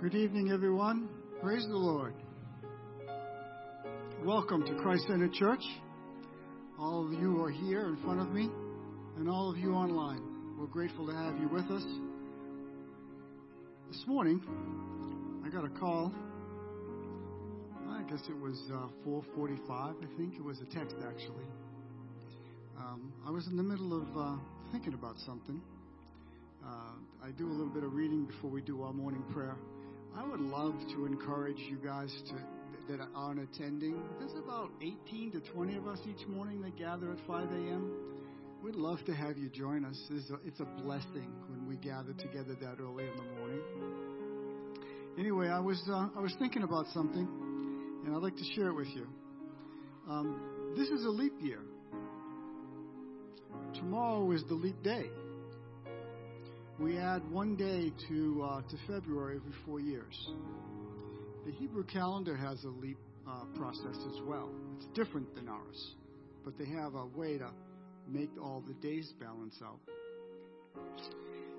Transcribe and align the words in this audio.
Good 0.00 0.14
evening, 0.14 0.52
everyone. 0.52 1.08
Praise 1.42 1.66
the 1.66 1.76
Lord. 1.76 2.14
Welcome 4.24 4.64
to 4.64 4.74
Christ 4.76 5.02
Centered 5.08 5.32
Church. 5.32 5.64
All 6.78 7.04
of 7.04 7.12
you 7.20 7.42
are 7.42 7.50
here 7.50 7.88
in 7.88 7.96
front 8.04 8.20
of 8.20 8.30
me, 8.30 8.48
and 9.16 9.28
all 9.28 9.50
of 9.50 9.58
you 9.58 9.74
online. 9.74 10.22
We're 10.56 10.68
grateful 10.68 11.04
to 11.08 11.12
have 11.12 11.36
you 11.40 11.48
with 11.48 11.68
us. 11.72 11.82
This 13.90 14.04
morning, 14.06 14.40
I 15.44 15.48
got 15.48 15.64
a 15.64 15.80
call. 15.80 16.12
I 17.88 18.02
guess 18.08 18.22
it 18.28 18.40
was 18.40 18.56
uh, 18.72 18.86
4:45. 19.04 19.68
I 19.68 19.94
think 20.16 20.34
it 20.36 20.44
was 20.44 20.60
a 20.60 20.74
text 20.76 20.94
actually. 21.08 21.46
Um, 22.78 23.12
I 23.26 23.32
was 23.32 23.48
in 23.48 23.56
the 23.56 23.64
middle 23.64 24.00
of 24.00 24.16
uh, 24.16 24.36
thinking 24.70 24.94
about 24.94 25.16
something. 25.26 25.60
Uh, 26.64 27.26
I 27.26 27.32
do 27.36 27.48
a 27.48 27.50
little 27.50 27.74
bit 27.74 27.82
of 27.82 27.94
reading 27.94 28.26
before 28.26 28.50
we 28.50 28.60
do 28.60 28.84
our 28.84 28.92
morning 28.92 29.24
prayer. 29.32 29.56
I 30.16 30.26
would 30.26 30.40
love 30.40 30.74
to 30.94 31.06
encourage 31.06 31.58
you 31.70 31.76
guys 31.76 32.14
to 32.28 32.34
that 32.88 33.06
aren't 33.14 33.40
attending. 33.40 34.02
There's 34.18 34.32
about 34.42 34.70
18 34.80 35.32
to 35.32 35.40
20 35.40 35.76
of 35.76 35.86
us 35.86 35.98
each 36.08 36.26
morning 36.26 36.62
that 36.62 36.76
gather 36.78 37.12
at 37.12 37.18
5 37.26 37.50
a.m. 37.50 37.92
We'd 38.62 38.74
love 38.74 38.98
to 39.06 39.14
have 39.14 39.36
you 39.36 39.50
join 39.50 39.84
us. 39.84 39.96
It's 40.10 40.30
a, 40.30 40.38
it's 40.44 40.60
a 40.60 40.64
blessing 40.82 41.30
when 41.48 41.68
we 41.68 41.76
gather 41.76 42.12
together 42.14 42.56
that 42.60 42.80
early 42.80 43.04
in 43.04 43.16
the 43.16 43.38
morning. 43.38 43.60
Anyway, 45.18 45.48
I 45.48 45.60
was 45.60 45.80
uh, 45.88 46.08
I 46.16 46.20
was 46.20 46.34
thinking 46.38 46.62
about 46.62 46.86
something, 46.94 47.28
and 48.04 48.14
I'd 48.14 48.22
like 48.22 48.36
to 48.36 48.44
share 48.54 48.68
it 48.68 48.74
with 48.74 48.88
you. 48.88 49.06
Um, 50.08 50.74
this 50.76 50.88
is 50.88 51.04
a 51.04 51.10
leap 51.10 51.34
year. 51.40 51.60
Tomorrow 53.74 54.32
is 54.32 54.42
the 54.48 54.54
leap 54.54 54.82
day 54.82 55.10
we 56.78 56.96
add 56.96 57.28
one 57.30 57.56
day 57.56 57.92
to 58.08 58.42
uh, 58.42 58.62
to 58.62 58.76
February 58.86 59.36
every 59.36 59.52
four 59.66 59.80
years. 59.80 60.28
The 61.44 61.52
Hebrew 61.52 61.84
calendar 61.84 62.36
has 62.36 62.62
a 62.64 62.68
leap 62.68 62.98
uh, 63.28 63.44
process 63.56 63.96
as 63.96 64.20
well. 64.24 64.50
It's 64.76 64.86
different 64.94 65.34
than 65.34 65.48
ours, 65.48 65.94
but 66.44 66.56
they 66.56 66.66
have 66.66 66.94
a 66.94 67.06
way 67.06 67.38
to 67.38 67.50
make 68.06 68.30
all 68.40 68.62
the 68.66 68.74
days 68.74 69.12
balance 69.20 69.56
out. 69.64 69.80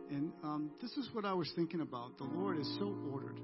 And 0.09 0.31
um, 0.44 0.72
this 0.81 0.91
is 0.91 1.09
what 1.13 1.25
I 1.25 1.34
was 1.34 1.51
thinking 1.56 1.81
about. 1.81 2.18
The 2.18 2.24
Lord 2.24 2.57
is 2.57 2.68
so 2.80 2.96
ordered. 3.12 3.40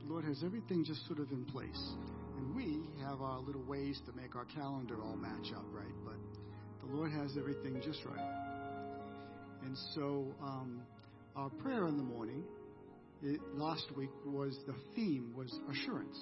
The 0.00 0.12
Lord 0.12 0.24
has 0.24 0.42
everything 0.44 0.84
just 0.84 1.06
sort 1.06 1.20
of 1.20 1.30
in 1.30 1.44
place. 1.44 1.94
And 2.36 2.54
we 2.54 2.80
have 3.04 3.22
our 3.22 3.38
little 3.38 3.62
ways 3.62 4.00
to 4.06 4.12
make 4.12 4.34
our 4.34 4.44
calendar 4.46 4.96
all 5.00 5.16
match 5.16 5.52
up, 5.54 5.64
right? 5.72 5.94
But 6.04 6.86
the 6.86 6.94
Lord 6.94 7.12
has 7.12 7.30
everything 7.38 7.80
just 7.82 8.04
right. 8.04 8.42
And 9.64 9.76
so 9.94 10.26
um, 10.42 10.82
our 11.36 11.48
prayer 11.48 11.86
in 11.88 11.96
the 11.96 12.02
morning 12.02 12.44
it, 13.22 13.40
last 13.54 13.86
week 13.96 14.10
was 14.26 14.56
the 14.66 14.74
theme 14.94 15.32
was 15.36 15.52
assurance. 15.70 16.18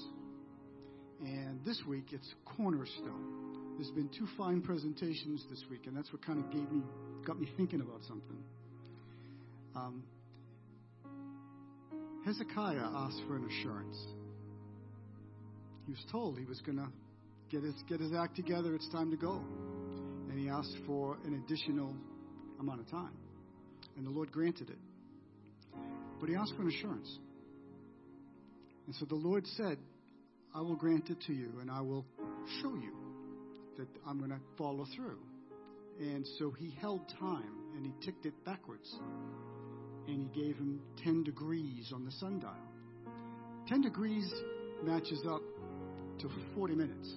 And 1.20 1.64
this 1.64 1.80
week 1.88 2.08
it's 2.12 2.28
cornerstone. 2.56 3.76
There's 3.76 3.90
been 3.90 4.10
two 4.16 4.26
fine 4.36 4.60
presentations 4.60 5.44
this 5.50 5.62
week 5.70 5.86
and 5.86 5.96
that's 5.96 6.12
what 6.12 6.24
kind 6.24 6.38
of 6.38 6.50
gave 6.50 6.70
me 6.70 6.82
got 7.26 7.40
me 7.40 7.48
thinking 7.56 7.80
about 7.80 8.02
something. 8.06 8.38
Um, 9.74 10.02
hezekiah 12.24 12.78
asked 12.94 13.20
for 13.26 13.36
an 13.36 13.46
assurance. 13.46 13.96
He 15.86 15.92
was 15.92 16.04
told 16.12 16.38
he 16.38 16.44
was 16.44 16.60
going 16.60 16.78
to 16.78 16.88
get 17.50 17.64
his 17.64 17.74
get 17.88 18.00
his 18.00 18.12
act 18.12 18.36
together 18.36 18.74
it's 18.74 18.88
time 18.90 19.10
to 19.10 19.16
go. 19.16 19.42
And 20.30 20.38
he 20.38 20.48
asked 20.48 20.76
for 20.86 21.16
an 21.24 21.42
additional 21.44 21.94
amount 22.60 22.80
of 22.80 22.90
time. 22.90 23.16
And 23.96 24.06
the 24.06 24.10
lord 24.10 24.30
granted 24.30 24.70
it 24.70 24.78
but 26.20 26.28
he 26.28 26.36
asked 26.36 26.54
for 26.54 26.62
an 26.62 26.68
assurance. 26.68 27.18
And 28.86 28.94
so 28.96 29.04
the 29.06 29.14
Lord 29.14 29.46
said, 29.56 29.78
I 30.54 30.60
will 30.60 30.76
grant 30.76 31.10
it 31.10 31.18
to 31.26 31.32
you, 31.32 31.52
and 31.60 31.70
I 31.70 31.80
will 31.80 32.04
show 32.60 32.74
you 32.74 32.92
that 33.78 33.88
I'm 34.06 34.18
going 34.18 34.30
to 34.30 34.40
follow 34.58 34.86
through. 34.94 35.18
And 36.00 36.26
so 36.38 36.50
he 36.50 36.74
held 36.80 37.00
time 37.18 37.52
and 37.76 37.84
he 37.84 37.92
ticked 38.04 38.26
it 38.26 38.34
backwards. 38.44 38.90
And 40.06 40.28
he 40.28 40.42
gave 40.42 40.56
him 40.56 40.80
10 41.04 41.24
degrees 41.24 41.92
on 41.94 42.04
the 42.04 42.12
sundial. 42.12 42.54
10 43.68 43.82
degrees 43.82 44.32
matches 44.82 45.20
up 45.28 45.42
to 46.20 46.28
40 46.54 46.74
minutes 46.74 47.08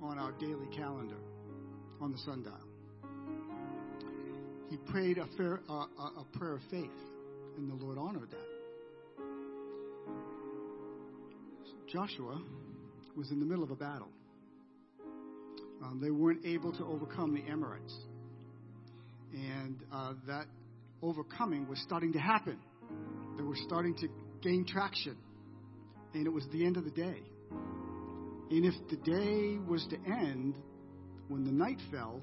on 0.00 0.18
our 0.18 0.32
daily 0.32 0.68
calendar 0.74 1.18
on 2.00 2.12
the 2.12 2.18
sundial. 2.18 2.54
He 4.70 4.76
prayed 4.76 5.18
a, 5.18 5.26
fair, 5.36 5.60
uh, 5.68 5.86
a, 5.98 6.24
prayer 6.38 6.54
of 6.54 6.60
faith 6.70 6.90
and 7.58 7.68
the 7.70 7.84
Lord 7.84 7.98
honored 7.98 8.30
that. 8.30 8.48
Joshua 11.92 12.40
was 13.16 13.30
in 13.30 13.40
the 13.40 13.46
middle 13.46 13.64
of 13.64 13.70
a 13.70 13.76
battle. 13.76 14.08
Um, 15.82 16.00
they 16.02 16.10
weren't 16.10 16.44
able 16.44 16.72
to 16.72 16.84
overcome 16.84 17.34
the 17.34 17.50
Amorites. 17.50 17.94
And 19.32 19.76
uh, 19.92 20.14
that 20.26 20.46
overcoming 21.02 21.68
was 21.68 21.80
starting 21.82 22.12
to 22.12 22.18
happen. 22.18 22.58
They 23.36 23.42
were 23.42 23.56
starting 23.66 23.94
to 23.96 24.08
gain 24.42 24.64
traction. 24.66 25.16
And 26.14 26.26
it 26.26 26.30
was 26.30 26.44
the 26.52 26.64
end 26.64 26.76
of 26.76 26.84
the 26.84 26.90
day. 26.90 27.22
And 28.50 28.64
if 28.64 28.74
the 28.88 28.96
day 28.96 29.58
was 29.66 29.86
to 29.90 29.96
end 30.10 30.56
when 31.28 31.44
the 31.44 31.52
night 31.52 31.78
fell, 31.90 32.20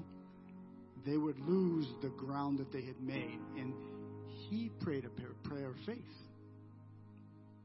they 1.04 1.16
would 1.16 1.38
lose 1.40 1.86
the 2.02 2.08
ground 2.08 2.58
that 2.58 2.72
they 2.72 2.82
had 2.82 3.00
made. 3.00 3.38
And 3.56 3.72
he 4.48 4.70
prayed 4.80 5.04
a 5.04 5.48
prayer 5.48 5.68
of 5.68 5.76
faith. 5.84 5.98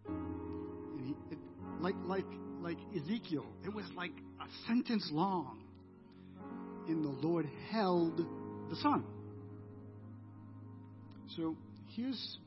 And 0.08 1.06
he, 1.06 1.16
it, 1.32 1.40
like, 1.80 1.96
like, 2.06 2.26
like 2.62 2.78
Ezekiel, 2.96 3.46
it 3.64 3.74
was 3.74 3.86
like 3.96 4.12
a 4.40 4.68
sentence 4.68 5.08
long. 5.12 5.64
And 6.88 7.04
the 7.04 7.28
Lord 7.28 7.48
held 7.70 8.18
the 8.70 8.76
sun. 8.78 9.04
So 11.36 11.56
here's 11.96 12.38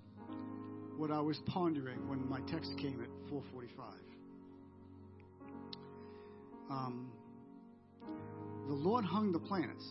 what 0.97 1.11
I 1.11 1.21
was 1.21 1.39
pondering 1.47 2.09
when 2.09 2.29
my 2.29 2.41
text 2.51 2.73
came 2.79 3.01
at 3.01 3.09
445. 3.31 3.87
Um, 6.71 7.13
the 8.67 8.75
Lord 8.75 9.05
hung 9.05 9.33
the 9.33 9.39
planets. 9.39 9.85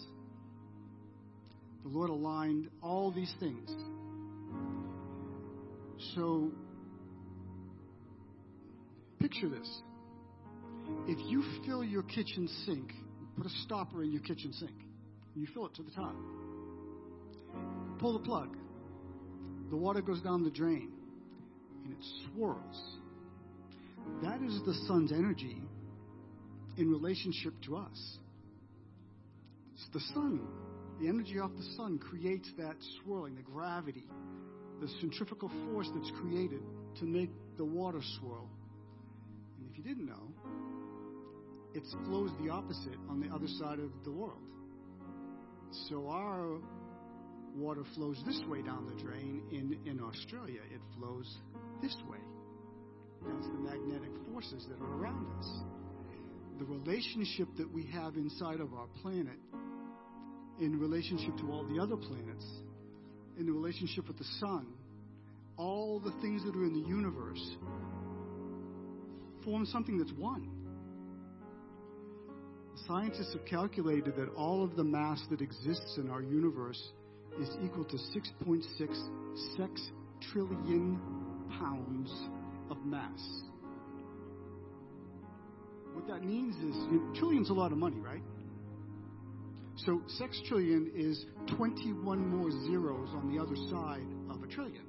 The 1.84 1.90
Lord 1.90 2.10
aligned 2.10 2.70
all 2.82 3.12
these 3.12 3.34
things 3.40 3.70
so, 6.16 6.52
picture 9.20 9.50
this. 9.50 9.82
If 11.08 11.18
you 11.30 11.44
fill 11.66 11.84
your 11.84 12.04
kitchen 12.04 12.48
sink, 12.66 12.92
put 13.38 13.46
a 13.46 13.50
stopper 13.66 14.04
in 14.04 14.12
your 14.12 14.22
kitchen 14.22 14.54
sink, 14.54 14.72
you 15.36 15.48
fill 15.54 15.68
it 15.68 15.76
to 15.76 15.84
the 15.84 15.92
top, 15.92 16.16
pull 18.00 18.14
the 18.14 18.26
plug, 18.26 18.56
the 19.70 19.78
water 19.78 20.02
goes 20.02 20.22
down 20.22 20.44
the 20.44 20.52
drain, 20.52 20.92
and 21.84 21.94
it 21.94 22.06
swirls. 22.26 22.98
That 24.22 24.42
is 24.42 24.60
the 24.66 24.74
sun's 24.88 25.12
energy 25.12 25.62
in 26.78 26.90
relationship 26.92 27.54
to 27.66 27.78
us. 27.78 28.18
It's 29.76 29.88
the 29.94 30.02
sun. 30.14 30.42
The 31.02 31.08
energy 31.08 31.40
off 31.40 31.52
the 31.58 31.76
sun 31.76 31.98
creates 31.98 32.50
that 32.58 32.76
swirling, 33.04 33.36
the 33.36 33.42
gravity, 33.42 34.06
the 34.82 34.88
centrifugal 35.00 35.52
force 35.72 35.90
that's 35.96 36.12
created 36.22 36.62
to 37.00 37.06
make 37.06 37.30
the 37.58 37.66
water 37.66 38.00
swirl. 38.20 38.50
And 39.58 39.70
if 39.72 39.78
you 39.78 39.84
didn't 39.84 40.06
know, 40.06 40.34
it 41.74 41.84
flows 42.06 42.30
the 42.44 42.50
opposite 42.50 42.98
on 43.10 43.20
the 43.20 43.34
other 43.34 43.48
side 43.60 43.80
of 43.80 43.92
the 44.04 44.12
world. 44.12 44.42
So 45.90 46.08
our 46.08 46.60
water 47.56 47.84
flows 47.96 48.22
this 48.26 48.40
way 48.48 48.62
down 48.62 48.86
the 48.96 49.02
drain. 49.02 49.44
In, 49.52 49.78
in 49.90 50.00
Australia, 50.00 50.60
it 50.74 50.82
flows 50.98 51.38
this 51.82 51.96
way. 52.10 52.20
That's 53.26 53.48
the 53.48 53.60
magnetic 53.60 54.12
forces 54.32 54.66
that 54.70 54.80
are 54.84 54.96
around 55.02 55.26
us. 55.40 55.50
The 56.60 56.66
relationship 56.66 57.48
that 57.58 57.72
we 57.72 57.86
have 57.88 58.16
inside 58.16 58.60
of 58.60 58.74
our 58.74 58.88
planet 59.02 59.40
in 60.60 60.80
relationship 60.80 61.36
to 61.38 61.52
all 61.52 61.64
the 61.64 61.82
other 61.82 61.96
planets 61.96 62.46
in 63.38 63.46
the 63.46 63.52
relationship 63.52 64.08
with 64.08 64.18
the 64.18 64.28
sun, 64.40 64.68
all 65.58 66.00
the 66.00 66.12
things 66.22 66.44
that 66.46 66.56
are 66.56 66.66
in 66.66 66.74
the 66.74 66.88
universe 66.88 67.58
form 69.44 69.66
something 69.66 69.98
that's 69.98 70.14
one. 70.14 70.50
Scientists 72.88 73.34
have 73.34 73.46
calculated 73.46 74.16
that 74.16 74.30
all 74.36 74.64
of 74.64 74.76
the 74.76 74.84
mass 74.84 75.22
that 75.30 75.42
exists 75.42 75.98
in 75.98 76.10
our 76.10 76.22
universe 76.22 76.82
is 77.40 77.50
equal 77.64 77.86
to 77.86 77.98
6.6 77.98 78.64
sex 79.58 79.92
trillion 80.32 81.00
pounds 81.60 82.12
of 82.70 82.84
mass. 82.86 83.44
What 85.94 86.08
that 86.08 86.24
means 86.24 86.56
is, 86.56 86.76
you 86.92 87.00
know, 87.00 87.20
trillion's 87.20 87.50
a 87.50 87.54
lot 87.54 87.72
of 87.72 87.78
money, 87.78 88.00
right? 88.00 88.24
So 89.78 90.02
sextillion 90.22 90.92
is 90.96 91.26
21 91.58 92.30
more 92.30 92.52
zeros 92.68 93.10
on 93.16 93.34
the 93.34 93.42
other 93.42 93.56
side 93.72 94.06
of 94.30 94.44
a 94.44 94.48
trillion. 94.48 94.86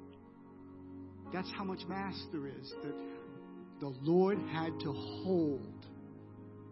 That's 1.33 1.51
how 1.57 1.63
much 1.63 1.79
mass 1.87 2.15
there 2.31 2.47
is 2.47 2.73
that 2.83 2.93
the 3.79 3.93
Lord 4.03 4.37
had 4.53 4.79
to 4.81 4.93
hold 4.93 5.85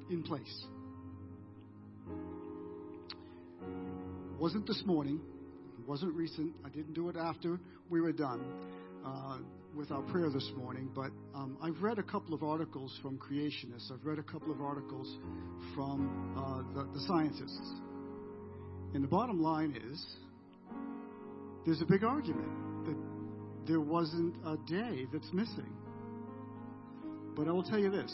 in 0.09 0.23
place. 0.23 0.65
It 3.61 4.39
wasn't 4.39 4.67
this 4.67 4.83
morning. 4.85 5.19
It 5.79 5.87
wasn't 5.87 6.13
recent. 6.13 6.53
I 6.63 6.69
didn't 6.69 6.93
do 6.93 7.09
it 7.09 7.17
after 7.17 7.59
we 7.89 7.99
were 7.99 8.11
done 8.11 8.43
uh, 9.05 9.39
with 9.75 9.91
our 9.91 10.01
prayer 10.03 10.29
this 10.29 10.49
morning. 10.55 10.89
But 10.93 11.11
um, 11.33 11.57
I've 11.61 11.81
read 11.81 11.97
a 11.97 12.03
couple 12.03 12.33
of 12.33 12.43
articles 12.43 12.97
from 13.01 13.17
creationists. 13.17 13.91
I've 13.91 14.05
read 14.05 14.19
a 14.19 14.23
couple 14.23 14.51
of 14.51 14.61
articles 14.61 15.17
from 15.75 16.35
uh, 16.37 16.73
the, 16.73 16.87
the 16.93 17.05
scientists. 17.07 17.81
And 18.93 19.03
the 19.03 19.07
bottom 19.07 19.41
line 19.41 19.75
is 19.89 20.05
there's 21.65 21.81
a 21.81 21.85
big 21.85 22.03
argument 22.03 22.85
that 22.85 22.97
there 23.67 23.79
wasn't 23.79 24.35
a 24.45 24.57
day 24.69 25.07
that's 25.11 25.31
missing. 25.33 25.71
But 27.35 27.47
I 27.47 27.51
will 27.51 27.63
tell 27.63 27.79
you 27.79 27.89
this. 27.89 28.13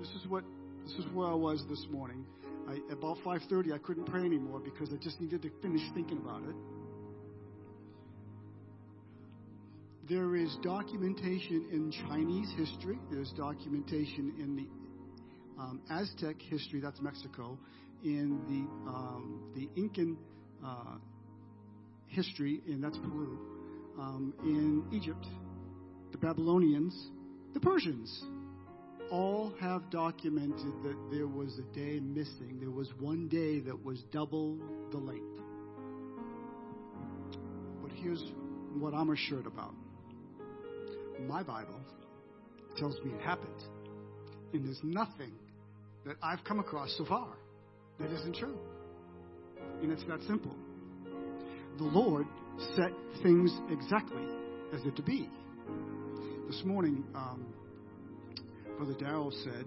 This 0.00 0.08
is 0.20 0.26
what 0.28 0.42
this 0.84 0.94
is 0.94 1.06
where 1.12 1.28
I 1.28 1.34
was 1.34 1.62
this 1.68 1.86
morning. 1.90 2.24
I, 2.68 2.78
about 2.92 3.18
5:30, 3.24 3.72
I 3.72 3.78
couldn't 3.78 4.06
pray 4.06 4.22
anymore 4.22 4.60
because 4.60 4.92
I 4.92 4.96
just 4.96 5.20
needed 5.20 5.42
to 5.42 5.50
finish 5.60 5.82
thinking 5.94 6.18
about 6.18 6.42
it. 6.42 6.56
There 10.08 10.34
is 10.34 10.56
documentation 10.62 11.68
in 11.70 11.92
Chinese 12.08 12.52
history. 12.56 12.98
There's 13.10 13.30
documentation 13.36 14.34
in 14.40 14.56
the 14.56 15.62
um, 15.62 15.80
Aztec 15.88 16.36
history. 16.42 16.80
That's 16.80 17.00
Mexico. 17.00 17.58
In 18.04 18.40
the 18.48 18.90
um, 18.90 19.52
the 19.54 19.68
Incan 19.80 20.16
uh, 20.64 20.96
history, 22.08 22.60
and 22.66 22.82
that's 22.82 22.98
Peru. 22.98 23.38
Um, 23.98 24.34
in 24.42 24.84
Egypt, 24.92 25.26
the 26.10 26.18
Babylonians, 26.18 27.10
the 27.54 27.60
Persians 27.60 28.24
all 29.10 29.52
have 29.60 29.90
documented 29.90 30.72
that 30.82 30.96
there 31.10 31.26
was 31.26 31.58
a 31.58 31.74
day 31.74 32.00
missing. 32.00 32.58
There 32.58 32.70
was 32.70 32.88
one 32.98 33.28
day 33.28 33.60
that 33.60 33.84
was 33.84 34.02
double 34.10 34.58
the 34.90 34.96
length. 34.96 35.40
But 37.82 37.92
here's 37.92 38.22
what 38.78 38.94
I'm 38.94 39.10
assured 39.10 39.46
about 39.46 39.74
my 41.28 41.42
Bible 41.42 41.78
tells 42.76 42.98
me 43.04 43.12
it 43.12 43.20
happened. 43.20 43.62
And 44.52 44.64
there's 44.64 44.80
nothing 44.82 45.32
that 46.04 46.16
I've 46.22 46.42
come 46.44 46.58
across 46.58 46.94
so 46.96 47.04
far 47.04 47.28
that 47.98 48.10
isn't 48.10 48.36
true. 48.36 48.58
And 49.82 49.92
it's 49.92 50.04
that 50.04 50.20
simple. 50.26 50.54
The 51.78 51.84
Lord 51.84 52.26
set 52.76 52.92
things 53.22 53.52
exactly 53.70 54.22
as 54.74 54.82
they're 54.82 54.92
to 54.92 55.02
be. 55.02 55.28
This 56.46 56.62
morning, 56.64 57.04
um, 57.14 57.46
Brother 58.76 58.94
Darrell 58.98 59.32
said 59.44 59.64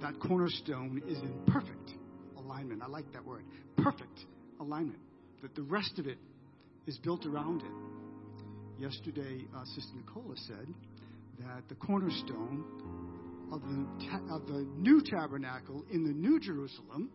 that 0.00 0.18
cornerstone 0.20 1.02
is 1.08 1.18
in 1.18 1.32
perfect 1.46 1.92
alignment. 2.38 2.82
I 2.82 2.88
like 2.88 3.10
that 3.12 3.24
word. 3.24 3.44
Perfect 3.76 4.26
alignment. 4.60 4.98
That 5.42 5.54
the 5.54 5.62
rest 5.62 5.98
of 5.98 6.06
it 6.06 6.18
is 6.86 6.98
built 6.98 7.26
around 7.26 7.62
it. 7.62 8.80
Yesterday, 8.80 9.46
uh, 9.56 9.64
Sister 9.64 9.92
Nicola 9.96 10.34
said 10.36 10.66
that 11.40 11.68
the 11.68 11.74
cornerstone 11.76 12.64
of 13.52 13.60
the, 13.60 14.34
of 14.34 14.46
the 14.46 14.66
new 14.78 15.02
tabernacle 15.02 15.84
in 15.90 16.04
the 16.04 16.12
New 16.12 16.40
Jerusalem, 16.40 17.10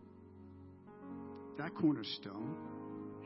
that 1.58 1.74
cornerstone, 1.74 2.54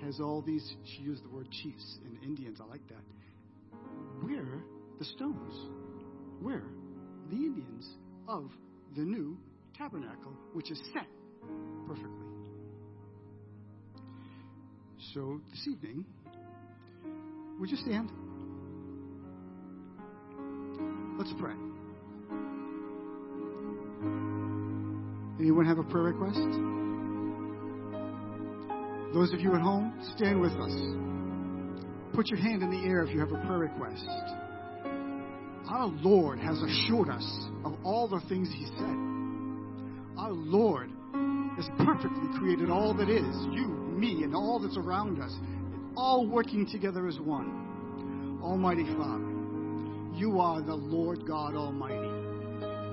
has 0.02 0.18
all 0.18 0.42
these, 0.42 0.74
she 0.84 1.02
used 1.02 1.22
the 1.22 1.28
word 1.28 1.48
chiefs 1.50 1.98
in 2.04 2.18
Indians. 2.26 2.58
I 2.60 2.68
like 2.68 2.86
that. 2.88 3.78
We're 4.22 4.62
the 4.98 5.04
stones. 5.04 5.54
We're 6.40 6.64
the 7.30 7.36
Indians 7.36 7.88
of 8.26 8.50
the 8.96 9.02
new 9.02 9.36
tabernacle, 9.76 10.32
which 10.54 10.70
is 10.70 10.80
set 10.92 11.06
perfectly. 11.86 12.26
So 15.14 15.40
this 15.50 15.68
evening, 15.68 16.04
would 17.60 17.70
you 17.70 17.76
stand? 17.76 18.10
Let's 21.18 21.32
pray. 21.38 21.54
Anyone 25.42 25.66
have 25.66 25.78
a 25.78 25.82
prayer 25.82 26.04
request? 26.04 26.38
Those 29.12 29.32
of 29.32 29.40
you 29.40 29.52
at 29.56 29.60
home, 29.60 29.92
stand 30.14 30.40
with 30.40 30.52
us. 30.52 32.14
Put 32.14 32.28
your 32.28 32.38
hand 32.38 32.62
in 32.62 32.70
the 32.70 32.88
air 32.88 33.02
if 33.02 33.12
you 33.12 33.18
have 33.18 33.32
a 33.32 33.44
prayer 33.44 33.58
request. 33.58 34.06
Our 35.68 35.88
Lord 36.00 36.38
has 36.38 36.62
assured 36.62 37.08
us 37.08 37.26
of 37.64 37.74
all 37.82 38.06
the 38.06 38.20
things 38.28 38.50
He 38.54 38.66
said. 38.66 38.96
Our 40.16 40.30
Lord 40.30 40.90
has 41.56 41.68
perfectly 41.84 42.38
created 42.38 42.70
all 42.70 42.94
that 42.94 43.08
is, 43.10 43.34
you, 43.50 43.66
me, 43.66 44.22
and 44.22 44.36
all 44.36 44.60
that's 44.60 44.76
around 44.76 45.20
us, 45.20 45.32
all 45.96 46.24
working 46.24 46.68
together 46.70 47.08
as 47.08 47.18
one. 47.18 48.38
Almighty 48.40 48.84
Father, 48.96 49.26
you 50.16 50.38
are 50.38 50.62
the 50.62 50.76
Lord 50.76 51.26
God 51.26 51.56
Almighty. 51.56 52.11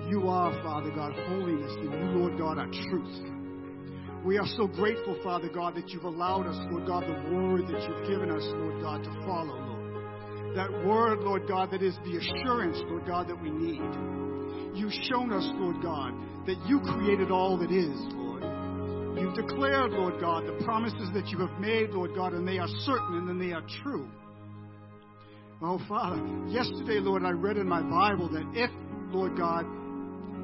You 0.10 0.28
are, 0.28 0.52
Father 0.64 0.90
God, 0.90 1.14
holiness, 1.28 1.72
and 1.78 1.94
you, 1.94 2.20
Lord 2.20 2.36
God, 2.40 2.58
are 2.58 2.72
truth. 2.90 4.26
We 4.26 4.40
are 4.40 4.48
so 4.58 4.66
grateful, 4.66 5.16
Father 5.24 5.50
God, 5.54 5.76
that 5.76 5.90
you've 5.90 6.04
allowed 6.04 6.48
us, 6.48 6.58
Lord 6.72 6.88
God, 6.88 7.04
the 7.04 7.32
word 7.32 7.68
that 7.68 7.88
you've 7.88 8.10
given 8.10 8.32
us, 8.32 8.42
Lord 8.44 8.82
God, 8.82 9.04
to 9.04 9.12
follow, 9.28 9.54
Lord. 9.54 10.56
That 10.56 10.72
word, 10.84 11.20
Lord 11.20 11.48
God, 11.48 11.70
that 11.70 11.84
is 11.84 11.96
the 12.04 12.18
assurance, 12.18 12.80
Lord 12.88 13.06
God, 13.06 13.28
that 13.30 13.40
we 13.40 13.52
need. 13.52 13.86
You've 14.76 14.98
shown 15.12 15.32
us, 15.32 15.48
Lord 15.54 15.80
God, 15.84 16.14
that 16.48 16.58
you 16.66 16.80
created 16.80 17.30
all 17.30 17.60
that 17.60 17.72
is, 17.72 17.94
Lord. 18.16 18.42
You've 19.16 19.36
declared, 19.36 19.92
Lord 19.92 20.20
God, 20.20 20.48
the 20.48 20.66
promises 20.66 21.10
that 21.14 21.28
you 21.28 21.38
have 21.38 21.60
made, 21.60 21.92
Lord 21.92 22.16
God, 22.16 22.34
and 22.34 22.48
they 22.48 22.58
are 22.58 22.68
certain 22.82 23.30
and 23.30 23.40
they 23.40 23.54
are 23.54 23.64
true. 23.84 24.10
Oh, 25.62 25.80
Father, 25.88 26.20
yesterday, 26.48 27.00
Lord, 27.00 27.24
I 27.24 27.30
read 27.30 27.58
in 27.58 27.70
my 27.70 27.84
Bible 27.84 28.28
that 28.30 28.50
if, 28.56 28.72
Lord 29.14 29.38
God, 29.38 29.66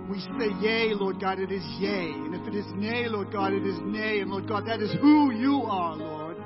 we 0.10 0.20
say 0.20 0.54
yea, 0.62 0.94
Lord 0.94 1.20
God, 1.20 1.40
it 1.40 1.52
is 1.52 1.64
yea. 1.80 2.12
And 2.12 2.36
if 2.36 2.48
it 2.48 2.56
is 2.56 2.66
nay, 2.76 3.08
Lord 3.08 3.32
God, 3.32 3.54
it 3.54 3.66
is 3.66 3.80
nay. 3.82 4.20
And 4.20 4.30
Lord 4.30 4.48
God, 4.48 4.68
that 4.68 4.80
is 4.80 4.94
who 5.02 5.32
you 5.32 5.64
are, 5.64 5.96
Lord. 5.96 6.38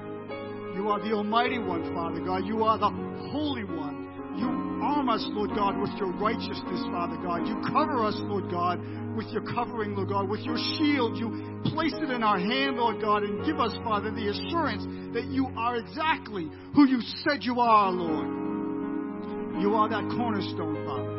You 0.76 0.90
are 0.90 1.00
the 1.02 1.12
Almighty 1.12 1.60
One, 1.60 1.94
Father 1.94 2.22
God. 2.22 2.46
You 2.46 2.64
are 2.64 2.78
the 2.78 2.90
Holy 3.32 3.66
One. 3.66 4.08
You 4.38 4.48
arm 4.82 5.10
us, 5.10 5.26
Lord 5.32 5.50
God, 5.50 5.78
with 5.78 5.92
your 6.00 6.12
righteousness, 6.14 6.82
Father 6.92 7.18
God. 7.18 7.46
You 7.48 7.60
cover 7.68 8.06
us, 8.06 8.16
Lord 8.20 8.50
God, 8.50 8.80
with 9.14 9.28
your 9.28 9.44
covering, 9.54 9.94
Lord 9.94 10.08
God, 10.08 10.30
with 10.30 10.40
your 10.42 10.58
shield. 10.78 11.18
You 11.18 11.60
place 11.66 11.94
it 11.96 12.10
in 12.10 12.24
our 12.24 12.40
hand, 12.40 12.78
Lord 12.78 13.02
God, 13.02 13.24
and 13.24 13.46
give 13.46 13.60
us, 13.60 13.76
Father, 13.84 14.10
the 14.12 14.30
assurance 14.30 14.86
that 15.14 15.26
you 15.26 15.48
are 15.58 15.76
exactly 15.76 16.50
who 16.74 16.88
you 16.88 17.02
said 17.26 17.44
you 17.44 17.60
are, 17.60 17.92
Lord. 17.92 19.62
You 19.62 19.76
are 19.76 19.90
that 19.90 20.08
cornerstone, 20.16 20.86
Father. 20.86 21.19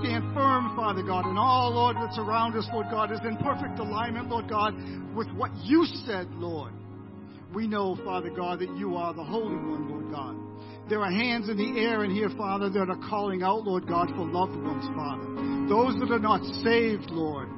Stand 0.00 0.34
firm, 0.34 0.74
Father 0.76 1.02
God, 1.02 1.26
and 1.26 1.38
all, 1.38 1.72
Lord, 1.74 1.96
that's 1.96 2.18
around 2.18 2.56
us, 2.56 2.66
Lord 2.72 2.86
God, 2.90 3.12
is 3.12 3.20
in 3.24 3.36
perfect 3.38 3.78
alignment, 3.78 4.28
Lord 4.28 4.48
God, 4.48 4.74
with 5.14 5.30
what 5.32 5.50
you 5.64 5.84
said, 6.06 6.28
Lord. 6.32 6.72
We 7.54 7.66
know, 7.66 7.96
Father 8.04 8.30
God, 8.30 8.60
that 8.60 8.76
you 8.76 8.96
are 8.96 9.14
the 9.14 9.22
Holy 9.22 9.54
One, 9.54 9.88
Lord 9.88 10.10
God. 10.10 10.36
There 10.88 11.00
are 11.00 11.10
hands 11.10 11.48
in 11.48 11.56
the 11.56 11.80
air 11.80 12.04
in 12.04 12.10
here, 12.10 12.30
Father, 12.36 12.68
that 12.70 12.90
are 12.90 13.08
calling 13.08 13.42
out, 13.42 13.64
Lord 13.64 13.86
God, 13.86 14.08
for 14.08 14.26
loved 14.26 14.56
ones, 14.56 14.84
Father. 14.96 15.24
Those 15.68 15.94
that 16.00 16.12
are 16.12 16.18
not 16.18 16.42
saved, 16.62 17.10
Lord. 17.10 17.48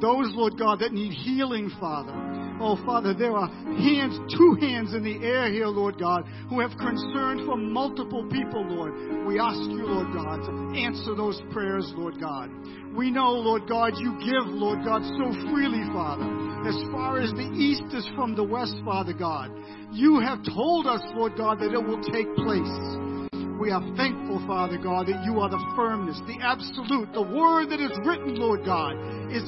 Those, 0.00 0.30
Lord 0.34 0.58
God, 0.58 0.80
that 0.80 0.92
need 0.92 1.12
healing, 1.12 1.70
Father. 1.80 2.14
Oh, 2.60 2.74
Father, 2.84 3.14
there 3.14 3.36
are 3.36 3.48
hands, 3.48 4.18
two 4.36 4.58
hands 4.60 4.94
in 4.94 5.02
the 5.02 5.24
air 5.24 5.50
here, 5.50 5.66
Lord 5.66 5.98
God, 5.98 6.26
who 6.50 6.58
have 6.60 6.70
concern 6.78 7.46
for 7.46 7.56
multiple 7.56 8.26
people, 8.30 8.66
Lord. 8.66 9.26
We 9.26 9.38
ask 9.38 9.58
you, 9.70 9.86
Lord 9.86 10.12
God, 10.12 10.42
to 10.42 10.78
answer 10.78 11.14
those 11.14 11.40
prayers, 11.52 11.86
Lord 11.96 12.20
God. 12.20 12.50
We 12.96 13.10
know, 13.10 13.30
Lord 13.30 13.68
God, 13.68 13.94
you 13.98 14.18
give, 14.18 14.50
Lord 14.50 14.84
God, 14.84 15.02
so 15.02 15.30
freely, 15.50 15.86
Father. 15.94 16.26
As 16.66 16.74
far 16.90 17.20
as 17.20 17.30
the 17.30 17.46
east 17.54 17.94
is 17.94 18.08
from 18.16 18.34
the 18.34 18.42
west, 18.42 18.74
Father 18.84 19.12
God. 19.12 19.50
You 19.92 20.18
have 20.18 20.42
told 20.42 20.86
us, 20.86 21.02
Lord 21.14 21.36
God, 21.36 21.60
that 21.60 21.72
it 21.72 21.82
will 21.82 22.02
take 22.10 22.26
place. 22.34 23.28
We 23.60 23.70
are 23.70 23.82
thankful, 23.96 24.42
Father 24.46 24.78
God, 24.78 25.06
that 25.06 25.22
you 25.24 25.38
are 25.40 25.50
the 25.50 25.62
firmness, 25.74 26.20
the 26.26 26.38
absolute, 26.42 27.12
the 27.12 27.22
word 27.22 27.70
that 27.70 27.80
is 27.80 27.90
written, 28.06 28.34
Lord 28.34 28.64
God, 28.64 28.94
is 29.30 29.46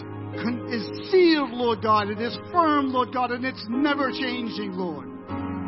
is 0.71 1.11
sealed, 1.11 1.51
Lord 1.51 1.83
God. 1.83 2.09
It 2.09 2.21
is 2.21 2.37
firm, 2.53 2.93
Lord 2.93 3.13
God, 3.13 3.31
and 3.31 3.45
it's 3.45 3.65
never 3.69 4.11
changing, 4.11 4.73
Lord. 4.73 5.09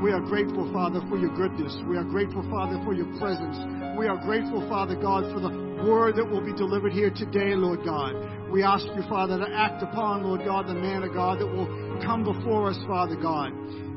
We 0.03 0.11
are 0.11 0.21
grateful, 0.21 0.71
Father, 0.73 1.01
for 1.09 1.17
your 1.17 1.35
goodness. 1.37 1.77
We 1.89 1.97
are 1.97 2.05
grateful, 2.05 2.43
Father, 2.51 2.81
for 2.85 2.93
your 2.93 3.07
presence. 3.19 3.57
We 3.97 4.09
are 4.09 4.19
grateful, 4.19 4.67
Father 4.69 4.97
God, 4.97 5.33
for 5.33 5.41
the 5.41 5.51
word 5.87 6.17
that 6.17 6.29
will 6.29 6.45
be 6.45 6.53
delivered 6.53 6.93
here 6.93 7.11
today, 7.11 7.55
Lord 7.55 7.85
God. 7.85 8.15
We 8.51 8.63
ask 8.63 8.85
you, 8.85 9.03
Father, 9.09 9.39
to 9.39 9.47
act 9.55 9.83
upon, 9.83 10.25
Lord 10.25 10.45
God, 10.45 10.67
the 10.67 10.75
man 10.75 11.03
of 11.03 11.15
God 11.15 11.39
that 11.41 11.47
will 11.47 11.67
come 12.03 12.25
before 12.25 12.71
us, 12.71 12.79
Father 12.87 13.17
God. 13.17 13.53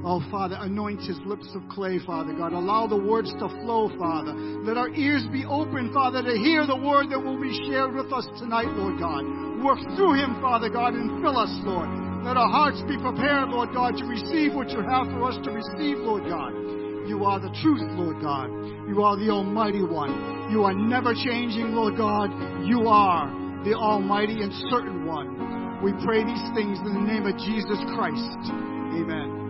Oh, 0.05 0.21
Father, 0.29 0.55
anoint 0.61 1.01
his 1.01 1.17
lips 1.25 1.49
of 1.57 1.65
clay, 1.73 1.97
Father 2.05 2.31
God. 2.31 2.53
Allow 2.53 2.85
the 2.85 2.95
words 2.95 3.33
to 3.41 3.49
flow, 3.65 3.89
Father. 3.97 4.37
Let 4.61 4.77
our 4.77 4.93
ears 4.93 5.25
be 5.33 5.45
open, 5.49 5.89
Father, 5.91 6.21
to 6.21 6.37
hear 6.37 6.67
the 6.69 6.77
word 6.77 7.09
that 7.09 7.17
will 7.17 7.41
be 7.41 7.49
shared 7.65 7.97
with 7.97 8.13
us 8.13 8.29
tonight, 8.37 8.69
Lord 8.77 9.01
God. 9.01 9.25
Work 9.65 9.81
through 9.97 10.21
him, 10.21 10.37
Father 10.45 10.69
God, 10.69 10.93
and 10.93 11.25
fill 11.25 11.33
us, 11.41 11.49
Lord. 11.65 11.89
Let 12.21 12.37
our 12.37 12.49
hearts 12.53 12.85
be 12.85 13.01
prepared, 13.01 13.49
Lord 13.49 13.73
God, 13.73 13.97
to 13.97 14.05
receive 14.05 14.53
what 14.53 14.69
you 14.69 14.85
have 14.85 15.09
for 15.09 15.25
us 15.25 15.41
to 15.41 15.49
receive, 15.49 15.97
Lord 15.97 16.29
God. 16.29 16.53
You 17.09 17.25
are 17.25 17.41
the 17.41 17.53
truth, 17.65 17.85
Lord 17.97 18.21
God. 18.21 18.53
You 18.85 19.01
are 19.01 19.17
the 19.17 19.33
Almighty 19.33 19.81
One. 19.81 20.53
You 20.53 20.69
are 20.69 20.73
never 20.73 21.17
changing, 21.17 21.73
Lord 21.73 21.97
God. 21.97 22.29
You 22.61 22.85
are 22.93 23.25
the 23.65 23.73
Almighty 23.73 24.45
and 24.45 24.53
certain 24.69 25.09
one. 25.09 25.81
We 25.81 25.97
pray 26.05 26.21
these 26.21 26.45
things 26.53 26.77
in 26.85 26.93
the 26.93 27.05
name 27.09 27.25
of 27.25 27.33
Jesus 27.41 27.81
Christ. 27.97 28.53
Amen. 28.93 29.44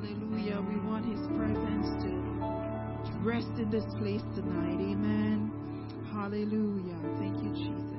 Hallelujah. 0.00 0.62
We 0.62 0.80
want 0.88 1.04
his 1.04 1.20
presence 1.36 1.88
to, 2.04 3.20
rest 3.22 3.52
in 3.58 3.70
this 3.70 3.84
place 3.98 4.22
tonight. 4.34 4.80
Amen. 4.80 5.52
Hallelujah. 6.10 6.96
Thank 7.18 7.36
you, 7.44 7.50
Jesus. 7.52 7.89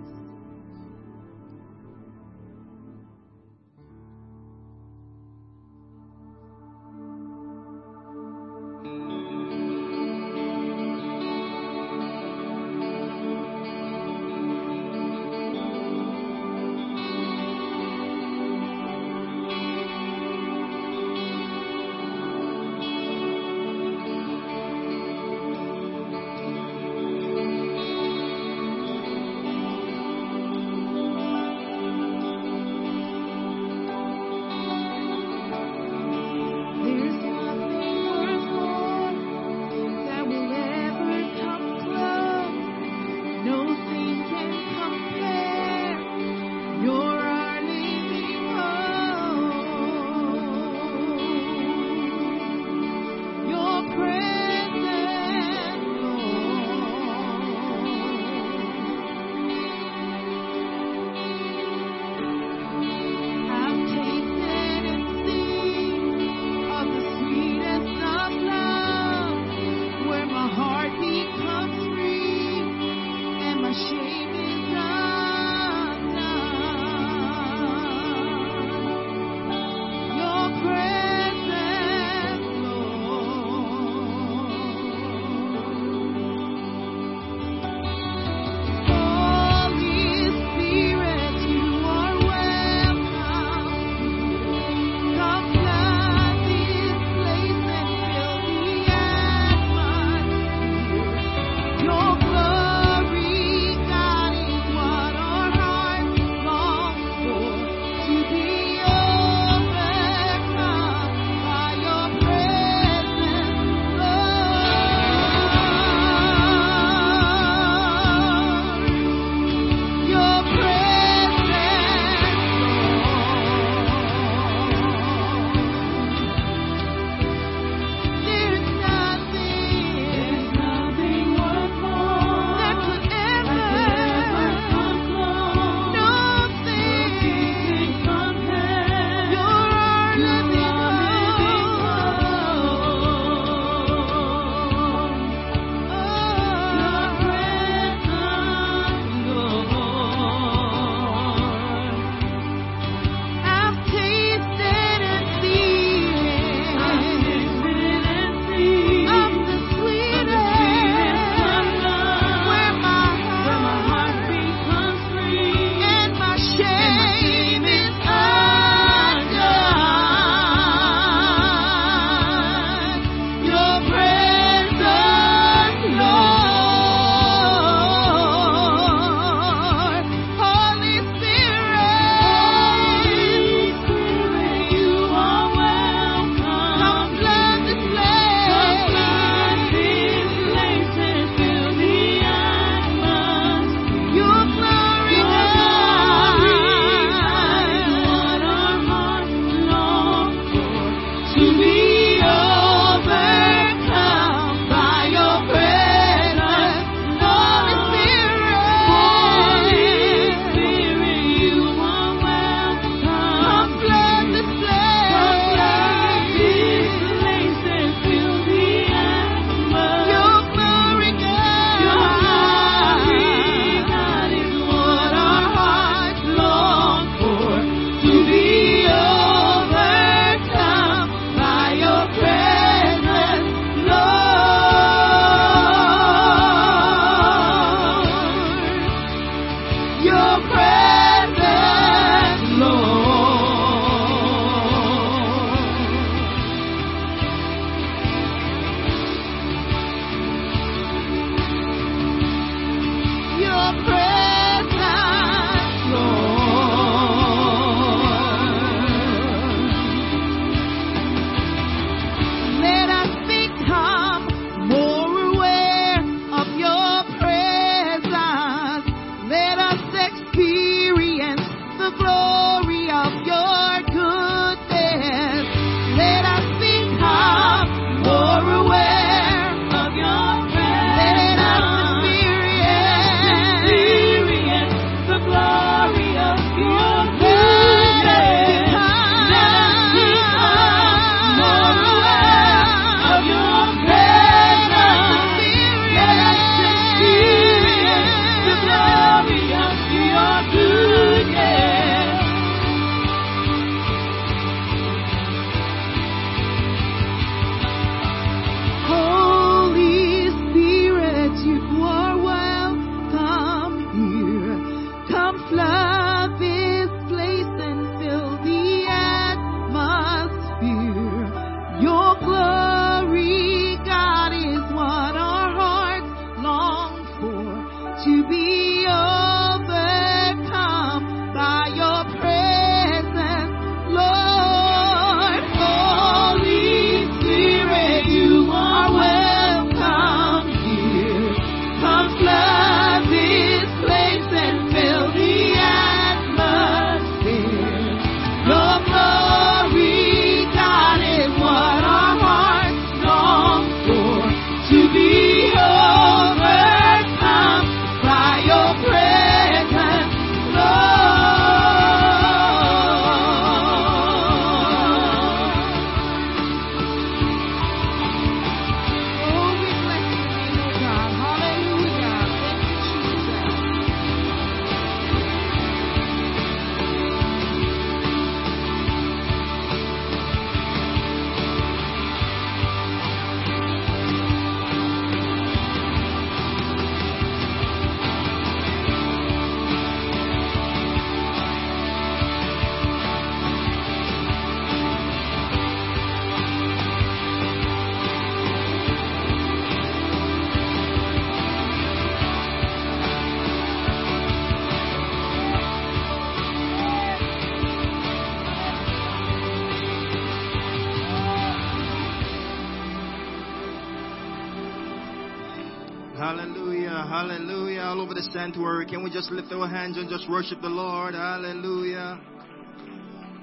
Sanctuary, 418.31 418.85
can 418.85 419.03
we 419.03 419.09
just 419.09 419.31
lift 419.31 419.51
our 419.51 419.67
hands 419.67 419.97
and 419.97 420.09
just 420.09 420.29
worship 420.29 420.61
the 420.61 420.69
Lord? 420.69 421.13
Hallelujah. 421.13 422.19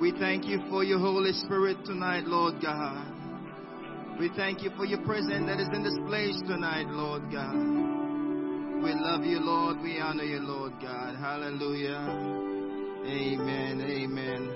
We 0.01 0.12
thank 0.12 0.47
you 0.47 0.61
for 0.71 0.85
your 0.85 0.99
Holy 0.99 1.33
Spirit 1.33 1.79
tonight, 1.85 2.25
Lord 2.25 2.62
God. 2.62 4.19
We 4.19 4.31
thank 4.37 4.62
you 4.62 4.71
for 4.77 4.85
your 4.85 5.01
presence 5.05 5.47
that 5.47 5.61
is 5.61 5.69
in 5.73 5.83
this 5.83 5.99
place 6.07 6.41
tonight, 6.47 6.87
Lord 6.88 7.23
God. 7.31 7.55
We 7.55 8.95
love 8.95 9.25
you, 9.25 9.41
Lord. 9.41 9.81
We 9.83 9.99
honor 9.99 10.25
you, 10.25 10.41
Lord 10.41 10.73
God. 10.81 11.17
Hallelujah. 11.17 11.99
Amen. 13.07 13.81
Amen. 13.81 14.53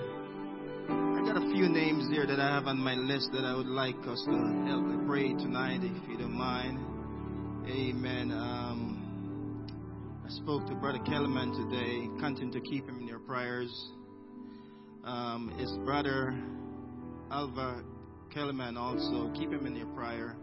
I 0.89 1.25
got 1.25 1.37
a 1.37 1.51
few 1.53 1.67
names 1.69 2.09
here 2.09 2.25
that 2.25 2.39
I 2.39 2.55
have 2.55 2.67
on 2.67 2.77
my 2.77 2.95
list 2.95 3.29
that 3.33 3.45
I 3.45 3.55
would 3.55 3.67
like 3.67 3.95
us 4.07 4.23
to 4.25 4.65
help 4.67 4.93
pray 5.13 5.33
tonight, 5.33 5.81
if 5.83 6.09
you 6.09 6.17
don't 6.17 6.31
mind. 6.31 6.79
Amen. 7.67 8.31
Um, 8.31 8.62
I 10.25 10.29
spoke 10.29 10.65
to 10.67 10.75
Brother 10.75 10.99
Kellerman 10.99 11.51
today. 11.51 12.07
Continue 12.21 12.53
to 12.53 12.61
keep 12.61 12.87
him 12.87 13.01
in 13.01 13.07
your 13.09 13.19
prayers. 13.19 13.69
Um, 15.03 15.53
his 15.57 15.69
brother, 15.83 16.33
Alva 17.29 17.83
Kellerman, 18.33 18.77
also 18.77 19.29
keep 19.37 19.51
him 19.51 19.65
in 19.67 19.75
your 19.75 19.87
prayer. 19.87 20.37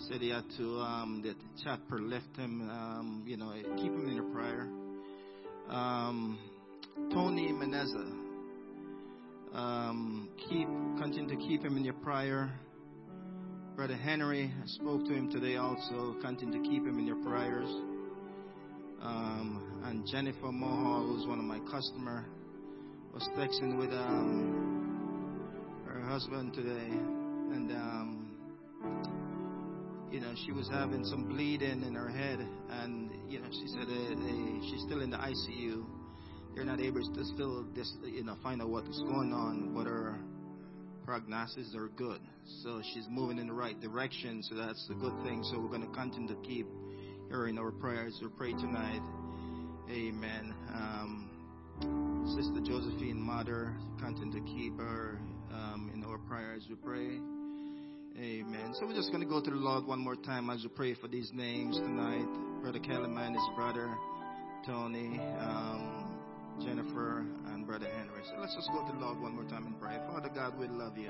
Said 0.00 0.20
he 0.20 0.28
had 0.28 0.44
to, 0.58 0.80
um, 0.80 1.22
that 1.24 1.36
chapter 1.64 1.98
left 1.98 2.36
him, 2.36 2.68
um, 2.68 3.24
you 3.26 3.38
know, 3.38 3.54
keep 3.76 3.90
him 3.90 4.06
in 4.06 4.16
your 4.16 4.30
prayer. 4.34 4.68
Um, 5.70 6.38
Tony 7.10 7.52
Meneza, 7.52 8.04
um, 9.54 10.28
keep, 10.36 10.68
continue 11.00 11.34
to 11.34 11.36
keep 11.36 11.64
him 11.64 11.78
in 11.78 11.84
your 11.84 11.94
prayer. 11.94 12.52
Brother 13.76 13.96
Henry, 13.96 14.52
I 14.62 14.66
spoke 14.66 15.06
to 15.06 15.12
him 15.14 15.30
today 15.30 15.56
also. 15.56 16.16
Continue 16.20 16.62
to 16.62 16.68
keep 16.68 16.84
him 16.84 16.98
in 16.98 17.06
your 17.06 17.24
prayers. 17.24 17.68
Um, 19.02 19.82
and 19.86 20.06
Jennifer 20.06 20.48
Mohall, 20.48 21.06
who's 21.08 21.26
one 21.26 21.38
of 21.38 21.44
my 21.44 21.58
customer, 21.70 22.26
was 23.14 23.26
texting 23.36 23.78
with 23.78 23.90
um, 23.90 25.48
her 25.86 26.00
husband 26.02 26.52
today, 26.52 26.90
and 26.90 27.70
um, 27.72 28.30
you 30.12 30.20
know 30.20 30.34
she 30.44 30.52
was 30.52 30.68
having 30.68 31.04
some 31.04 31.24
bleeding 31.28 31.82
in 31.82 31.94
her 31.94 32.10
head, 32.10 32.46
and 32.70 33.10
you 33.26 33.40
know 33.40 33.48
she 33.50 33.66
said 33.68 33.88
uh, 33.88 34.70
she's 34.70 34.82
still 34.82 35.00
in 35.00 35.10
the 35.10 35.16
ICU. 35.16 35.82
They're 36.54 36.64
not 36.64 36.80
able 36.80 37.00
to 37.00 37.24
still 37.24 37.64
you 38.04 38.22
know 38.22 38.36
find 38.42 38.60
out 38.60 38.68
what 38.68 38.84
is 38.84 39.00
going 39.00 39.32
on, 39.32 39.72
but 39.74 39.86
her 39.86 40.18
prognosis 41.06 41.74
are 41.74 41.88
good, 41.88 42.20
so 42.62 42.82
she's 42.92 43.06
moving 43.08 43.38
in 43.38 43.46
the 43.46 43.54
right 43.54 43.80
direction. 43.80 44.42
So 44.42 44.56
that's 44.56 44.86
a 44.90 44.94
good 44.94 45.14
thing. 45.24 45.42
So 45.44 45.58
we're 45.58 45.68
going 45.68 45.88
to 45.88 45.94
continue 45.96 46.28
to 46.34 46.40
keep 46.42 46.66
her 47.30 47.48
in 47.48 47.58
our 47.58 47.70
prayers. 47.70 48.18
We 48.20 48.28
pray 48.28 48.52
tonight. 48.52 49.02
Amen. 49.90 50.54
Um, 50.72 51.30
Sister 52.36 52.60
Josephine, 52.60 53.20
mother, 53.20 53.74
continue 54.00 54.40
to 54.40 54.46
keep 54.46 54.76
her 54.78 55.18
um, 55.52 55.90
in 55.94 56.04
our 56.04 56.18
prayers. 56.18 56.64
We 56.68 56.76
pray. 56.76 57.18
Amen. 58.18 58.74
So 58.78 58.86
we're 58.86 58.94
just 58.94 59.10
going 59.10 59.22
to 59.22 59.28
go 59.28 59.40
to 59.40 59.50
the 59.50 59.56
Lord 59.56 59.86
one 59.86 60.00
more 60.00 60.16
time 60.16 60.50
as 60.50 60.62
we 60.62 60.68
pray 60.68 60.94
for 60.94 61.08
these 61.08 61.30
names 61.32 61.76
tonight. 61.76 62.26
Brother 62.60 62.80
Kellerman, 62.80 63.34
his 63.34 63.48
brother, 63.56 63.88
Tony, 64.66 65.18
um, 65.38 66.18
Jennifer, 66.62 67.24
and 67.46 67.66
Brother 67.66 67.86
Henry. 67.86 68.22
So 68.30 68.40
let's 68.40 68.54
just 68.54 68.68
go 68.72 68.86
to 68.86 68.92
the 68.92 68.98
Lord 68.98 69.20
one 69.20 69.34
more 69.34 69.44
time 69.44 69.66
and 69.66 69.80
pray. 69.80 69.96
Father 70.06 70.30
God, 70.34 70.58
we 70.58 70.68
love 70.68 70.98
you. 70.98 71.08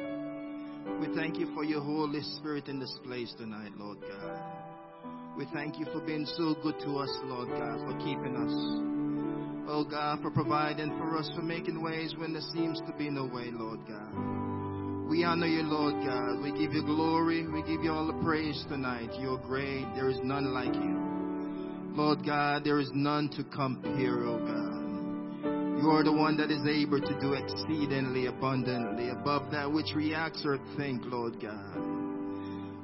We 1.01 1.15
thank 1.17 1.39
you 1.39 1.53
for 1.55 1.65
your 1.65 1.81
Holy 1.81 2.21
Spirit 2.37 2.69
in 2.69 2.79
this 2.79 2.97
place 3.05 3.35
tonight, 3.37 3.73
Lord 3.77 3.99
God. 4.01 4.60
We 5.41 5.47
thank 5.55 5.79
you 5.79 5.87
for 5.87 6.01
being 6.01 6.27
so 6.27 6.55
good 6.63 6.79
to 6.81 6.99
us, 6.99 7.09
Lord 7.25 7.49
God, 7.49 7.81
for 7.89 7.97
keeping 8.05 8.37
us. 8.37 9.71
Oh 9.71 9.87
God, 9.91 10.21
for 10.21 10.31
providing 10.31 10.91
for 10.99 11.17
us, 11.17 11.31
for 11.35 11.41
making 11.41 11.81
ways 11.81 12.15
when 12.19 12.35
there 12.35 12.43
seems 12.53 12.79
to 12.81 12.93
be 12.99 13.09
no 13.09 13.25
way, 13.25 13.49
Lord 13.51 13.81
God. 13.89 15.09
We 15.09 15.25
honor 15.25 15.47
you, 15.47 15.63
Lord 15.63 15.95
God. 16.05 16.43
We 16.43 16.51
give 16.51 16.75
you 16.75 16.83
glory. 16.85 17.49
We 17.49 17.63
give 17.63 17.83
you 17.83 17.91
all 17.91 18.07
the 18.07 18.23
praise 18.23 18.63
tonight. 18.69 19.09
You're 19.19 19.39
great. 19.39 19.87
There 19.95 20.11
is 20.11 20.19
none 20.23 20.53
like 20.53 20.75
you. 20.75 21.97
Lord 21.97 22.23
God, 22.23 22.63
there 22.63 22.79
is 22.79 22.91
none 22.93 23.31
to 23.31 23.45
compare, 23.45 24.23
oh 24.27 24.41
God. 24.41 25.81
You 25.83 25.89
are 25.89 26.05
the 26.05 26.13
one 26.13 26.37
that 26.37 26.51
is 26.51 26.67
able 26.69 27.01
to 27.01 27.19
do 27.19 27.33
exceedingly 27.33 28.27
abundantly 28.27 29.09
above 29.09 29.51
that 29.53 29.73
which 29.73 29.95
we 29.97 30.15
ask 30.15 30.45
or 30.45 30.59
think, 30.77 31.01
Lord 31.07 31.41
God. 31.41 32.00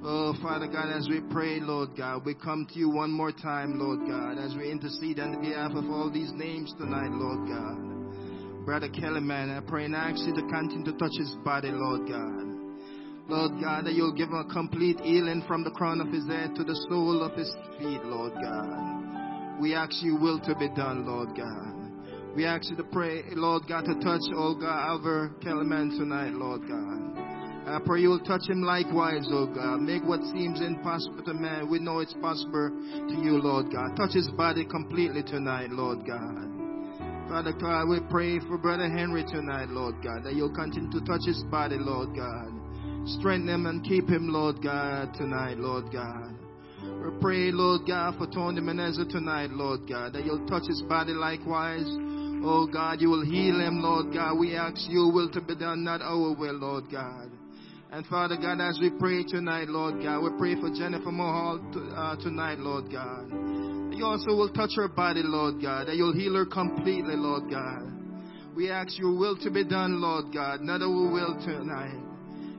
Oh, 0.09 0.35
Father 0.40 0.69
God, 0.69 0.97
as 0.97 1.09
we 1.09 1.21
pray, 1.33 1.59
Lord 1.59 1.97
God, 1.97 2.25
we 2.25 2.33
come 2.33 2.64
to 2.73 2.79
you 2.79 2.88
one 2.88 3.11
more 3.11 3.33
time, 3.33 3.77
Lord 3.77 4.07
God, 4.07 4.38
as 4.38 4.55
we 4.55 4.71
intercede 4.71 5.19
on 5.19 5.40
behalf 5.40 5.73
of 5.73 5.90
all 5.90 6.12
these 6.12 6.31
names 6.33 6.73
tonight, 6.79 7.11
Lord 7.11 7.49
God. 7.49 8.64
Brother 8.64 8.88
Kellerman. 8.88 9.51
I 9.51 9.69
pray 9.69 9.87
and 9.87 9.97
ask 9.97 10.25
you 10.25 10.33
to 10.33 10.42
continue 10.42 10.85
to 10.85 10.92
touch 10.92 11.11
his 11.19 11.35
body, 11.45 11.71
Lord 11.73 12.09
God. 12.09 12.47
Lord 13.29 13.61
God, 13.61 13.87
that 13.87 13.95
you'll 13.95 14.14
give 14.14 14.29
him 14.29 14.47
a 14.49 14.53
complete 14.53 15.01
healing 15.01 15.42
from 15.49 15.64
the 15.64 15.73
crown 15.73 16.01
of 16.01 16.07
his 16.14 16.25
head 16.29 16.55
to 16.55 16.62
the 16.62 16.87
sole 16.88 17.25
of 17.25 17.33
his 17.37 17.53
feet, 17.77 18.05
Lord 18.05 18.33
God. 18.40 19.59
We 19.61 19.75
ask 19.75 19.90
you 20.05 20.14
will 20.14 20.38
to 20.38 20.55
be 20.55 20.69
done, 20.69 21.05
Lord 21.05 21.37
God. 21.37 22.35
We 22.37 22.47
ask 22.47 22.71
you 22.71 22.77
to 22.77 22.85
pray, 22.85 23.25
Lord 23.33 23.64
God, 23.69 23.87
to 23.87 23.95
touch, 23.95 24.23
God, 24.31 24.62
Albert 24.62 25.42
Kellerman 25.42 25.99
tonight, 25.99 26.31
Lord 26.31 26.61
God. 26.69 27.25
I 27.66 27.81
pray 27.85 28.00
you 28.00 28.11
will 28.11 28.20
touch 28.20 28.48
him 28.48 28.62
likewise, 28.62 29.26
oh 29.29 29.46
God. 29.46 29.81
Make 29.81 30.05
what 30.05 30.22
seems 30.33 30.61
impossible 30.61 31.24
to 31.24 31.35
man. 31.35 31.68
We 31.68 31.81
know 31.81 31.98
it's 31.98 32.14
possible 32.14 32.70
to 32.70 33.14
you, 33.20 33.42
Lord 33.42 33.72
God. 33.72 33.96
Touch 33.96 34.14
his 34.14 34.29
body 34.31 34.64
completely 34.64 35.24
tonight, 35.24 35.70
Lord 35.70 36.07
God. 36.07 36.46
Father 37.29 37.52
God, 37.52 37.88
we 37.88 37.98
pray 38.09 38.38
for 38.38 38.57
Brother 38.57 38.88
Henry 38.88 39.24
tonight, 39.24 39.68
Lord 39.68 39.96
God, 40.00 40.22
that 40.22 40.35
you'll 40.35 40.55
continue 40.55 40.92
to 40.92 41.00
touch 41.05 41.26
his 41.26 41.42
body, 41.50 41.74
Lord 41.76 42.14
God. 42.14 42.55
Strengthen 43.18 43.48
him 43.48 43.66
and 43.66 43.83
keep 43.83 44.09
him, 44.09 44.29
Lord 44.29 44.62
God, 44.62 45.12
tonight, 45.14 45.59
Lord 45.59 45.92
God. 45.92 46.38
We 46.83 47.20
pray, 47.20 47.50
Lord 47.50 47.83
God, 47.85 48.14
for 48.16 48.29
Tony 48.29 48.61
Menezes 48.61 49.11
tonight, 49.11 49.50
Lord 49.50 49.88
God, 49.88 50.12
that 50.12 50.24
you'll 50.24 50.46
touch 50.46 50.68
his 50.68 50.83
body 50.83 51.12
likewise. 51.12 51.87
Oh 52.44 52.68
God, 52.72 53.00
you 53.00 53.11
will 53.11 53.24
heal 53.24 53.59
him, 53.59 53.83
Lord 53.83 54.14
God. 54.14 54.38
We 54.38 54.55
ask 54.55 54.76
your 54.88 55.12
will 55.12 55.31
to 55.31 55.40
be 55.40 55.57
done, 55.57 55.83
not 55.83 56.00
our 56.00 56.33
will, 56.33 56.55
Lord 56.55 56.85
God. 56.92 57.36
And 57.92 58.05
Father 58.07 58.37
God, 58.37 58.61
as 58.61 58.79
we 58.81 58.90
pray 58.90 59.22
tonight, 59.22 59.68
Lord 59.68 60.03
God, 60.03 60.20
we 60.20 60.31
pray 60.38 60.61
for 60.61 60.68
Jennifer 60.75 61.11
Mohall 61.11 61.62
uh, 61.96 62.16
tonight, 62.16 62.59
Lord 62.59 62.90
God. 62.90 63.31
You 63.96 64.05
also 64.05 64.35
will 64.35 64.53
touch 64.53 64.72
her 64.77 64.88
body, 64.88 65.22
Lord 65.22 65.62
God, 65.62 65.87
that 65.87 65.96
you'll 65.96 66.12
heal 66.12 66.35
her 66.35 66.44
completely, 66.44 67.14
Lord 67.16 67.49
God. 67.49 67.92
We 68.57 68.70
ask 68.70 68.99
your 68.99 69.16
will 69.16 69.37
to 69.38 69.51
be 69.51 69.64
done, 69.64 70.01
Lord 70.01 70.35
God, 70.35 70.62
not 70.62 70.83
our 70.83 70.88
will 70.88 71.38
tonight. 71.44 72.03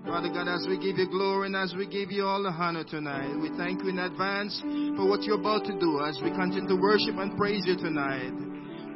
Father 0.06 0.30
God, 0.30 0.48
as 0.48 0.66
we 0.70 0.80
give 0.80 0.98
you 0.98 1.10
glory 1.10 1.48
and 1.48 1.56
as 1.56 1.74
we 1.78 1.86
give 1.86 2.10
you 2.10 2.26
all 2.26 2.42
the 2.42 2.50
honor 2.50 2.86
tonight, 2.86 3.36
we 3.42 3.50
thank 3.58 3.84
you 3.84 3.90
in 3.90 4.00
advance 4.00 4.58
for 4.96 5.06
what 5.10 5.24
you're 5.24 5.40
about 5.40 5.66
to 5.66 5.78
do 5.78 6.00
as 6.00 6.18
we 6.24 6.32
continue 6.32 6.70
to 6.70 6.82
worship 6.82 7.18
and 7.18 7.38
praise 7.38 7.64
you 7.66 7.76
tonight. 7.76 8.32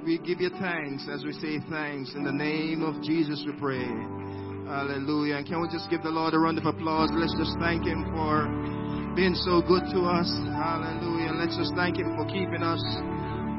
We 0.05 0.17
give 0.19 0.39
you 0.39 0.49
thanks 0.57 1.05
as 1.11 1.25
we 1.25 1.33
say 1.33 1.59
thanks. 1.69 2.13
In 2.15 2.23
the 2.23 2.31
name 2.31 2.81
of 2.81 3.03
Jesus, 3.03 3.43
we 3.45 3.51
pray. 3.59 4.30
Hallelujah. 4.71 5.35
And 5.35 5.45
can 5.45 5.59
we 5.59 5.67
just 5.67 5.89
give 5.89 6.01
the 6.01 6.09
Lord 6.09 6.33
a 6.33 6.39
round 6.39 6.57
of 6.57 6.65
applause? 6.65 7.11
Let's 7.11 7.35
just 7.35 7.59
thank 7.59 7.83
Him 7.83 8.07
for 8.15 8.47
being 9.19 9.35
so 9.35 9.59
good 9.59 9.83
to 9.91 9.99
us. 10.07 10.31
Hallelujah. 10.47 11.35
Let's 11.35 11.59
just 11.59 11.75
thank 11.75 11.99
Him 11.99 12.15
for 12.15 12.23
keeping 12.23 12.63
us. 12.63 12.79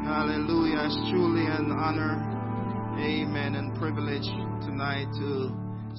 Hallelujah. 0.08 0.88
It's 0.88 0.96
truly 1.12 1.44
an 1.44 1.68
honor, 1.68 2.16
amen, 2.96 3.60
and 3.60 3.76
privilege 3.76 4.24
tonight 4.64 5.04
to 5.20 5.52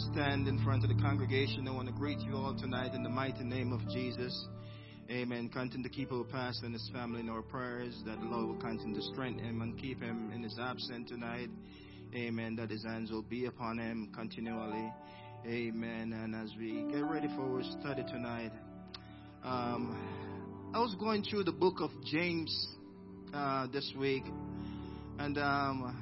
stand 0.09 0.47
in 0.47 0.57
front 0.65 0.81
of 0.81 0.89
the 0.89 0.97
congregation. 0.97 1.67
I 1.67 1.71
want 1.77 1.89
to 1.89 1.93
greet 1.93 2.17
you 2.25 2.33
all 2.33 2.57
tonight 2.57 2.95
in 2.95 3.03
the 3.03 3.13
mighty 3.13 3.43
name 3.43 3.71
of 3.71 3.87
Jesus. 3.93 4.33
Amen. 5.11 5.47
Continue 5.47 5.87
to 5.87 5.93
keep 5.93 6.11
our 6.11 6.23
pastor 6.23 6.65
and 6.65 6.73
his 6.73 6.89
family 6.91 7.19
in 7.19 7.29
our 7.29 7.43
prayers, 7.43 8.01
that 8.07 8.19
the 8.19 8.25
Lord 8.25 8.47
will 8.47 8.61
continue 8.61 8.95
to 8.95 9.05
strengthen 9.13 9.45
him 9.45 9.61
and 9.61 9.79
keep 9.79 10.01
him 10.01 10.31
in 10.33 10.41
his 10.41 10.57
absence 10.59 11.07
tonight. 11.11 11.49
Amen. 12.15 12.55
That 12.55 12.69
his 12.69 12.83
hands 12.83 13.11
will 13.11 13.23
be 13.23 13.45
upon 13.45 13.77
him 13.79 14.09
continually. 14.13 14.91
Amen. 15.45 16.13
And 16.13 16.33
as 16.35 16.51
we 16.57 16.85
get 16.89 17.03
ready 17.03 17.27
for 17.35 17.41
our 17.41 17.63
study 17.81 18.01
tonight, 18.09 18.53
um, 19.43 20.71
I 20.73 20.79
was 20.79 20.95
going 20.95 21.21
through 21.23 21.43
the 21.43 21.51
book 21.51 21.81
of 21.81 21.91
James 22.05 22.69
uh, 23.33 23.67
this 23.67 23.91
week, 23.99 24.23
and 25.19 25.37
um, 25.37 25.99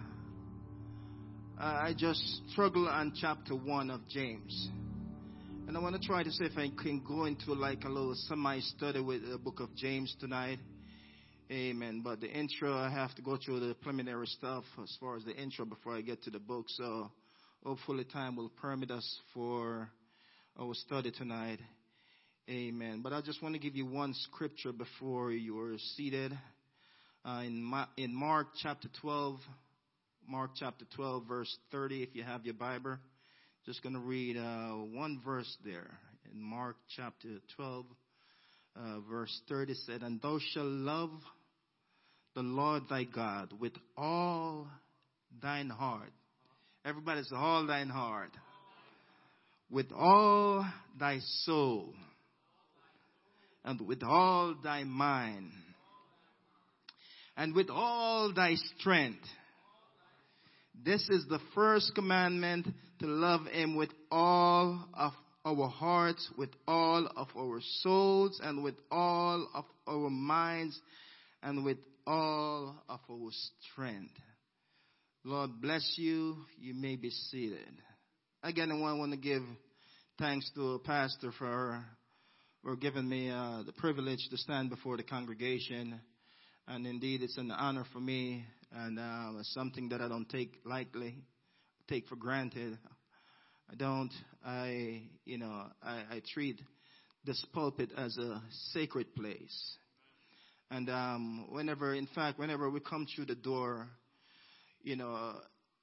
I 1.58 1.96
just 1.98 2.22
struggle 2.52 2.88
on 2.88 3.14
chapter 3.20 3.56
one 3.56 3.90
of 3.90 4.02
James. 4.10 4.70
And 5.68 5.76
I 5.76 5.80
want 5.80 6.00
to 6.00 6.08
try 6.08 6.22
to 6.22 6.30
see 6.30 6.46
if 6.46 6.56
I 6.56 6.70
can 6.80 7.02
go 7.04 7.26
into 7.26 7.54
like 7.54 7.84
a 7.84 7.90
little 7.90 8.14
semi 8.28 8.60
study 8.60 9.02
with 9.02 9.28
the 9.28 9.40
book 9.40 9.60
of 9.60 9.76
James 9.76 10.16
tonight. 10.20 10.60
Amen. 11.50 12.02
But 12.04 12.22
the 12.22 12.28
intro, 12.28 12.78
I 12.78 12.92
have 12.92 13.16
to 13.16 13.24
go 13.24 13.40
through 13.44 13.62
the 13.62 13.74
preliminary 13.74 14.28
stuff 14.28 14.66
as 14.84 14.96
far 15.00 15.18
as 15.18 15.24
the 15.26 15.36
intro 15.36 15.66
before 15.66 15.96
I 15.96 16.02
get 16.02 16.22
to 16.26 16.30
the 16.30 16.40
book. 16.40 16.68
So 16.68 17.10
hopefully 17.64 18.04
time 18.04 18.36
will 18.36 18.50
permit 18.50 18.90
us 18.92 19.20
for 19.34 19.90
our 20.60 20.74
study 20.74 21.12
tonight. 21.12 21.60
Amen. 22.50 23.02
But 23.04 23.14
I 23.14 23.22
just 23.22 23.42
want 23.42 23.54
to 23.54 23.60
give 23.60 23.76
you 23.76 23.86
one 23.86 24.14
scripture 24.14 24.72
before 24.72 25.32
you 25.32 25.60
are 25.60 25.78
seated. 25.96 26.38
Uh, 27.24 27.44
in, 27.46 27.72
in 27.98 28.16
Mark 28.16 28.48
chapter 28.62 28.88
12, 29.02 29.38
Mark 30.28 30.52
chapter 30.56 30.86
12, 30.96 31.28
verse 31.28 31.56
30, 31.72 32.02
if 32.04 32.10
you 32.16 32.24
have 32.24 32.46
your 32.46 32.56
Bible. 32.56 32.98
Just 33.66 33.84
going 33.84 33.94
to 33.94 34.02
read 34.02 34.38
uh, 34.38 34.72
one 34.72 35.22
verse 35.24 35.56
there. 35.64 35.92
In 36.34 36.42
Mark 36.42 36.78
chapter 36.96 37.30
12, 37.56 37.86
uh, 38.76 39.00
verse 39.10 39.40
30 39.48 39.76
said, 39.86 40.02
And 40.02 40.20
thou 40.20 40.40
shalt 40.52 40.66
love 40.66 41.12
the 42.34 42.42
Lord 42.42 42.84
thy 42.90 43.04
God 43.04 43.54
with 43.60 43.74
all 43.96 44.68
thine 45.42 45.70
heart. 45.70 46.10
Everybody 46.84 47.24
say, 47.24 47.36
all 47.36 47.68
thine 47.68 47.90
heart. 47.90 48.32
With 49.70 49.92
all 49.92 50.66
thy 51.00 51.20
soul. 51.44 51.94
And 53.64 53.80
with 53.88 54.04
all 54.04 54.56
thy 54.64 54.84
mind. 54.84 55.52
And 57.38 57.56
with 57.56 57.70
all 57.70 58.34
thy 58.34 58.56
strength. 58.78 59.26
This 60.84 61.08
is 61.10 61.26
the 61.30 61.40
first 61.54 61.94
commandment 61.94 62.68
to 63.00 63.06
love 63.06 63.46
him 63.46 63.76
with 63.76 63.92
all 64.12 64.88
of 64.96 65.12
our 65.46 65.68
hearts, 65.68 66.28
with 66.38 66.50
all 66.68 67.08
of 67.16 67.28
our 67.38 67.60
souls, 67.82 68.40
and 68.44 68.64
with 68.64 68.76
all 68.92 69.48
of 69.54 69.66
our 69.88 70.10
minds, 70.10 70.80
and 71.44 71.64
with 71.64 71.78
all 72.08 72.76
of 72.90 73.00
our 73.10 73.30
strength. 73.72 74.14
Lord 75.24 75.62
bless 75.62 75.84
you. 75.98 76.36
You 76.60 76.74
may 76.74 76.96
be 76.96 77.12
seated. 77.12 77.60
Again, 78.42 78.72
I 78.72 78.94
want 78.94 79.12
to 79.12 79.20
give 79.20 79.44
thanks 80.18 80.50
to 80.56 80.74
a 80.74 80.80
Pastor 80.80 81.32
for, 81.38 81.86
for 82.64 82.76
giving 82.76 83.08
me 83.08 83.30
uh, 83.30 83.62
the 83.64 83.72
privilege 83.74 84.18
to 84.32 84.38
stand 84.38 84.72
before 84.72 84.98
the 84.98 85.04
congregation. 85.04 86.02
And 86.68 86.88
indeed, 86.88 87.22
it's 87.22 87.38
an 87.38 87.52
honor 87.52 87.86
for 87.94 88.00
me, 88.00 88.44
and 88.72 88.98
uh, 88.98 89.44
something 89.44 89.90
that 89.90 90.02
I 90.02 90.08
don't 90.08 90.28
take 90.28 90.56
lightly, 90.66 91.20
take 91.88 92.08
for 92.08 92.16
granted. 92.16 92.80
I 93.70 93.76
don't. 93.76 94.12
I, 94.44 95.04
you 95.26 95.38
know, 95.38 95.68
I, 95.84 95.98
I 96.10 96.22
treat 96.34 96.60
this 97.26 97.46
pulpit 97.54 97.92
as 97.96 98.18
a 98.18 98.42
sacred 98.74 99.14
place. 99.14 99.78
And 100.72 100.90
um, 100.90 101.46
whenever, 101.52 101.94
in 101.94 102.08
fact, 102.08 102.40
whenever 102.40 102.72
we 102.72 102.80
come 102.80 103.06
through 103.16 103.26
the 103.26 103.36
door, 103.36 103.88
you 104.84 104.96
know, 104.96 105.36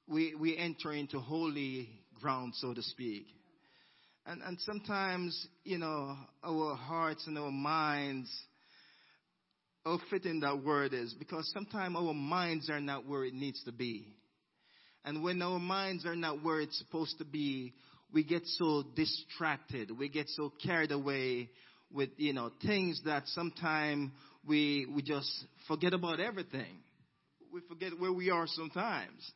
we 0.06 0.34
we 0.34 0.56
enter 0.56 0.92
into 0.92 1.20
holy 1.20 1.88
ground, 2.20 2.54
so 2.56 2.74
to 2.74 2.82
speak. 2.82 3.26
And 4.26 4.42
and 4.42 4.58
sometimes, 4.60 5.46
you 5.64 5.78
know, 5.78 6.16
our 6.44 6.74
hearts 6.74 7.26
and 7.26 7.38
our 7.38 7.50
minds, 7.50 8.30
how 9.84 9.98
fitting 10.10 10.40
that 10.40 10.62
word 10.64 10.92
is, 10.92 11.14
because 11.14 11.50
sometimes 11.52 11.96
our 11.96 12.14
minds 12.14 12.68
are 12.70 12.80
not 12.80 13.06
where 13.06 13.24
it 13.24 13.34
needs 13.34 13.62
to 13.64 13.72
be. 13.72 14.06
And 15.04 15.22
when 15.22 15.40
our 15.40 15.58
minds 15.58 16.04
are 16.04 16.16
not 16.16 16.42
where 16.44 16.60
it's 16.60 16.78
supposed 16.78 17.18
to 17.18 17.24
be, 17.24 17.72
we 18.12 18.24
get 18.24 18.42
so 18.44 18.84
distracted. 18.94 19.96
We 19.96 20.08
get 20.08 20.28
so 20.28 20.52
carried 20.62 20.92
away 20.92 21.48
with, 21.92 22.10
you 22.16 22.32
know, 22.32 22.50
things 22.66 23.00
that 23.04 23.22
sometimes 23.28 24.10
we, 24.46 24.86
we 24.94 25.02
just 25.02 25.30
forget 25.66 25.94
about 25.94 26.20
everything. 26.20 26.76
We 27.52 27.60
forget 27.68 27.92
where 27.98 28.12
we 28.12 28.30
are 28.30 28.46
sometimes. 28.46 29.30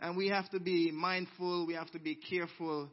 And 0.00 0.16
we 0.16 0.28
have 0.28 0.50
to 0.50 0.60
be 0.60 0.90
mindful, 0.90 1.66
we 1.66 1.74
have 1.74 1.90
to 1.92 1.98
be 1.98 2.16
careful 2.16 2.90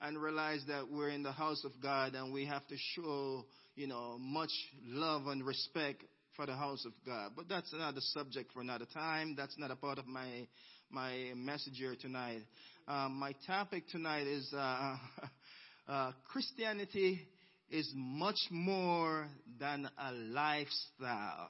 and 0.00 0.20
realize 0.20 0.62
that 0.68 0.90
we're 0.90 1.08
in 1.08 1.22
the 1.22 1.32
house 1.32 1.64
of 1.64 1.72
God 1.82 2.14
and 2.14 2.32
we 2.32 2.46
have 2.46 2.66
to 2.68 2.76
show, 2.94 3.44
you 3.74 3.86
know, 3.86 4.16
much 4.18 4.52
love 4.84 5.26
and 5.26 5.44
respect 5.44 6.04
for 6.36 6.46
the 6.46 6.54
house 6.54 6.84
of 6.84 6.92
God. 7.06 7.32
But 7.36 7.48
that's 7.48 7.72
another 7.72 8.00
subject 8.00 8.52
for 8.52 8.60
another 8.60 8.86
time. 8.92 9.34
That's 9.36 9.58
not 9.58 9.70
a 9.70 9.76
part 9.76 9.98
of 9.98 10.06
my 10.06 10.46
my 10.90 11.32
message 11.34 11.74
here 11.76 11.96
tonight. 12.00 12.42
Um, 12.86 13.14
my 13.14 13.34
topic 13.46 13.84
tonight 13.88 14.26
is 14.26 14.52
uh, 14.56 14.96
uh, 15.88 16.12
Christianity 16.30 17.26
is 17.70 17.90
much 17.94 18.38
more 18.50 19.28
than 19.58 19.88
a 19.98 20.12
lifestyle. 20.12 21.48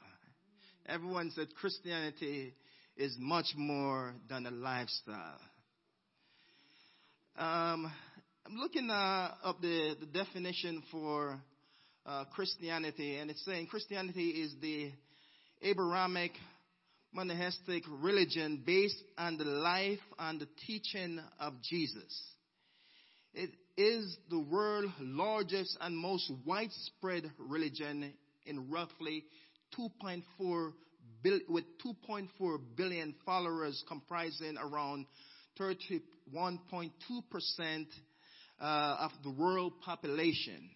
Everyone 0.86 1.30
said 1.34 1.48
Christianity 1.54 2.52
is 2.94 3.16
much 3.18 3.46
more 3.56 4.12
than 4.28 4.44
a 4.44 4.50
lifestyle. 4.50 5.40
Um, 7.38 7.90
I'm 8.44 8.56
looking 8.56 8.90
uh, 8.90 9.30
up 9.42 9.62
the, 9.62 9.96
the 9.98 10.04
definition 10.04 10.82
for 10.90 11.40
uh, 12.04 12.24
Christianity, 12.34 13.16
and 13.16 13.30
it's 13.30 13.42
saying 13.46 13.68
Christianity 13.68 14.28
is 14.28 14.54
the 14.60 14.92
Abrahamic 15.62 16.32
monotheistic 17.14 17.84
religion 17.88 18.62
based 18.66 19.02
on 19.16 19.38
the 19.38 19.44
life 19.44 20.00
and 20.18 20.38
the 20.38 20.48
teaching 20.66 21.18
of 21.40 21.54
Jesus. 21.62 22.24
It 23.32 23.50
is 23.78 24.18
the 24.28 24.40
world's 24.40 24.92
largest 25.00 25.78
and 25.80 25.96
most 25.96 26.30
widespread 26.44 27.32
religion 27.38 28.12
in 28.44 28.70
roughly 28.70 29.24
2.4 29.78 30.72
bil- 31.22 31.40
with 31.48 31.64
2.4 31.84 32.58
billion 32.76 33.14
followers 33.24 33.82
comprising 33.88 34.56
around 34.58 35.06
31.2% 35.58 36.90
uh, 38.60 38.96
of 39.00 39.10
the 39.22 39.30
world 39.30 39.72
population. 39.84 40.70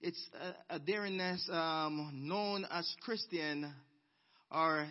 Its 0.00 0.18
uh, 0.40 0.52
adherents 0.74 1.48
um, 1.50 2.10
known 2.14 2.66
as 2.70 2.88
Christian 3.02 3.72
are 4.50 4.86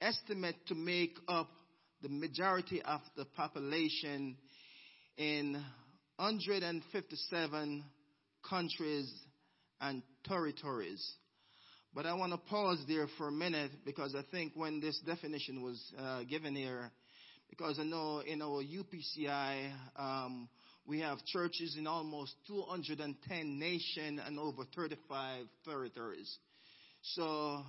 estimated 0.00 0.66
to 0.68 0.74
make 0.74 1.16
up 1.28 1.48
the 2.02 2.08
majority 2.08 2.82
of 2.82 3.00
the 3.16 3.24
population 3.24 4.36
in 5.16 5.62
157 6.16 7.84
countries 8.48 9.12
and 9.80 10.02
territories. 10.24 11.04
But 11.96 12.04
I 12.04 12.12
want 12.12 12.32
to 12.32 12.38
pause 12.38 12.84
there 12.86 13.06
for 13.16 13.28
a 13.28 13.32
minute 13.32 13.70
because 13.86 14.14
I 14.14 14.20
think 14.30 14.52
when 14.54 14.80
this 14.80 15.00
definition 15.06 15.62
was 15.62 15.82
uh, 15.98 16.24
given 16.24 16.54
here, 16.54 16.90
because 17.48 17.78
I 17.78 17.84
know 17.84 18.20
in 18.20 18.42
our 18.42 18.62
UPCI, 18.62 19.72
um, 19.96 20.46
we 20.86 21.00
have 21.00 21.24
churches 21.24 21.74
in 21.78 21.86
almost 21.86 22.34
210 22.48 23.58
nations 23.58 24.20
and 24.26 24.38
over 24.38 24.64
35 24.76 25.46
territories. 25.64 26.36
So, 27.00 27.62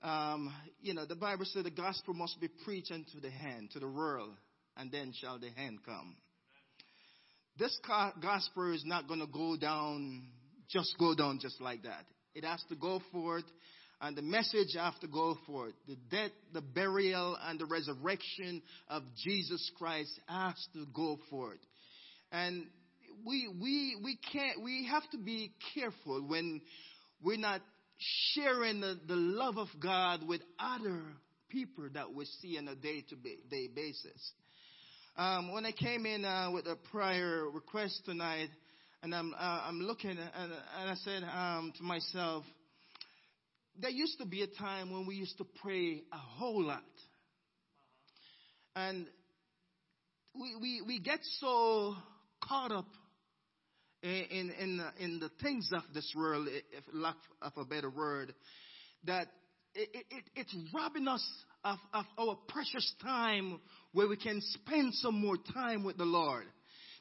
um, 0.00 0.54
you 0.80 0.94
know, 0.94 1.04
the 1.04 1.16
Bible 1.16 1.44
said 1.44 1.64
the 1.64 1.72
gospel 1.72 2.14
must 2.14 2.40
be 2.40 2.46
preached 2.64 2.92
unto 2.92 3.18
the 3.20 3.30
hand, 3.30 3.72
to 3.72 3.80
the 3.80 3.88
world, 3.88 4.30
and 4.76 4.92
then 4.92 5.12
shall 5.20 5.40
the 5.40 5.50
hand 5.50 5.80
come. 5.84 6.14
This 7.58 7.76
gospel 8.22 8.72
is 8.72 8.84
not 8.86 9.08
going 9.08 9.18
to 9.18 9.26
go 9.26 9.56
down, 9.56 10.28
just 10.68 10.94
go 11.00 11.16
down 11.16 11.40
just 11.42 11.60
like 11.60 11.82
that. 11.82 12.04
It 12.34 12.44
has 12.44 12.62
to 12.68 12.76
go 12.76 13.00
forth, 13.12 13.44
and 14.00 14.16
the 14.16 14.22
message 14.22 14.74
has 14.78 14.94
to 15.00 15.08
go 15.08 15.36
forth. 15.46 15.74
The 15.88 15.96
death, 16.10 16.30
the 16.52 16.60
burial, 16.60 17.36
and 17.42 17.58
the 17.58 17.66
resurrection 17.66 18.62
of 18.88 19.02
Jesus 19.22 19.70
Christ 19.76 20.18
has 20.26 20.54
to 20.74 20.86
go 20.94 21.18
forth. 21.28 21.58
And 22.32 22.66
we, 23.26 23.48
we, 23.60 23.96
we 24.02 24.18
can't, 24.32 24.62
we 24.62 24.88
have 24.90 25.08
to 25.10 25.18
be 25.18 25.52
careful 25.74 26.22
when 26.26 26.60
we're 27.22 27.36
not 27.36 27.60
sharing 28.32 28.80
the, 28.80 28.98
the 29.06 29.16
love 29.16 29.58
of 29.58 29.68
God 29.80 30.26
with 30.26 30.40
other 30.58 31.02
people 31.48 31.88
that 31.92 32.14
we 32.14 32.24
see 32.40 32.56
on 32.58 32.68
a 32.68 32.74
day 32.74 33.04
to 33.08 33.16
day 33.50 33.68
basis. 33.74 34.32
Um, 35.16 35.52
when 35.52 35.66
I 35.66 35.72
came 35.72 36.06
in 36.06 36.24
uh, 36.24 36.50
with 36.52 36.66
a 36.66 36.76
prior 36.90 37.50
request 37.50 38.02
tonight, 38.04 38.48
and 39.02 39.14
I'm, 39.14 39.32
uh, 39.34 39.62
I'm 39.66 39.80
looking, 39.80 40.10
and, 40.10 40.18
and 40.18 40.90
I 40.90 40.94
said 41.04 41.22
um, 41.24 41.72
to 41.78 41.82
myself, 41.82 42.44
there 43.80 43.90
used 43.90 44.18
to 44.18 44.26
be 44.26 44.42
a 44.42 44.46
time 44.46 44.92
when 44.92 45.06
we 45.06 45.14
used 45.14 45.38
to 45.38 45.46
pray 45.62 46.02
a 46.12 46.16
whole 46.16 46.64
lot. 46.64 46.82
And 48.76 49.06
we, 50.34 50.54
we, 50.60 50.82
we 50.86 51.00
get 51.00 51.18
so 51.38 51.94
caught 52.46 52.72
up 52.72 52.88
in, 54.02 54.50
in, 54.58 54.80
in 54.98 55.20
the 55.20 55.30
things 55.42 55.70
of 55.72 55.82
this 55.94 56.12
world, 56.16 56.48
if 56.50 56.84
lack 56.92 57.16
of 57.40 57.52
a 57.56 57.64
better 57.64 57.90
word, 57.90 58.34
that 59.04 59.28
it, 59.74 59.88
it, 60.10 60.24
it's 60.36 60.54
robbing 60.74 61.08
us 61.08 61.26
of, 61.64 61.78
of 61.94 62.04
our 62.18 62.38
precious 62.48 62.94
time 63.02 63.60
where 63.92 64.08
we 64.08 64.16
can 64.16 64.40
spend 64.42 64.94
some 64.94 65.20
more 65.20 65.36
time 65.54 65.84
with 65.84 65.96
the 65.96 66.04
Lord. 66.04 66.44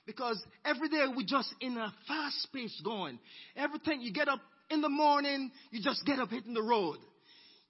Because 0.09 0.43
every 0.65 0.89
day 0.89 1.05
we're 1.15 1.23
just 1.23 1.53
in 1.61 1.77
a 1.77 1.93
fast 2.07 2.47
pace 2.51 2.81
going. 2.83 3.19
Everything 3.55 4.01
you 4.01 4.11
get 4.11 4.27
up 4.27 4.39
in 4.71 4.81
the 4.81 4.89
morning, 4.89 5.51
you 5.69 5.83
just 5.83 6.03
get 6.03 6.17
up 6.17 6.31
hitting 6.31 6.55
the 6.55 6.63
road. 6.63 6.97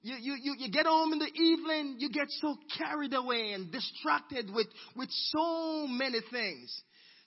You, 0.04 0.16
you, 0.16 0.38
you, 0.42 0.56
you 0.58 0.72
get 0.72 0.86
home 0.86 1.12
in 1.12 1.20
the 1.20 1.26
evening, 1.26 1.98
you 2.00 2.10
get 2.10 2.28
so 2.30 2.56
carried 2.78 3.14
away 3.14 3.52
and 3.52 3.70
distracted 3.70 4.50
with, 4.54 4.68
with 4.96 5.10
so 5.10 5.86
many 5.88 6.20
things. 6.32 6.82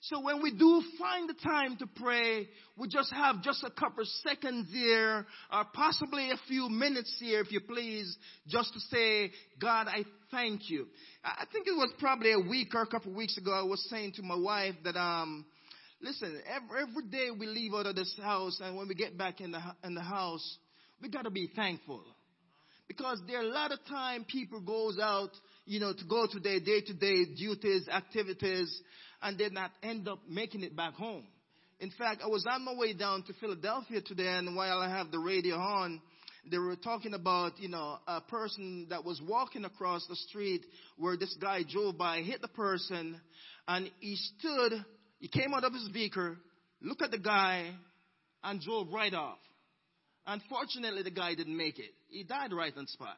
So 0.07 0.19
when 0.19 0.41
we 0.41 0.51
do 0.51 0.83
find 0.99 1.29
the 1.29 1.33
time 1.33 1.77
to 1.77 1.87
pray, 1.87 2.49
we 2.77 2.89
just 2.89 3.09
have 3.13 3.41
just 3.41 3.63
a 3.63 3.69
couple 3.69 4.03
seconds 4.27 4.67
here, 4.69 5.25
or 5.49 5.65
possibly 5.73 6.29
a 6.31 6.37
few 6.45 6.67
minutes 6.67 7.15
here, 7.21 7.39
if 7.39 7.53
you 7.53 7.61
please, 7.61 8.17
just 8.45 8.73
to 8.73 8.81
say, 8.81 9.31
God, 9.61 9.87
I 9.87 10.03
thank 10.29 10.69
you. 10.69 10.87
I 11.23 11.45
think 11.53 11.67
it 11.67 11.71
was 11.71 11.89
probably 11.99 12.33
a 12.33 12.39
week 12.39 12.75
or 12.75 12.81
a 12.81 12.87
couple 12.87 13.11
of 13.11 13.17
weeks 13.17 13.37
ago, 13.37 13.53
I 13.53 13.63
was 13.63 13.81
saying 13.89 14.13
to 14.17 14.23
my 14.23 14.35
wife 14.35 14.75
that, 14.83 14.97
um, 14.97 15.45
listen, 16.01 16.37
every, 16.53 16.81
every 16.81 17.09
day 17.09 17.29
we 17.31 17.47
leave 17.47 17.73
out 17.73 17.85
of 17.85 17.95
this 17.95 18.13
house, 18.21 18.59
and 18.61 18.75
when 18.75 18.89
we 18.89 18.95
get 18.95 19.17
back 19.17 19.39
in 19.39 19.53
the, 19.53 19.61
in 19.85 19.95
the 19.95 20.01
house, 20.01 20.57
we 21.01 21.07
gotta 21.07 21.31
be 21.31 21.49
thankful. 21.55 22.03
Because 22.89 23.21
there 23.25 23.39
are 23.39 23.43
a 23.43 23.47
lot 23.47 23.71
of 23.71 23.79
time 23.85 24.25
people 24.25 24.59
goes 24.59 24.99
out, 25.01 25.29
you 25.65 25.79
know, 25.79 25.93
to 25.93 26.05
go 26.05 26.27
to 26.29 26.39
their 26.41 26.59
day-to-day 26.59 27.35
duties, 27.37 27.87
activities, 27.87 28.81
and 29.23 29.37
did 29.37 29.53
not 29.53 29.71
end 29.81 30.07
up 30.07 30.19
making 30.29 30.63
it 30.63 30.75
back 30.75 30.93
home. 30.93 31.23
In 31.79 31.91
fact, 31.97 32.21
I 32.23 32.27
was 32.27 32.45
on 32.49 32.63
my 32.63 32.75
way 32.75 32.93
down 32.93 33.23
to 33.23 33.33
Philadelphia 33.33 34.01
today, 34.01 34.27
and 34.27 34.55
while 34.55 34.79
I 34.79 34.89
have 34.89 35.11
the 35.11 35.19
radio 35.19 35.55
on, 35.55 36.01
they 36.49 36.57
were 36.57 36.75
talking 36.75 37.13
about, 37.13 37.57
you 37.59 37.69
know, 37.69 37.97
a 38.05 38.21
person 38.21 38.87
that 38.89 39.03
was 39.03 39.21
walking 39.25 39.63
across 39.65 40.05
the 40.07 40.15
street 40.15 40.65
where 40.97 41.17
this 41.17 41.35
guy 41.41 41.61
drove 41.67 41.97
by, 41.97 42.21
hit 42.21 42.41
the 42.41 42.49
person, 42.49 43.19
and 43.67 43.89
he 44.01 44.15
stood, 44.15 44.73
he 45.19 45.29
came 45.29 45.53
out 45.53 45.63
of 45.63 45.73
his 45.73 45.87
vehicle, 45.93 46.35
looked 46.81 47.01
at 47.01 47.11
the 47.11 47.17
guy, 47.17 47.71
and 48.43 48.61
drove 48.61 48.91
right 48.91 49.13
off. 49.13 49.39
Unfortunately, 50.27 51.03
the 51.03 51.11
guy 51.11 51.33
didn't 51.33 51.55
make 51.55 51.79
it. 51.79 51.91
He 52.09 52.23
died 52.23 52.51
right 52.53 52.73
on 52.77 52.87
spot. 52.87 53.17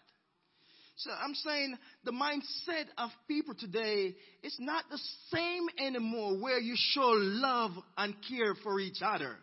So 0.97 1.11
I'm 1.11 1.33
saying 1.33 1.75
the 2.05 2.11
mindset 2.11 2.85
of 2.97 3.09
people 3.27 3.53
today 3.53 4.15
is 4.43 4.55
not 4.59 4.85
the 4.89 4.99
same 5.29 5.67
anymore 5.77 6.41
where 6.41 6.59
you 6.59 6.75
show 6.77 7.11
love 7.15 7.71
and 7.97 8.15
care 8.29 8.55
for 8.63 8.79
each 8.79 9.01
other. 9.01 9.35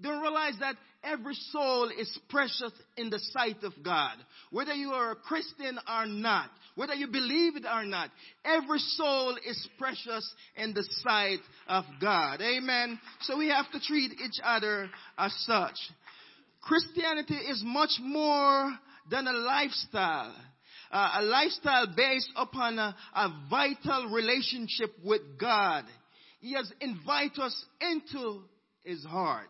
Don't 0.00 0.22
realize 0.22 0.54
that 0.60 0.76
every 1.02 1.34
soul 1.34 1.90
is 1.98 2.18
precious 2.28 2.72
in 2.96 3.10
the 3.10 3.18
sight 3.18 3.62
of 3.64 3.72
God. 3.84 4.16
Whether 4.50 4.74
you 4.74 4.90
are 4.90 5.12
a 5.12 5.16
Christian 5.16 5.78
or 5.88 6.06
not, 6.06 6.50
whether 6.76 6.94
you 6.94 7.08
believe 7.08 7.56
it 7.56 7.64
or 7.64 7.84
not, 7.84 8.10
every 8.44 8.78
soul 8.78 9.36
is 9.46 9.68
precious 9.78 10.32
in 10.56 10.74
the 10.74 10.84
sight 11.02 11.40
of 11.68 11.84
God. 12.00 12.40
Amen. 12.40 13.00
So 13.22 13.36
we 13.36 13.48
have 13.48 13.70
to 13.72 13.80
treat 13.80 14.12
each 14.12 14.40
other 14.44 14.88
as 15.18 15.32
such. 15.44 15.76
Christianity 16.62 17.34
is 17.34 17.62
much 17.64 17.98
more 18.00 18.72
than 19.10 19.26
a 19.26 19.32
lifestyle 19.32 20.34
a 20.94 21.22
lifestyle 21.22 21.86
based 21.96 22.30
upon 22.36 22.78
a, 22.78 22.94
a 23.14 23.28
vital 23.50 24.10
relationship 24.12 24.94
with 25.04 25.22
God. 25.40 25.84
He 26.40 26.54
has 26.54 26.70
invited 26.80 27.40
us 27.40 27.64
into 27.80 28.42
his 28.84 29.04
heart. 29.04 29.48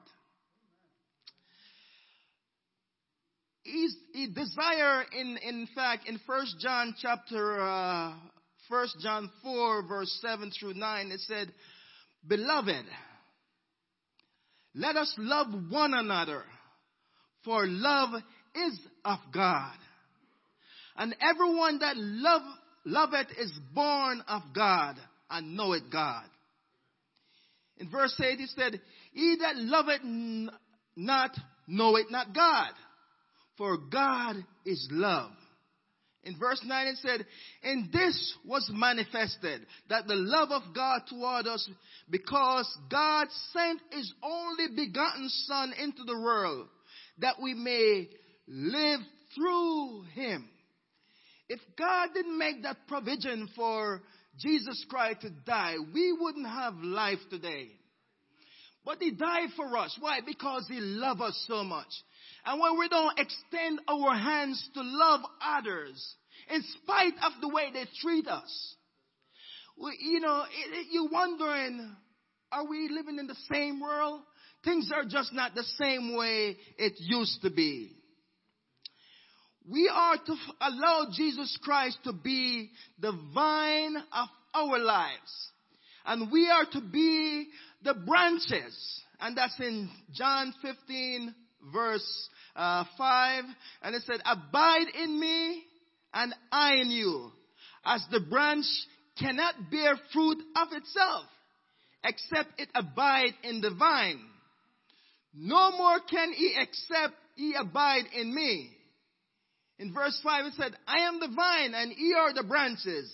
He's, 3.63 3.97
he 4.13 4.29
desire 4.29 5.05
in, 5.19 5.39
in 5.39 5.69
fact, 5.75 6.09
in 6.09 6.21
First 6.27 6.57
John 6.61 6.95
chapter, 7.01 7.61
uh, 7.61 8.15
1 8.69 8.89
John 9.01 9.31
4 9.43 9.87
verse 9.87 10.19
7 10.23 10.51
through 10.59 10.75
9, 10.75 11.13
it 11.13 11.21
said, 11.21 11.53
Beloved, 12.27 12.85
let 14.75 14.97
us 14.97 15.15
love 15.19 15.49
one 15.71 15.95
another, 15.95 16.43
for 17.45 17.67
love 17.67 18.11
is 18.55 18.79
of 19.05 19.19
God. 19.33 19.77
And 20.97 21.15
everyone 21.21 21.79
that 21.81 21.97
love, 21.97 22.43
loveth 22.85 23.31
is 23.39 23.53
born 23.75 24.23
of 24.29 24.43
God 24.55 24.97
and 25.31 25.57
knoweth 25.57 25.91
God. 25.91 26.25
In 27.79 27.91
verse 27.91 28.15
8 28.23 28.39
he 28.39 28.47
said, 28.47 28.81
He 29.13 29.37
that 29.41 29.57
loveth 29.57 30.03
not 30.97 31.31
knoweth 31.67 32.11
not 32.11 32.35
God, 32.35 32.71
for 33.57 33.77
God 33.77 34.37
is 34.65 34.89
love. 34.91 35.33
In 36.23 36.39
verse 36.39 36.61
9 36.65 36.87
it 36.87 36.97
said, 37.03 37.27
And 37.63 37.93
this 37.93 38.35
was 38.47 38.71
manifested, 38.73 39.67
that 39.91 40.07
the 40.07 40.15
love 40.15 40.51
of 40.51 40.75
God 40.75 41.03
toward 41.09 41.47
us, 41.47 41.69
because 42.09 42.67
God 42.91 43.27
sent 43.53 43.81
his 43.91 44.13
only 44.23 44.69
begotten 44.75 45.29
Son 45.47 45.75
into 45.79 46.05
the 46.05 46.19
world, 46.19 46.69
that 47.19 47.37
we 47.43 47.55
may 47.55 48.09
live 48.47 49.01
through 49.35 50.03
him. 50.15 50.49
If 51.49 51.61
God 51.79 52.11
didn't 52.15 52.39
make 52.39 52.63
that 52.63 52.89
provision 52.89 53.49
for 53.55 54.03
Jesus 54.39 54.85
Christ 54.89 55.23
to 55.23 55.31
die, 55.31 55.77
we 55.93 56.17
wouldn't 56.19 56.47
have 56.47 56.75
life 56.79 57.19
today. 57.31 57.69
But 58.85 58.99
He 59.01 59.13
died 59.13 59.51
for 59.57 59.77
us. 59.77 59.97
Why? 60.01 60.21
Because 60.25 60.67
He 60.69 60.81
loved 60.81 61.21
us 61.21 61.45
so 61.49 61.65
much. 61.65 61.89
And 62.45 62.61
when 62.61 62.79
we 62.79 62.89
don't 62.89 63.19
extend 63.19 63.81
our 63.89 64.15
hands 64.15 64.69
to 64.75 64.83
love 64.83 65.21
others, 65.43 66.17
in 66.51 66.63
spite 66.83 67.15
of 67.23 67.33
the 67.41 67.49
way 67.49 67.71
they 67.73 67.85
treat 68.01 68.27
us. 68.27 68.77
We, 69.79 69.97
you 70.01 70.21
know, 70.21 70.43
it, 70.43 70.75
it, 70.75 70.87
you're 70.91 71.11
wondering, 71.11 71.97
are 72.53 72.67
we 72.69 72.89
living 72.91 73.19
in 73.19 73.27
the 73.27 73.37
same 73.53 73.81
world? 73.81 74.21
Things 74.65 74.91
are 74.95 75.05
just 75.05 75.33
not 75.33 75.55
the 75.55 75.65
same 75.81 76.17
way 76.17 76.57
it 76.79 76.95
used 76.99 77.43
to 77.43 77.51
be. 77.51 77.97
We 79.71 79.91
are 79.93 80.17
to 80.17 80.37
allow 80.61 81.07
Jesus 81.13 81.59
Christ 81.63 81.99
to 82.05 82.13
be 82.13 82.71
the 82.99 83.13
vine 83.35 83.97
of 83.97 84.29
our 84.55 84.79
lives. 84.79 85.51
And 86.05 86.31
we 86.31 86.49
are 86.51 86.67
to 86.73 86.81
be 86.81 87.49
the 87.83 87.95
branches. 87.95 89.03
And 89.21 89.37
that's 89.37 89.59
in 89.59 89.89
John 90.13 90.53
15 90.61 91.35
verse 91.73 92.29
uh, 92.55 92.85
5. 92.99 93.45
And 93.83 93.95
it 93.95 94.03
said, 94.07 94.21
abide 94.27 94.89
in 95.03 95.19
me 95.19 95.63
and 96.13 96.35
I 96.53 96.75
in 96.75 96.91
you. 96.91 97.31
As 97.85 98.05
the 98.11 98.21
branch 98.21 98.67
cannot 99.19 99.55
bear 99.71 99.97
fruit 100.13 100.43
of 100.57 100.69
itself 100.73 101.25
except 102.05 102.61
it 102.61 102.69
abide 102.75 103.35
in 103.43 103.61
the 103.63 103.71
vine. 103.71 104.21
No 105.35 105.77
more 105.77 106.01
can 106.09 106.33
he 106.33 106.55
except 106.57 107.15
he 107.35 107.55
abide 107.59 108.05
in 108.15 108.35
me. 108.35 108.74
In 109.79 109.93
verse 109.93 110.19
5 110.23 110.47
it 110.47 110.53
said, 110.57 110.77
I 110.87 111.09
am 111.09 111.21
the 111.21 111.29
vine 111.35 111.75
and 111.75 111.93
ye 111.97 112.15
are 112.15 112.33
the 112.33 112.45
branches. 112.45 113.13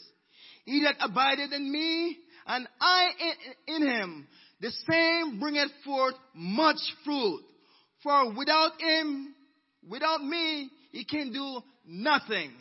He 0.65 0.85
that 0.85 0.97
abideth 1.01 1.53
in 1.53 1.73
me 1.73 2.17
and 2.47 2.69
I 2.81 3.09
in, 3.67 3.83
him, 3.83 4.29
the 4.61 4.71
same 4.91 5.41
bringeth 5.41 5.71
forth 5.85 6.15
much 6.35 6.81
fruit. 7.05 7.43
For 8.03 8.33
without 8.35 8.81
him, 8.81 9.35
without 9.89 10.23
me, 10.23 10.71
he 10.93 11.05
can 11.05 11.33
do 11.33 11.61
nothing. 11.87 12.53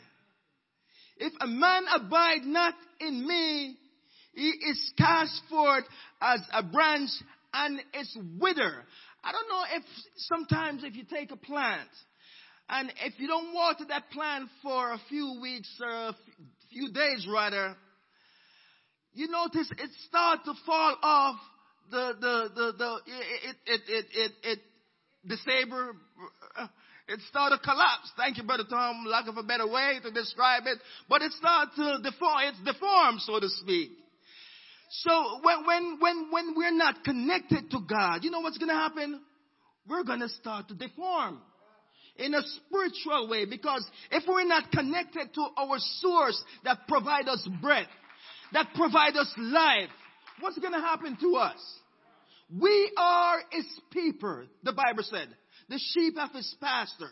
If 1.17 1.33
a 1.41 1.47
man 1.47 1.83
abide 1.93 2.43
not 2.43 2.75
in 3.01 3.27
me, 3.27 3.75
he 4.33 4.49
is 4.49 4.93
cast 4.97 5.41
forth 5.49 5.83
as 6.21 6.39
a 6.53 6.63
branch 6.63 7.09
and 7.53 7.81
is 7.93 8.17
wither. 8.39 8.85
I 9.23 9.31
don't 9.33 9.49
know 9.49 9.63
if 9.75 9.83
sometimes 10.15 10.83
if 10.85 10.95
you 10.95 11.03
take 11.03 11.31
a 11.31 11.35
plant 11.35 11.89
and 12.69 12.93
if 13.03 13.19
you 13.19 13.27
don't 13.27 13.53
water 13.53 13.85
that 13.89 14.09
plant 14.11 14.49
for 14.61 14.93
a 14.93 14.99
few 15.09 15.39
weeks 15.41 15.69
or 15.81 15.89
a 15.89 16.15
few 16.71 16.91
days 16.91 17.27
rather, 17.31 17.75
you 19.13 19.27
notice 19.27 19.69
it 19.71 19.89
start 20.07 20.41
to 20.45 20.53
fall 20.65 20.95
off 21.01 21.39
the, 21.89 22.13
the, 22.21 22.49
the, 22.55 22.73
the, 22.77 22.99
it, 23.07 23.55
it, 23.65 23.81
it, 23.87 24.05
it, 24.13 24.31
it, 24.43 24.59
the 25.25 25.37
saber, 25.37 25.95
uh, 26.57 26.67
it 27.07 27.19
start 27.27 27.51
to 27.51 27.57
collapse. 27.57 28.11
Thank 28.15 28.37
you, 28.37 28.43
Brother 28.43 28.65
Tom, 28.69 29.03
lack 29.07 29.27
of 29.27 29.37
a 29.37 29.43
better 29.43 29.67
way 29.67 29.99
to 30.03 30.11
describe 30.11 30.63
it. 30.67 30.77
But 31.09 31.23
it 31.23 31.31
start 31.33 31.69
to 31.75 31.97
deform, 32.03 32.37
it's 32.43 32.59
deformed, 32.63 33.21
so 33.21 33.39
to 33.39 33.49
speak. 33.49 33.89
So 34.91 35.39
when, 35.41 35.65
when, 35.65 35.97
when, 35.99 36.27
when 36.31 36.53
we're 36.55 36.77
not 36.77 37.03
connected 37.03 37.71
to 37.71 37.79
God, 37.79 38.23
you 38.23 38.29
know 38.29 38.41
what's 38.41 38.59
gonna 38.59 38.73
happen? 38.73 39.19
We're 39.87 40.03
gonna 40.03 40.29
start 40.29 40.67
to 40.67 40.75
deform 40.75 41.39
in 42.19 42.33
a 42.33 42.41
spiritual 42.41 43.29
way 43.29 43.45
because 43.45 43.89
if 44.11 44.23
we're 44.27 44.45
not 44.45 44.71
connected 44.71 45.33
to 45.33 45.41
our 45.57 45.77
source 45.99 46.41
that 46.63 46.87
provide 46.87 47.27
us 47.27 47.47
breath, 47.61 47.87
that 48.53 48.67
provide 48.75 49.15
us 49.15 49.31
life, 49.37 49.89
what's 50.39 50.57
going 50.59 50.73
to 50.73 50.79
happen 50.79 51.17
to 51.21 51.35
us? 51.37 51.59
We 52.59 52.91
are 52.97 53.41
his 53.51 53.65
people, 53.91 54.43
the 54.63 54.73
Bible 54.73 55.03
said, 55.03 55.29
the 55.69 55.79
sheep 55.93 56.15
of 56.19 56.31
his 56.31 56.55
pastor. 56.59 57.09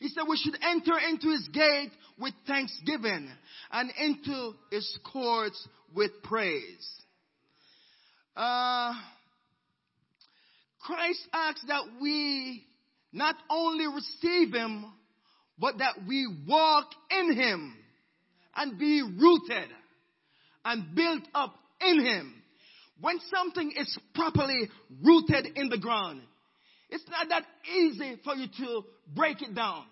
He 0.00 0.08
said 0.08 0.24
we 0.28 0.36
should 0.36 0.58
enter 0.62 0.98
into 0.98 1.30
his 1.30 1.48
gate 1.48 1.92
with 2.18 2.34
thanksgiving 2.46 3.30
and 3.70 3.92
into 3.98 4.54
his 4.70 4.98
courts 5.12 5.68
with 5.94 6.10
praise. 6.24 6.90
Uh, 8.36 8.92
Christ 10.80 11.20
asks 11.32 11.64
that 11.68 11.82
we 12.00 12.64
not 13.12 13.36
only 13.50 13.86
receive 13.86 14.54
him, 14.54 14.86
but 15.58 15.78
that 15.78 16.06
we 16.06 16.26
walk 16.48 16.86
in 17.10 17.34
him 17.34 17.76
and 18.56 18.78
be 18.78 19.02
rooted 19.02 19.68
and 20.64 20.94
built 20.94 21.22
up 21.34 21.54
in 21.80 22.04
him. 22.04 22.34
When 23.00 23.18
something 23.34 23.72
is 23.76 23.98
properly 24.14 24.68
rooted 25.02 25.56
in 25.56 25.68
the 25.68 25.78
ground, 25.78 26.20
it's 26.90 27.04
not 27.08 27.28
that 27.28 27.44
easy 27.74 28.20
for 28.24 28.34
you 28.34 28.46
to 28.58 28.82
break 29.14 29.42
it 29.42 29.54
down. 29.54 29.84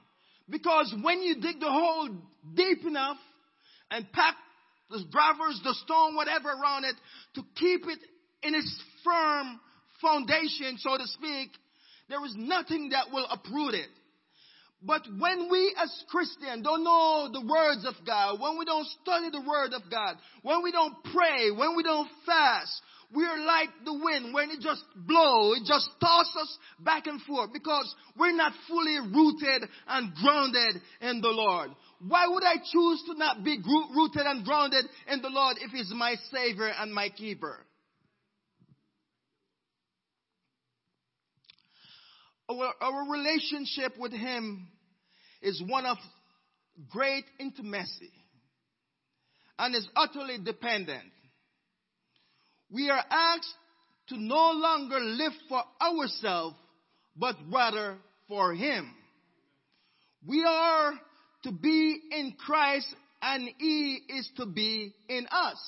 Because 0.51 0.95
when 1.03 1.23
you 1.23 1.41
dig 1.41 1.61
the 1.61 1.71
hole 1.71 2.09
deep 2.55 2.85
enough 2.85 3.19
and 3.91 4.11
pack 4.13 4.35
the 4.91 5.05
gravels, 5.11 5.61
the 5.63 5.75
stone, 5.85 6.17
whatever 6.17 6.49
around 6.49 6.85
it 6.85 6.95
to 7.35 7.43
keep 7.57 7.83
it 7.87 7.99
in 8.43 8.55
its 8.55 8.83
firm 9.05 9.61
foundation, 10.01 10.79
so 10.79 10.97
to 10.97 11.07
speak, 11.07 11.51
there 12.09 12.25
is 12.25 12.35
nothing 12.37 12.91
that 12.91 13.13
will 13.13 13.27
uproot 13.31 13.75
it. 13.75 13.89
But 14.81 15.03
when 15.19 15.49
we 15.51 15.75
as 15.77 15.91
Christians 16.09 16.63
don't 16.63 16.85
know 16.85 17.29
the 17.33 17.45
words 17.45 17.85
of 17.85 17.95
God, 18.07 18.41
when 18.41 18.59
we 18.59 18.65
don't 18.65 18.87
study 19.03 19.29
the 19.31 19.41
word 19.41 19.73
of 19.75 19.83
God, 19.91 20.17
when 20.43 20.63
we 20.63 20.71
don't 20.71 20.95
pray, 21.13 21.51
when 21.51 21.77
we 21.77 21.83
don't 21.83 22.09
fast, 22.25 22.81
we 23.13 23.25
are 23.25 23.39
like 23.39 23.71
the 23.85 23.95
wind. 23.95 24.35
When 24.35 24.51
it 24.51 24.61
just 24.61 24.85
blows, 24.95 25.57
it 25.57 25.65
just 25.67 25.89
tosses 26.01 26.37
us 26.37 26.59
back 26.79 27.07
and 27.07 27.21
forth 27.23 27.53
because 27.53 27.93
we're 28.17 28.37
not 28.37 28.53
fully 28.69 28.99
rooted 29.01 29.69
and 29.89 30.15
grounded 30.15 30.81
in 31.01 31.21
the 31.23 31.31
Lord. 31.31 31.71
Why 32.07 32.29
would 32.29 32.45
I 32.45 32.57
choose 32.57 33.03
to 33.07 33.15
not 33.19 33.43
be 33.43 33.59
rooted 33.97 34.27
and 34.27 34.45
grounded 34.45 34.85
in 35.11 35.23
the 35.23 35.31
Lord 35.31 35.57
if 35.61 35.73
He's 35.73 35.93
my 35.93 36.15
Savior 36.31 36.71
and 36.79 36.95
my 36.95 37.09
keeper? 37.09 37.65
Our, 42.51 42.73
our 42.81 43.11
relationship 43.11 43.99
with 43.99 44.13
Him 44.13 44.69
is 45.43 45.63
one 45.67 45.87
of 45.87 45.99
great 46.91 47.25
intimacy 47.39 48.13
and 49.59 49.75
is 49.75 49.87
utterly 49.97 50.39
dependent. 50.39 51.13
We 52.71 52.91
are 52.91 53.05
asked 53.11 53.55
to 54.09 54.17
no 54.17 54.53
longer 54.53 54.99
live 55.01 55.33
for 55.49 55.63
ourselves, 55.81 56.57
but 57.17 57.37
rather 57.51 57.99
for 58.29 58.55
Him. 58.55 58.95
We 60.27 60.45
are 60.45 60.93
to 61.45 61.53
be 61.53 62.01
in 62.11 62.35
Christ 62.39 62.89
and 63.21 63.49
He 63.59 64.01
is 64.09 64.29
to 64.37 64.47
be 64.47 64.95
in 65.09 65.27
us. 65.31 65.59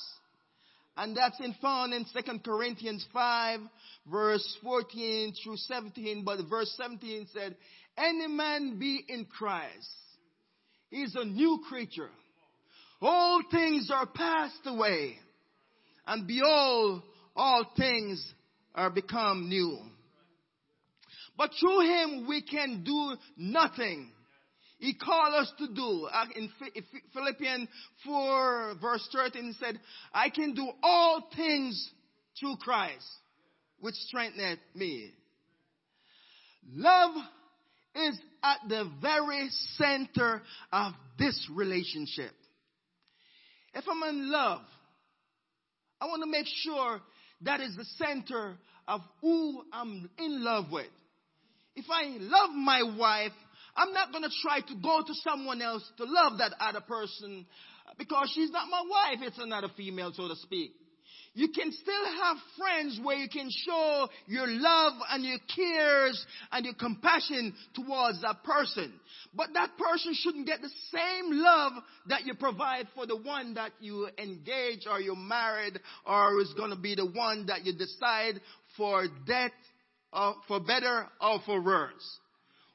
And 0.97 1.15
that's 1.15 1.39
in 1.39 1.55
found 1.61 1.93
in 1.93 2.05
2 2.05 2.39
Corinthians 2.39 3.05
5 3.13 3.59
verse 4.11 4.57
14 4.63 5.33
through 5.43 5.57
17. 5.57 6.23
But 6.23 6.39
verse 6.49 6.73
17 6.77 7.27
said, 7.33 7.55
any 7.97 8.27
man 8.27 8.79
be 8.79 9.03
in 9.07 9.25
Christ, 9.25 9.89
is 10.91 11.15
a 11.15 11.25
new 11.25 11.63
creature. 11.67 12.09
All 13.01 13.41
things 13.49 13.89
are 13.93 14.05
passed 14.05 14.61
away 14.65 15.17
and 16.05 16.27
behold, 16.27 17.03
all 17.35 17.65
things 17.77 18.33
are 18.75 18.89
become 18.89 19.49
new. 19.49 19.79
But 21.37 21.51
through 21.59 21.81
him 21.81 22.27
we 22.27 22.41
can 22.41 22.83
do 22.83 23.15
nothing. 23.37 24.11
He 24.81 24.95
called 24.95 25.35
us 25.35 25.53
to 25.59 25.67
do. 25.67 26.09
Uh, 26.11 26.25
in 26.35 26.49
Philippians 27.13 27.69
4 28.03 28.73
verse 28.81 29.07
13 29.13 29.43
he 29.43 29.53
said, 29.63 29.79
I 30.11 30.31
can 30.31 30.55
do 30.55 30.67
all 30.81 31.29
things 31.35 31.91
through 32.39 32.55
Christ, 32.57 33.05
which 33.79 33.93
strengtheneth 33.93 34.57
me. 34.73 35.11
Love 36.73 37.11
is 37.93 38.19
at 38.43 38.57
the 38.67 38.91
very 38.99 39.49
center 39.75 40.41
of 40.73 40.93
this 41.19 41.47
relationship. 41.53 42.31
If 43.75 43.83
I'm 43.87 44.01
in 44.09 44.31
love, 44.31 44.61
I 46.01 46.05
want 46.05 46.23
to 46.23 46.29
make 46.29 46.47
sure 46.47 47.01
that 47.41 47.61
is 47.61 47.75
the 47.75 47.85
center 48.03 48.57
of 48.87 49.01
who 49.21 49.61
I'm 49.71 50.09
in 50.17 50.43
love 50.43 50.71
with. 50.71 50.87
If 51.75 51.85
I 51.91 52.17
love 52.19 52.49
my 52.49 52.81
wife, 52.97 53.31
I'm 53.75 53.93
not 53.93 54.11
going 54.11 54.23
to 54.23 54.29
try 54.41 54.59
to 54.59 54.75
go 54.81 55.01
to 55.05 55.13
someone 55.23 55.61
else 55.61 55.83
to 55.97 56.03
love 56.05 56.37
that 56.39 56.53
other 56.59 56.81
person 56.81 57.45
because 57.97 58.31
she's 58.33 58.51
not 58.51 58.67
my 58.69 58.83
wife. 58.89 59.27
It's 59.27 59.39
another 59.39 59.69
female, 59.75 60.11
so 60.13 60.27
to 60.27 60.35
speak. 60.35 60.73
You 61.33 61.47
can 61.47 61.71
still 61.71 62.05
have 62.23 62.37
friends 62.57 62.99
where 63.01 63.15
you 63.15 63.29
can 63.29 63.49
show 63.65 64.09
your 64.27 64.47
love 64.47 64.93
and 65.11 65.23
your 65.23 65.37
cares 65.55 66.25
and 66.51 66.65
your 66.65 66.73
compassion 66.73 67.53
towards 67.73 68.21
that 68.21 68.43
person. 68.43 68.91
But 69.33 69.53
that 69.53 69.77
person 69.77 70.13
shouldn't 70.13 70.45
get 70.45 70.61
the 70.61 70.69
same 70.91 71.31
love 71.31 71.71
that 72.07 72.25
you 72.25 72.33
provide 72.33 72.87
for 72.93 73.05
the 73.05 73.15
one 73.15 73.53
that 73.53 73.71
you 73.79 74.09
engage 74.17 74.85
or 74.89 74.99
you're 74.99 75.15
married 75.15 75.79
or 76.05 76.41
is 76.41 76.53
going 76.57 76.71
to 76.71 76.75
be 76.79 76.95
the 76.95 77.05
one 77.05 77.45
that 77.45 77.65
you 77.65 77.73
decide 77.77 78.41
for 78.75 79.07
death 79.25 79.51
or 80.11 80.35
for 80.49 80.59
better 80.59 81.07
or 81.21 81.39
for 81.45 81.63
worse. 81.63 82.19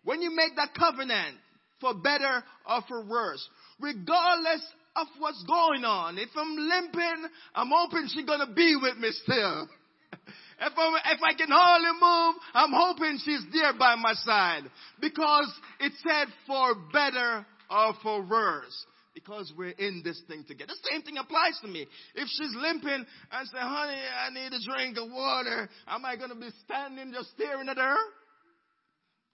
When 0.06 0.22
you 0.22 0.30
make 0.30 0.54
that 0.54 0.70
covenant 0.72 1.36
for 1.80 1.92
better 1.92 2.42
or 2.66 2.80
for 2.88 3.04
worse, 3.04 3.46
regardless 3.80 4.62
of 4.96 5.06
what's 5.18 5.42
going 5.44 5.84
on. 5.84 6.16
If 6.16 6.30
I'm 6.34 6.56
limping, 6.56 7.28
I'm 7.54 7.70
hoping 7.70 8.08
she's 8.08 8.24
gonna 8.24 8.52
be 8.52 8.76
with 8.80 8.96
me 8.96 9.10
still. 9.22 9.68
If, 10.58 10.72
if 10.72 11.20
I 11.22 11.34
can 11.36 11.48
hardly 11.50 11.92
move, 12.00 12.42
I'm 12.54 12.72
hoping 12.72 13.18
she's 13.22 13.44
there 13.52 13.74
by 13.78 13.94
my 13.94 14.14
side. 14.14 14.62
Because 14.98 15.52
it 15.80 15.92
said 16.02 16.28
for 16.46 16.74
better 16.94 17.44
or 17.70 17.92
for 18.02 18.22
worse. 18.22 18.86
Because 19.12 19.52
we're 19.54 19.76
in 19.76 20.00
this 20.02 20.18
thing 20.26 20.44
together. 20.48 20.72
The 20.72 20.88
same 20.90 21.02
thing 21.02 21.18
applies 21.18 21.60
to 21.60 21.68
me. 21.68 21.86
If 22.14 22.28
she's 22.28 22.54
limping 22.56 23.04
and 23.32 23.48
say, 23.48 23.58
honey, 23.58 24.00
I 24.00 24.30
need 24.32 24.54
a 24.54 24.64
drink 24.64 24.96
of 24.96 25.12
water, 25.12 25.68
am 25.88 26.06
I 26.06 26.16
going 26.16 26.30
to 26.30 26.36
be 26.36 26.48
standing 26.64 27.12
just 27.12 27.32
staring 27.32 27.68
at 27.68 27.76
her? 27.76 27.98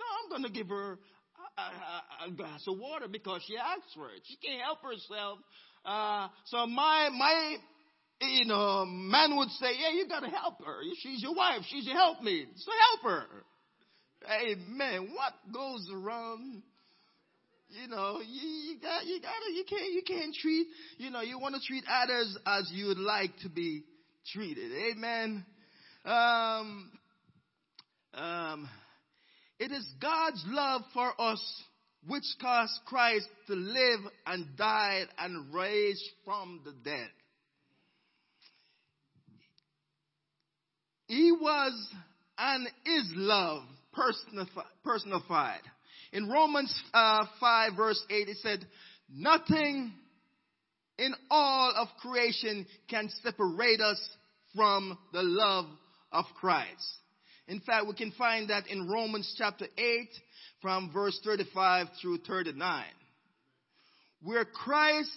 No, 0.03 0.09
I'm 0.18 0.28
going 0.30 0.53
to 0.53 0.59
give 0.59 0.68
her 0.68 0.98
a, 1.57 1.61
a, 1.61 2.28
a, 2.28 2.30
glass 2.32 2.64
of 2.66 2.78
water 2.78 3.07
because 3.07 3.42
she 3.46 3.57
asked 3.57 3.94
for 3.94 4.09
it. 4.11 4.22
She 4.24 4.36
can't 4.36 4.61
help 4.61 4.78
herself. 4.82 5.38
Uh, 5.84 6.28
so 6.46 6.66
my, 6.66 7.11
my 7.16 7.57
you 8.20 8.46
know, 8.46 8.84
man 8.86 9.36
would 9.36 9.50
say, 9.50 9.68
yeah, 9.78 9.90
you 9.94 10.09
gotta 10.09 10.28
help 10.28 10.64
her. 10.64 10.80
She's 11.03 11.22
your 11.22 11.34
wife. 11.34 11.62
She's 11.68 11.86
your 11.86 11.96
helpmate. 11.96 12.48
So 12.57 12.70
help 12.90 13.12
her. 13.12 13.26
Hey, 14.26 14.55
man, 14.68 15.11
what 15.14 15.32
goes 15.53 15.88
around? 15.92 16.62
You 17.68 17.88
know, 17.88 18.20
you, 18.20 18.48
you 18.48 18.80
got, 18.80 19.07
you 19.07 19.20
gotta, 19.20 19.53
you 19.55 19.64
can't, 19.68 19.92
you 19.92 20.03
can't 20.07 20.34
treat, 20.34 20.66
you 20.98 21.11
know, 21.11 21.22
you 21.22 21.38
want 21.38 21.55
to 21.55 21.61
treat 21.66 21.84
others 21.90 22.36
as 22.46 22.70
you 22.72 22.86
would 22.86 22.98
like 22.98 23.30
to 23.42 23.48
be 23.48 23.82
treated. 24.32 24.70
Amen. 24.92 25.44
Um, 26.05 26.92
um, 28.14 28.68
it 29.62 29.70
is 29.70 29.86
God's 30.00 30.42
love 30.48 30.82
for 30.92 31.12
us 31.20 31.62
which 32.08 32.24
caused 32.40 32.72
Christ 32.84 33.28
to 33.46 33.54
live 33.54 34.00
and 34.26 34.56
died 34.56 35.06
and 35.18 35.54
raised 35.54 36.02
from 36.24 36.62
the 36.64 36.72
dead. 36.72 37.08
He 41.06 41.30
was 41.30 41.72
and 42.36 42.66
is 42.84 43.12
love 43.14 43.62
personified. 44.82 45.60
In 46.12 46.28
Romans 46.28 46.74
uh, 46.92 47.26
5 47.38 47.76
verse 47.76 48.04
8 48.10 48.28
it 48.30 48.38
said, 48.42 48.66
nothing 49.14 49.92
in 50.98 51.14
all 51.30 51.72
of 51.76 51.86
creation 52.00 52.66
can 52.90 53.08
separate 53.22 53.80
us 53.80 54.00
from 54.56 54.98
the 55.12 55.22
love 55.22 55.66
of 56.10 56.24
Christ. 56.40 56.98
In 57.53 57.61
fact, 57.61 57.86
we 57.86 57.92
can 57.92 58.12
find 58.12 58.48
that 58.48 58.66
in 58.68 58.88
Romans 58.88 59.34
chapter 59.36 59.66
8 59.76 60.09
from 60.62 60.90
verse 60.90 61.20
35 61.22 61.88
through 62.00 62.20
39. 62.26 62.82
Where 64.22 64.46
Christ 64.46 65.11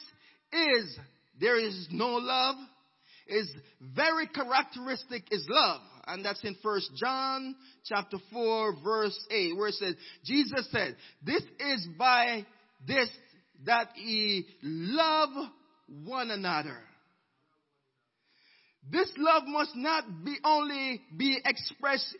is, 0.51 0.99
there 1.39 1.57
is 1.57 1.87
no 1.91 2.15
love 2.15 2.57
is 3.27 3.49
very 3.95 4.27
characteristic 4.27 5.23
is 5.31 5.45
love. 5.49 5.79
And 6.07 6.25
that's 6.25 6.43
in 6.43 6.57
first 6.61 6.91
John 6.97 7.55
chapter 7.85 8.17
4 8.33 8.75
verse 8.83 9.17
8 9.31 9.55
where 9.55 9.69
it 9.69 9.75
says, 9.75 9.95
Jesus 10.25 10.67
said, 10.73 10.97
this 11.25 11.41
is 11.57 11.87
by 11.97 12.45
this 12.85 13.07
that 13.65 13.91
ye 13.95 14.45
love 14.61 15.29
one 16.03 16.31
another. 16.31 16.79
This 18.91 19.09
love 19.17 19.43
must 19.47 19.75
not 19.75 20.03
be 20.23 20.35
only 20.43 21.01
be 21.17 21.39
expressed 21.43 22.13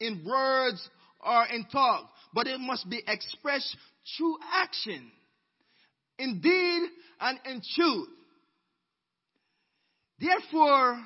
in 0.00 0.24
words 0.24 0.88
or 1.20 1.46
in 1.46 1.64
talk, 1.66 2.08
but 2.32 2.46
it 2.46 2.58
must 2.60 2.88
be 2.88 3.02
expressed 3.06 3.76
through 4.16 4.38
action, 4.52 5.10
in 6.18 6.40
deed 6.40 6.88
and 7.20 7.38
in 7.46 7.62
truth. 7.74 8.08
Therefore, 10.20 11.00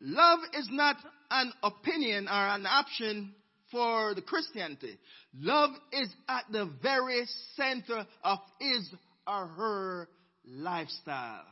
love 0.00 0.40
is 0.54 0.68
not 0.70 0.96
an 1.30 1.52
opinion 1.62 2.28
or 2.28 2.48
an 2.48 2.66
option 2.66 3.34
for 3.70 4.14
the 4.14 4.22
Christianity. 4.22 4.98
Love 5.34 5.70
is 5.92 6.08
at 6.28 6.44
the 6.52 6.70
very 6.82 7.24
center 7.56 8.06
of 8.22 8.38
his 8.60 8.88
or 9.26 9.46
her 9.48 10.08
lifestyle. 10.44 11.42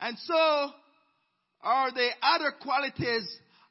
And 0.00 0.16
so 0.18 0.70
are 1.62 1.92
the 1.92 2.08
other 2.22 2.52
qualities 2.60 3.28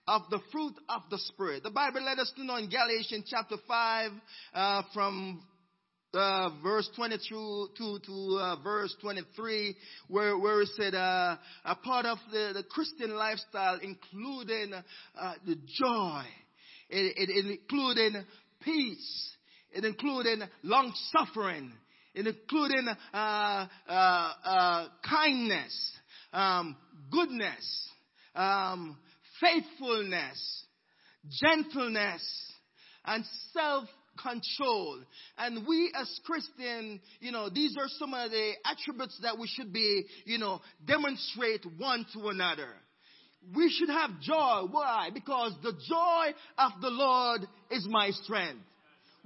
of 0.09 0.23
the 0.31 0.39
fruit 0.51 0.73
of 0.89 1.03
the 1.11 1.19
Spirit. 1.19 1.61
The 1.61 1.69
Bible 1.69 2.03
let 2.03 2.17
us 2.17 2.33
know 2.35 2.55
in 2.55 2.67
Galatians 2.67 3.25
chapter 3.29 3.57
5 3.67 4.11
uh, 4.55 4.81
from 4.91 5.43
uh, 6.15 6.49
verse 6.63 6.89
22 6.95 7.67
to, 7.77 7.99
to 8.03 8.39
uh, 8.41 8.55
verse 8.63 8.95
23, 9.03 9.75
where, 10.07 10.35
where 10.39 10.61
it 10.61 10.69
said 10.75 10.95
uh, 10.95 11.37
a 11.63 11.75
part 11.75 12.07
of 12.07 12.17
the, 12.31 12.53
the 12.55 12.63
Christian 12.71 13.11
lifestyle, 13.11 13.77
including 13.83 14.73
uh, 14.73 15.33
the 15.45 15.55
joy, 15.79 16.23
it, 16.89 17.15
it, 17.15 17.29
it 17.29 17.59
including 17.61 18.25
peace, 18.63 19.29
it 19.71 19.85
including 19.85 20.41
long 20.63 20.91
suffering, 21.11 21.71
it 22.15 22.25
including 22.25 22.87
uh, 23.13 23.67
uh, 23.87 24.87
kindness, 25.07 25.91
um, 26.33 26.75
goodness, 27.11 27.89
um, 28.33 28.97
faithfulness, 29.41 30.65
gentleness, 31.41 32.21
and 33.05 33.23
self 33.53 33.85
control. 34.21 34.99
And 35.37 35.65
we 35.67 35.91
as 35.95 36.19
Christians, 36.25 37.01
you 37.19 37.31
know, 37.31 37.49
these 37.49 37.75
are 37.77 37.87
some 37.97 38.13
of 38.13 38.31
the 38.31 38.51
attributes 38.65 39.19
that 39.23 39.37
we 39.37 39.47
should 39.47 39.71
be, 39.71 40.05
you 40.25 40.37
know, 40.37 40.61
demonstrate 40.85 41.65
one 41.77 42.05
to 42.13 42.27
another. 42.27 42.69
We 43.55 43.69
should 43.69 43.89
have 43.89 44.19
joy. 44.19 44.67
Why? 44.69 45.09
Because 45.13 45.53
the 45.63 45.71
joy 45.71 46.33
of 46.57 46.71
the 46.81 46.89
Lord 46.89 47.41
is 47.71 47.87
my 47.89 48.09
strength. 48.11 48.65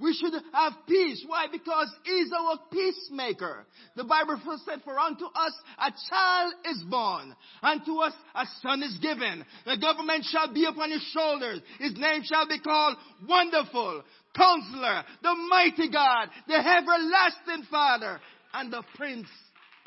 We 0.04 0.12
should 0.12 0.34
have 0.52 0.74
peace. 0.86 1.24
Why? 1.26 1.46
Because 1.50 1.88
He's 2.04 2.30
our 2.38 2.58
peacemaker. 2.70 3.64
The 3.96 4.04
Bible 4.04 4.38
first 4.44 4.66
said, 4.66 4.82
for 4.84 4.98
unto 4.98 5.24
us 5.24 5.52
a 5.78 5.90
child 6.10 6.54
is 6.66 6.84
born. 6.90 7.34
Unto 7.62 7.96
us 8.00 8.12
a 8.34 8.44
son 8.62 8.82
is 8.82 8.98
given. 8.98 9.44
The 9.64 9.78
government 9.78 10.26
shall 10.30 10.52
be 10.52 10.66
upon 10.66 10.90
his 10.90 11.02
shoulders. 11.14 11.60
His 11.78 11.96
name 11.96 12.20
shall 12.22 12.46
be 12.46 12.60
called 12.60 12.96
Wonderful, 13.26 14.02
Counselor, 14.36 15.04
the 15.22 15.34
Mighty 15.48 15.90
God, 15.90 16.28
the 16.46 16.56
Everlasting 16.56 17.66
Father, 17.70 18.20
and 18.52 18.70
the 18.70 18.82
Prince 18.96 19.28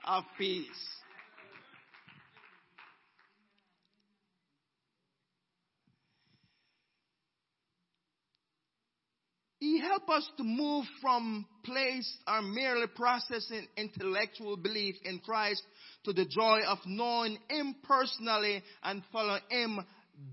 of 0.03 0.23
Peace. 0.37 0.96
He 9.59 9.79
helps 9.79 10.09
us 10.09 10.29
to 10.37 10.43
move 10.43 10.85
from 11.01 11.45
place 11.63 12.17
or 12.27 12.41
merely 12.43 12.87
processing 12.87 13.67
intellectual 13.75 14.55
belief 14.55 14.95
in 15.03 15.19
Christ 15.19 15.63
to 16.03 16.13
the 16.13 16.25
joy 16.25 16.61
of 16.67 16.77
knowing 16.85 17.39
Him 17.49 17.75
personally 17.83 18.63
and 18.83 19.01
following 19.11 19.41
Him 19.49 19.79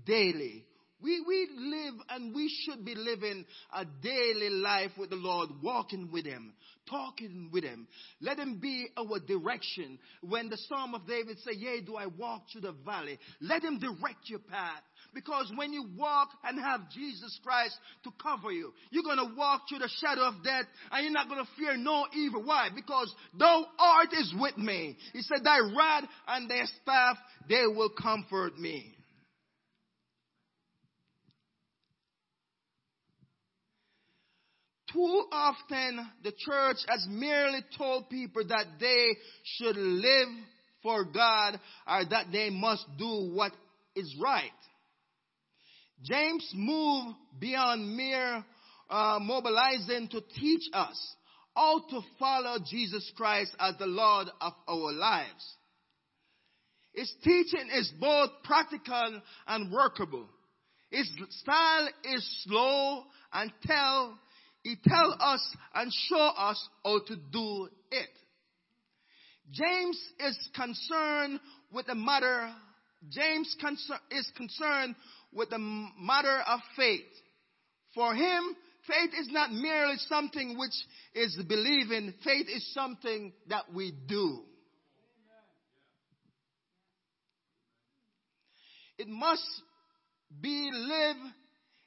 daily. 0.05 0.65
We, 1.01 1.23
we 1.27 1.49
live 1.55 1.95
and 2.09 2.33
we 2.33 2.51
should 2.63 2.85
be 2.85 2.95
living 2.95 3.45
a 3.73 3.85
daily 4.01 4.49
life 4.49 4.91
with 4.97 5.09
the 5.09 5.15
Lord, 5.15 5.49
walking 5.61 6.09
with 6.11 6.25
Him, 6.25 6.53
talking 6.89 7.49
with 7.51 7.63
Him. 7.63 7.87
Let 8.21 8.39
Him 8.39 8.59
be 8.59 8.87
our 8.97 9.19
direction. 9.19 9.99
When 10.21 10.49
the 10.49 10.57
Psalm 10.69 10.95
of 10.95 11.07
David 11.07 11.37
say, 11.39 11.51
yea, 11.57 11.81
do 11.81 11.95
I 11.95 12.05
walk 12.05 12.43
through 12.51 12.61
the 12.61 12.75
valley? 12.85 13.19
Let 13.41 13.63
Him 13.63 13.79
direct 13.79 14.29
your 14.29 14.39
path. 14.39 14.81
Because 15.15 15.49
when 15.55 15.71
you 15.71 15.85
walk 15.97 16.27
and 16.43 16.59
have 16.59 16.91
Jesus 16.91 17.39
Christ 17.41 17.73
to 18.03 18.11
cover 18.21 18.51
you, 18.51 18.73
you're 18.91 19.01
going 19.01 19.17
to 19.17 19.33
walk 19.35 19.61
through 19.69 19.79
the 19.79 19.89
shadow 20.01 20.23
of 20.27 20.43
death 20.43 20.65
and 20.91 21.05
you're 21.05 21.13
not 21.13 21.29
going 21.29 21.43
to 21.43 21.49
fear 21.57 21.77
no 21.77 22.05
evil. 22.13 22.43
Why? 22.43 22.67
Because 22.75 23.15
thou 23.39 23.65
art 23.79 24.09
is 24.11 24.33
with 24.37 24.57
me. 24.57 24.97
He 25.13 25.21
said, 25.21 25.37
thy 25.43 25.59
rod 25.59 26.03
and 26.27 26.49
thy 26.49 26.65
staff, 26.81 27.17
they 27.47 27.63
will 27.65 27.89
comfort 27.89 28.59
me. 28.59 28.93
Too 34.91 35.23
often 35.31 36.11
the 36.23 36.33
church 36.37 36.77
has 36.89 37.07
merely 37.09 37.59
told 37.77 38.09
people 38.09 38.45
that 38.49 38.65
they 38.81 39.07
should 39.43 39.77
live 39.77 40.27
for 40.83 41.05
God 41.05 41.59
or 41.87 42.05
that 42.09 42.27
they 42.33 42.49
must 42.49 42.85
do 42.97 43.31
what 43.33 43.53
is 43.95 44.13
right. 44.21 44.51
James 46.03 46.47
moved 46.53 47.15
beyond 47.39 47.95
mere 47.95 48.43
uh, 48.89 49.19
mobilizing 49.21 50.07
to 50.09 50.21
teach 50.39 50.63
us 50.73 51.15
how 51.55 51.79
to 51.89 52.01
follow 52.19 52.57
Jesus 52.69 53.11
Christ 53.15 53.55
as 53.59 53.75
the 53.77 53.87
Lord 53.87 54.27
of 54.41 54.53
our 54.67 54.91
lives. 54.91 55.55
His 56.93 57.13
teaching 57.23 57.69
is 57.73 57.91
both 57.99 58.29
practical 58.43 59.21
and 59.47 59.71
workable. 59.71 60.27
His 60.89 61.09
style 61.29 61.89
is 62.03 62.43
slow 62.45 63.03
and 63.33 63.51
tell 63.65 64.17
He 64.63 64.75
tell 64.87 65.15
us 65.19 65.55
and 65.73 65.91
show 66.09 66.27
us 66.37 66.69
how 66.83 66.99
to 67.07 67.15
do 67.31 67.69
it. 67.91 68.09
James 69.51 69.99
is 70.27 70.49
concerned 70.55 71.39
with 71.71 71.85
the 71.87 71.95
matter. 71.95 72.51
James 73.09 73.55
is 74.09 74.31
concerned 74.35 74.95
with 75.35 75.49
the 75.49 75.59
matter 75.59 76.41
of 76.47 76.59
faith. 76.75 77.01
For 77.93 78.15
him, 78.15 78.55
faith 78.87 79.11
is 79.19 79.27
not 79.31 79.51
merely 79.51 79.95
something 80.09 80.57
which 80.57 80.73
is 81.13 81.37
believing. 81.47 82.13
Faith 82.23 82.47
is 82.49 82.73
something 82.73 83.33
that 83.49 83.73
we 83.73 83.91
do. 84.07 84.39
It 88.97 89.09
must 89.09 89.43
be 90.41 90.69
lived 90.71 91.33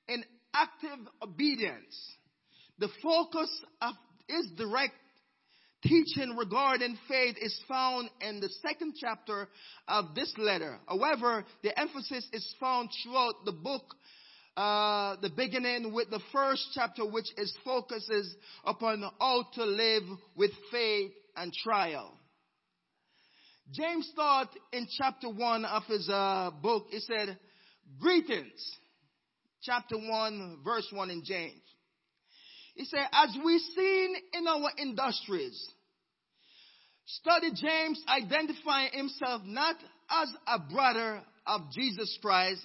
in 0.08 0.24
active 0.54 0.98
obedience. 1.22 2.16
The 2.78 2.88
focus 3.02 3.50
of 3.80 3.94
is 4.28 4.46
direct 4.56 4.94
teaching 5.82 6.36
regarding 6.36 6.98
faith 7.08 7.36
is 7.40 7.58
found 7.68 8.10
in 8.20 8.40
the 8.40 8.48
second 8.62 8.94
chapter 9.00 9.48
of 9.86 10.14
this 10.14 10.32
letter. 10.38 10.78
However, 10.88 11.44
the 11.62 11.78
emphasis 11.78 12.26
is 12.32 12.54
found 12.58 12.90
throughout 13.02 13.44
the 13.44 13.52
book, 13.52 13.94
uh, 14.56 15.16
the 15.22 15.30
beginning 15.30 15.92
with 15.92 16.10
the 16.10 16.20
first 16.32 16.68
chapter, 16.74 17.06
which 17.06 17.28
is 17.36 17.56
focuses 17.64 18.34
upon 18.64 19.02
how 19.20 19.46
to 19.54 19.64
live 19.64 20.02
with 20.36 20.50
faith 20.70 21.12
and 21.36 21.52
trial. 21.52 22.12
James 23.72 24.10
thought 24.16 24.48
in 24.72 24.88
chapter 24.98 25.28
1 25.28 25.64
of 25.64 25.84
his 25.84 26.08
uh, 26.08 26.50
book, 26.62 26.86
he 26.90 27.00
said, 27.00 27.38
Greetings. 28.00 28.78
Chapter 29.62 29.96
1, 29.96 30.60
verse 30.64 30.86
1 30.92 31.10
in 31.10 31.22
James. 31.24 31.60
He 32.78 32.84
said, 32.84 33.08
As 33.12 33.36
we 33.44 33.58
seen 33.58 34.14
in 34.34 34.46
our 34.46 34.70
industries, 34.78 35.68
study 37.06 37.50
James 37.52 38.00
identifying 38.08 38.92
himself 38.92 39.42
not 39.44 39.74
as 40.08 40.28
a 40.46 40.60
brother 40.72 41.20
of 41.44 41.62
Jesus 41.72 42.16
Christ, 42.22 42.64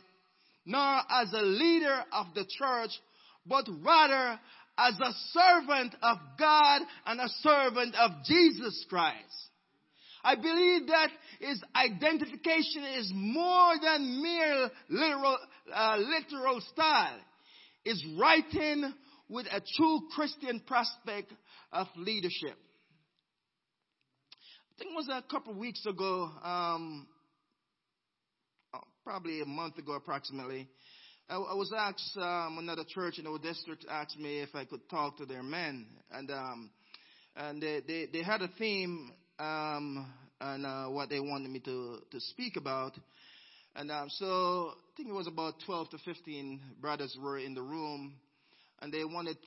nor 0.68 1.00
as 1.10 1.34
a 1.34 1.42
leader 1.42 2.04
of 2.14 2.28
the 2.36 2.46
church, 2.58 2.92
but 3.48 3.68
rather 3.82 4.40
as 4.78 4.94
a 5.00 5.14
servant 5.32 5.96
of 6.04 6.18
God 6.38 6.82
and 7.08 7.20
a 7.20 7.30
servant 7.42 7.96
of 7.96 8.12
Jesus 8.24 8.86
Christ. 8.88 9.18
I 10.24 10.36
believe 10.36 10.88
that 10.88 11.10
his 11.40 11.60
identification 11.76 12.84
is 12.98 13.12
more 13.16 13.74
than 13.82 14.22
mere 14.22 14.70
literal, 14.90 15.40
uh, 15.74 15.98
literal 15.98 16.62
style. 16.72 17.20
Is 17.84 18.02
writing 18.18 18.94
with 19.30 19.46
a 19.48 19.62
true 19.78 20.02
Christian 20.16 20.60
prospect 20.62 21.34
of 21.72 21.88
leadership. 21.96 22.58
I 24.72 24.80
think 24.80 24.92
it 24.92 24.96
was 24.96 25.10
a 25.10 25.24
couple 25.30 25.52
of 25.52 25.58
weeks 25.58 25.86
ago, 25.86 26.30
um, 26.44 27.08
oh, 28.74 28.80
probably 29.04 29.42
a 29.42 29.46
month 29.46 29.78
ago 29.78 29.94
approximately. 29.94 30.68
I, 31.30 31.38
was 31.38 31.72
asked, 31.76 32.18
um, 32.18 32.58
another 32.60 32.84
church 32.88 33.18
in 33.18 33.26
our 33.26 33.40
district 33.40 33.86
asked 33.90 34.20
me 34.20 34.42
if 34.42 34.54
I 34.54 34.66
could 34.66 34.88
talk 34.90 35.18
to 35.18 35.26
their 35.26 35.42
men. 35.42 35.88
And, 36.12 36.30
um, 36.30 36.70
and 37.36 37.62
they, 37.62 37.82
they, 37.88 38.08
they 38.12 38.24
had 38.24 38.42
a 38.42 38.50
theme 38.60 39.12
um, 39.40 40.12
and 40.42 40.66
uh, 40.66 40.88
what 40.88 41.10
they 41.10 41.20
wanted 41.20 41.50
me 41.50 41.60
to, 41.62 42.00
to 42.12 42.20
speak 42.20 42.58
about. 42.58 42.94
And 43.76 43.90
um, 43.90 44.10
so 44.10 44.74
I 44.74 44.98
think 44.98 45.10
it 45.10 45.14
was 45.14 45.28
about 45.28 45.56
12 45.66 45.92
to 45.92 45.98
15 46.00 46.60
brothers 46.82 47.18
were 47.20 47.40
in 47.40 47.56
the 47.56 47.62
room, 47.62 48.14
and 48.84 48.94
they 48.94 49.06
wanted 49.06 49.38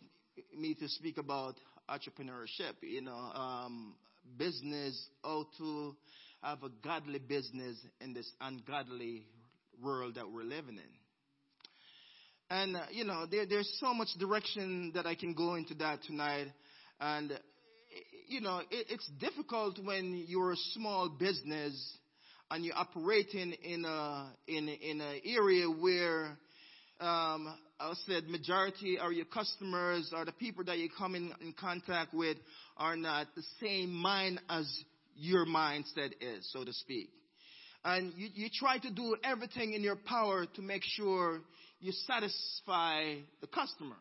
me 0.58 0.74
to 0.74 0.88
speak 0.88 1.18
about 1.18 1.56
entrepreneurship, 1.90 2.72
you 2.80 3.02
know, 3.02 3.12
um, 3.12 3.94
business, 4.38 4.98
how 5.22 5.46
to 5.58 5.94
have 6.42 6.62
a 6.62 6.70
godly 6.82 7.18
business 7.18 7.76
in 8.00 8.14
this 8.14 8.30
ungodly 8.40 9.26
world 9.82 10.14
that 10.14 10.30
we're 10.32 10.42
living 10.42 10.78
in. 10.78 10.90
And, 12.48 12.76
uh, 12.76 12.80
you 12.90 13.04
know, 13.04 13.26
there, 13.30 13.44
there's 13.44 13.70
so 13.78 13.92
much 13.92 14.08
direction 14.18 14.92
that 14.94 15.04
I 15.04 15.14
can 15.14 15.34
go 15.34 15.56
into 15.56 15.74
that 15.74 16.02
tonight. 16.04 16.46
And 16.98 17.38
you 18.28 18.40
know, 18.40 18.60
it, 18.70 18.86
it's 18.88 19.08
difficult 19.20 19.78
when 19.84 20.24
you're 20.26 20.52
a 20.52 20.56
small 20.72 21.10
business 21.10 21.74
and 22.50 22.64
you're 22.64 22.76
operating 22.76 23.52
in 23.52 23.84
a 23.84 24.32
in 24.48 24.68
in 24.68 25.00
an 25.02 25.20
area 25.26 25.66
where 25.66 26.38
um, 27.00 27.54
I 27.78 27.92
said 28.06 28.28
majority 28.28 28.98
or 29.00 29.12
your 29.12 29.26
customers 29.26 30.10
or 30.16 30.24
the 30.24 30.32
people 30.32 30.64
that 30.64 30.78
you 30.78 30.88
come 30.96 31.14
in, 31.14 31.32
in 31.40 31.52
contact 31.52 32.14
with 32.14 32.38
are 32.76 32.96
not 32.96 33.26
the 33.34 33.42
same 33.60 33.92
mind 33.92 34.40
as 34.48 34.66
your 35.14 35.46
mindset 35.46 36.12
is, 36.20 36.50
so 36.52 36.64
to 36.64 36.72
speak. 36.72 37.10
And 37.84 38.12
you, 38.16 38.28
you 38.34 38.48
try 38.52 38.78
to 38.78 38.90
do 38.90 39.16
everything 39.22 39.74
in 39.74 39.82
your 39.82 39.96
power 39.96 40.46
to 40.54 40.62
make 40.62 40.82
sure 40.84 41.40
you 41.80 41.92
satisfy 42.06 43.16
the 43.40 43.46
customer. 43.46 43.96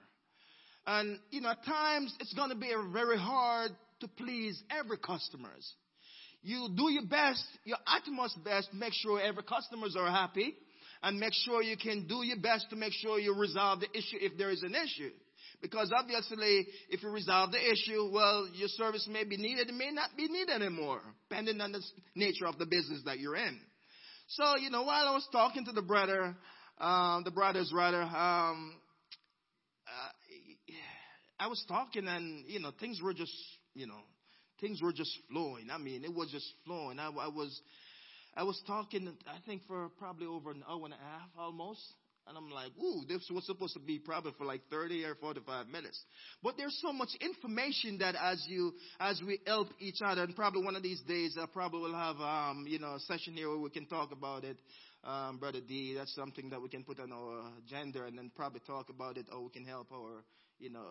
And, 0.88 1.20
you 1.32 1.42
know, 1.42 1.50
at 1.50 1.66
times 1.66 2.14
it's 2.20 2.34
going 2.34 2.50
to 2.50 2.56
be 2.56 2.72
very 2.94 3.18
hard 3.18 3.72
to 4.00 4.08
please 4.08 4.62
every 4.72 4.98
customers. 4.98 5.70
You 6.42 6.70
do 6.76 6.92
your 6.92 7.06
best, 7.06 7.44
your 7.66 7.78
utmost 7.86 8.42
best, 8.44 8.74
make 8.74 8.94
sure 8.94 9.20
every 9.20 9.44
customers 9.44 9.96
are 10.00 10.10
happy 10.10 10.56
and 11.06 11.20
make 11.20 11.34
sure 11.34 11.62
you 11.62 11.78
can 11.78 12.08
do 12.08 12.24
your 12.24 12.40
best 12.40 12.70
to 12.72 12.76
make 12.76 12.92
sure 12.92 13.20
you 13.20 13.34
resolve 13.34 13.80
the 13.80 13.90
issue 13.92 14.18
if 14.20 14.38
there 14.38 14.50
is 14.50 14.64
an 14.64 14.74
issue. 14.74 15.12
Because 15.62 15.92
obviously, 15.98 16.68
if 16.90 17.02
you 17.04 17.10
resolve 17.10 17.52
the 17.52 17.60
issue, 17.60 18.10
well, 18.12 18.50
your 18.54 18.68
service 18.70 19.08
may 19.10 19.24
be 19.24 19.38
needed, 19.38 19.70
it 19.70 19.76
may 19.76 19.92
not 19.92 20.10
be 20.18 20.28
needed 20.28 20.50
anymore, 20.62 21.02
depending 21.30 21.62
on 21.62 21.72
the 21.72 21.82
nature 22.16 22.48
of 22.48 22.58
the 22.58 22.66
business 22.66 23.02
that 23.06 23.20
you're 23.20 23.36
in. 23.36 23.60
So, 24.30 24.58
you 24.58 24.70
know, 24.72 24.82
while 24.82 25.08
I 25.08 25.14
was 25.14 25.28
talking 25.32 25.64
to 25.66 25.72
the 25.72 25.84
brother, 25.84 26.36
um, 26.80 27.24
the 27.24 27.32
brothers 27.32 27.72
rather, 27.74 28.02
um, 28.02 28.74
uh, 29.88 30.74
I 31.40 31.48
was 31.48 31.64
talking 31.68 32.08
and, 32.08 32.46
you 32.48 32.60
know, 32.60 32.72
things 32.80 33.00
were 33.02 33.14
just 33.14 33.34
you 33.76 33.86
know, 33.86 34.00
things 34.60 34.82
were 34.82 34.94
just 34.94 35.12
flowing. 35.30 35.68
I 35.72 35.78
mean, 35.78 36.04
it 36.04 36.14
was 36.14 36.32
just 36.32 36.48
flowing. 36.66 36.98
I, 36.98 37.08
I 37.08 37.28
was, 37.28 37.62
I 38.36 38.44
was 38.44 38.62
talking, 38.68 39.10
I 39.28 39.38
think 39.46 39.62
for 39.68 39.90
probably 39.98 40.28
over 40.28 40.52
an 40.52 40.64
hour 40.68 40.82
and 40.84 40.94
a 40.94 40.98
half 40.98 41.30
almost. 41.38 41.82
And 42.28 42.36
I'm 42.36 42.50
like, 42.50 42.72
ooh, 42.82 43.04
this 43.08 43.30
was 43.30 43.46
supposed 43.46 43.76
to 43.76 43.80
be 43.80 44.00
probably 44.00 44.32
for 44.36 44.46
like 44.46 44.62
30 44.72 45.04
or 45.06 45.14
45 45.16 45.68
minutes. 45.68 46.04
But 46.42 46.58
there's 46.58 46.76
so 46.82 46.92
much 46.92 47.10
information 47.22 48.00
that 48.00 48.16
as 48.16 48.44
you, 48.48 48.74
as 49.00 49.22
we 49.26 49.40
help 49.46 49.68
each 49.80 50.02
other, 50.04 50.24
and 50.24 50.36
probably 50.36 50.64
one 50.64 50.76
of 50.76 50.82
these 50.82 51.02
days, 51.02 51.38
I 51.40 51.46
probably 51.46 51.82
will 51.82 51.94
have, 51.94 52.16
um, 52.18 52.66
you 52.68 52.80
know, 52.80 52.96
a 52.96 53.00
session 53.02 53.36
here 53.36 53.50
where 53.50 53.60
we 53.60 53.70
can 53.70 53.86
talk 53.86 54.12
about 54.12 54.44
it. 54.44 54.58
Um, 55.04 55.38
Brother 55.38 55.60
D, 55.62 55.94
that's 55.96 56.16
something 56.16 56.50
that 56.50 56.60
we 56.60 56.68
can 56.68 56.84
put 56.84 57.00
on 57.00 57.12
our 57.12 57.44
agenda 57.64 58.06
and 58.06 58.18
then 58.18 58.32
probably 58.36 58.62
talk 58.66 58.90
about 58.90 59.18
it, 59.18 59.28
or 59.32 59.44
we 59.44 59.50
can 59.52 59.66
help 59.66 59.92
our 59.94 60.24
you 60.60 60.70
know, 60.70 60.86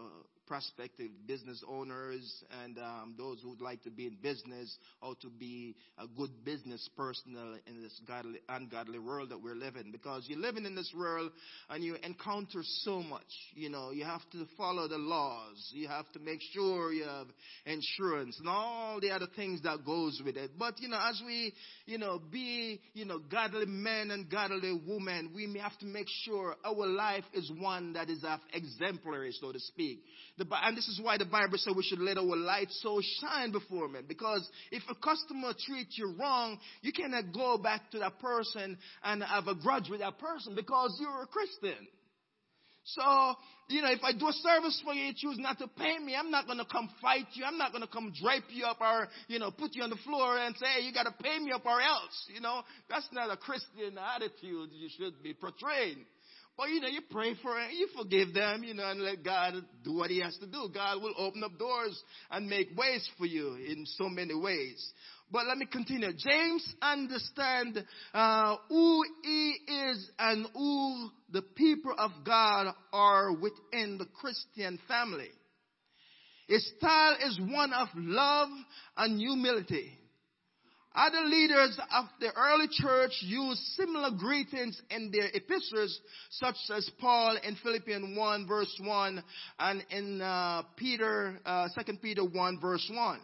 prospective 0.47 1.11
business 1.27 1.63
owners 1.69 2.45
and 2.63 2.79
um, 2.79 3.15
those 3.17 3.41
who 3.43 3.51
would 3.51 3.61
like 3.61 3.83
to 3.83 3.91
be 3.91 4.07
in 4.07 4.17
business 4.23 4.77
or 5.03 5.15
to 5.23 5.29
be 5.29 5.75
a 5.99 6.07
good 6.17 6.31
business 6.45 6.89
person 6.97 7.37
in 7.67 7.83
this 7.83 8.01
godly, 8.07 8.39
ungodly 8.49 8.99
world 8.99 9.31
that 9.31 9.43
we're 9.43 9.55
living. 9.55 9.91
Because 9.93 10.25
you're 10.29 10.39
living 10.39 10.65
in 10.65 10.75
this 10.75 10.93
world 10.97 11.31
and 11.71 11.83
you 11.83 11.97
encounter 12.03 12.61
so 12.63 13.03
much. 13.03 13.23
You 13.55 13.71
know, 13.71 13.91
you 13.91 14.05
have 14.05 14.23
to 14.33 14.47
follow 14.57 14.89
the 14.89 14.99
laws. 14.99 15.71
You 15.73 15.89
have 15.89 16.11
to 16.13 16.19
make 16.19 16.41
sure 16.53 16.93
you 16.93 17.05
have 17.05 17.27
insurance 17.67 18.39
and 18.39 18.49
all 18.49 19.01
the 19.01 19.11
other 19.11 19.27
things 19.35 19.63
that 19.63 19.85
goes 19.85 20.21
with 20.25 20.37
it. 20.37 20.53
But, 20.59 20.81
you 20.81 20.89
know, 20.89 21.01
as 21.01 21.21
we, 21.25 21.53
you 21.87 21.99
know, 21.99 22.21
be, 22.31 22.81
you 22.93 23.05
know, 23.05 23.19
godly 23.19 23.67
men 23.67 24.11
and 24.11 24.31
godly 24.31 24.81
women, 24.87 25.33
we 25.35 25.59
have 25.59 25.77
to 25.79 25.87
make 25.87 26.07
sure 26.25 26.57
our 26.65 26.87
life 26.87 27.25
is 27.33 27.51
one 27.59 27.95
that 27.95 28.11
is 28.11 28.25
of 28.25 28.41
exemplary, 28.53 29.33
so 29.41 29.53
to 29.53 29.61
speak. 29.61 30.03
The, 30.37 30.47
and 30.65 30.77
this 30.77 30.89
is 30.89 31.01
why 31.01 31.17
the 31.17 31.25
Bible 31.25 31.59
says 31.59 31.75
we 31.77 31.85
should 31.85 32.01
let 32.01 32.19
our 32.19 32.37
light 32.37 32.67
so 32.71 33.01
shine 33.21 33.53
before 33.53 33.89
men. 33.89 34.05
Because 34.09 34.49
if 34.73 34.83
a 34.91 34.95
customer 34.95 35.53
treats 35.67 35.97
you 35.97 36.13
wrong, 36.19 36.59
you 36.83 36.93
cannot 36.93 37.33
go 37.33 37.57
back 37.57 37.91
to 37.93 38.01
that 38.01 38.19
person 38.19 38.77
and 39.05 39.23
have 39.23 39.47
a 39.47 39.55
grudge 39.55 39.89
with 39.89 40.01
that 40.01 40.19
person 40.19 40.57
because 40.57 40.99
you're 41.01 41.23
a 41.23 41.27
Christian. 41.27 41.87
So, 42.87 43.35
you 43.71 43.81
know, 43.81 43.91
if 43.91 44.01
I 44.03 44.13
do 44.13 44.29
a 44.29 44.33
service 44.33 44.83
for 44.85 44.93
you, 44.93 45.07
you 45.07 45.13
choose 45.17 45.39
not 45.39 45.59
to 45.59 45.69
pay 45.69 45.99
me, 45.99 46.15
I'm 46.15 46.31
not 46.31 46.47
going 46.47 46.59
to 46.59 46.67
come 46.67 46.91
fight 47.01 47.27
you. 47.33 47.45
I'm 47.45 47.57
not 47.57 47.73
going 47.73 47.83
to 47.83 47.89
come 47.89 48.13
drape 48.21 48.45
you 48.51 48.67
up 48.67 48.81
or, 48.81 49.09
you 49.29 49.39
know, 49.39 49.51
put 49.51 49.75
you 49.75 49.83
on 49.83 49.91
the 49.91 49.97
floor 50.05 50.37
and 50.37 50.55
say, 50.57 50.67
hey, 50.67 50.81
you 50.83 50.93
got 50.93 51.05
to 51.05 51.15
pay 51.23 51.39
me 51.39 51.53
up 51.53 51.65
or 51.65 51.81
else. 51.81 52.29
You 52.33 52.41
know, 52.41 52.61
that's 52.91 53.09
not 53.13 53.33
a 53.33 53.39
Christian 53.39 53.97
attitude 53.97 54.71
you 54.73 54.89
should 54.99 55.23
be 55.23 55.33
portraying. 55.33 56.05
But 56.57 56.69
you 56.69 56.81
know, 56.81 56.89
you 56.89 57.01
pray 57.11 57.35
for 57.43 57.59
it, 57.61 57.73
you 57.73 57.89
forgive 57.97 58.33
them, 58.33 58.63
you 58.63 58.75
know, 58.75 58.89
and 58.89 59.01
let 59.01 59.25
God 59.25 59.55
do 59.83 59.95
what 59.95 60.11
He 60.11 60.21
has 60.21 60.37
to 60.39 60.47
do. 60.47 60.69
God 60.73 61.03
will 61.03 61.15
open 61.19 61.43
up 61.43 61.59
doors 61.59 62.01
and 62.31 62.49
make 62.49 62.77
ways 62.77 63.09
for 63.19 63.27
you 63.27 63.55
in 63.55 63.85
so 63.87 64.09
many 64.09 64.35
ways. 64.35 64.93
But 65.33 65.47
let 65.47 65.59
me 65.59 65.67
continue. 65.67 66.13
James 66.17 66.75
understand 66.81 67.85
uh, 68.13 68.57
who 68.69 69.03
he 69.25 69.57
is 69.67 70.11
and 70.19 70.47
who 70.55 71.11
the 71.33 71.43
people 71.43 71.95
of 71.99 72.13
God 72.25 72.73
are 72.93 73.33
within 73.33 73.99
the 73.99 74.07
Christian 74.21 74.79
family. 74.87 75.31
His 76.47 76.65
style 76.79 77.17
is 77.27 77.41
one 77.41 77.73
of 77.73 77.89
love 77.97 78.51
and 78.97 79.19
humility. 79.19 79.99
Other 80.95 81.23
leaders 81.23 81.77
of 81.93 82.05
the 82.21 82.33
early 82.37 82.69
church 82.71 83.13
used 83.21 83.61
similar 83.77 84.13
greetings 84.13 84.81
in 84.91 85.11
their 85.11 85.29
epistles, 85.35 86.01
such 86.31 86.55
as 86.73 86.89
Paul 87.01 87.37
in 87.43 87.57
Philippians 87.57 88.17
1 88.17 88.47
verse 88.47 88.81
1 88.81 89.25
and 89.59 89.85
in 89.91 90.21
uh, 90.21 90.63
Peter, 90.77 91.41
uh, 91.45 91.69
2 91.85 91.95
Peter 92.01 92.25
1 92.25 92.61
verse 92.61 92.89
1. 92.93 93.21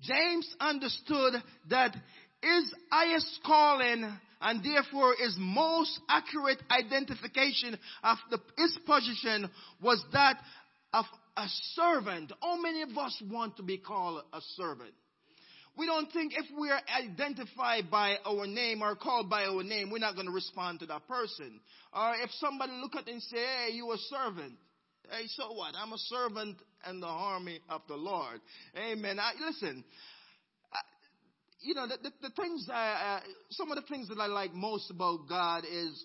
James 0.00 0.54
understood 0.60 1.34
that 1.70 1.96
his 2.40 2.74
highest 2.88 3.40
calling 3.44 4.12
and 4.40 4.62
therefore 4.62 5.14
his 5.18 5.34
most 5.38 5.98
accurate 6.08 6.62
identification 6.70 7.76
of 8.04 8.18
the, 8.30 8.38
his 8.56 8.78
position 8.86 9.50
was 9.82 10.04
that 10.12 10.38
of 10.92 11.06
a 11.36 11.46
servant. 11.72 12.32
How 12.40 12.60
many 12.60 12.82
of 12.82 12.96
us 12.96 13.20
want 13.28 13.56
to 13.56 13.64
be 13.64 13.78
called 13.78 14.22
a 14.32 14.40
servant? 14.56 14.92
We 15.76 15.86
don't 15.86 16.10
think 16.12 16.32
if 16.36 16.46
we're 16.56 16.78
identified 16.96 17.90
by 17.90 18.16
our 18.24 18.46
name 18.46 18.82
or 18.82 18.94
called 18.94 19.28
by 19.28 19.44
our 19.44 19.62
name, 19.64 19.90
we're 19.90 19.98
not 19.98 20.14
going 20.14 20.26
to 20.26 20.32
respond 20.32 20.80
to 20.80 20.86
that 20.86 21.08
person. 21.08 21.60
Or 21.92 22.14
if 22.22 22.30
somebody 22.38 22.72
look 22.80 22.94
at 22.94 23.08
and 23.08 23.20
say, 23.22 23.38
hey, 23.38 23.72
you 23.72 23.90
a 23.90 23.98
servant. 23.98 24.54
Hey, 25.10 25.26
so 25.26 25.52
what? 25.52 25.74
I'm 25.76 25.92
a 25.92 25.98
servant 25.98 26.56
in 26.88 27.00
the 27.00 27.06
army 27.06 27.60
of 27.68 27.82
the 27.88 27.96
Lord. 27.96 28.40
Amen. 28.76 29.18
I, 29.18 29.32
listen, 29.44 29.84
I, 30.72 30.78
you 31.60 31.74
know, 31.74 31.88
the, 31.88 31.96
the, 32.02 32.10
the 32.22 32.30
things, 32.40 32.68
I, 32.72 33.20
uh, 33.22 33.28
some 33.50 33.70
of 33.70 33.76
the 33.76 33.86
things 33.88 34.08
that 34.08 34.18
I 34.18 34.26
like 34.26 34.54
most 34.54 34.90
about 34.90 35.28
God 35.28 35.64
is, 35.64 36.04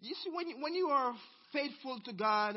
you 0.00 0.14
see, 0.24 0.30
when 0.32 0.62
when 0.62 0.74
you 0.74 0.86
are 0.88 1.14
faithful 1.52 2.00
to 2.06 2.12
God, 2.12 2.56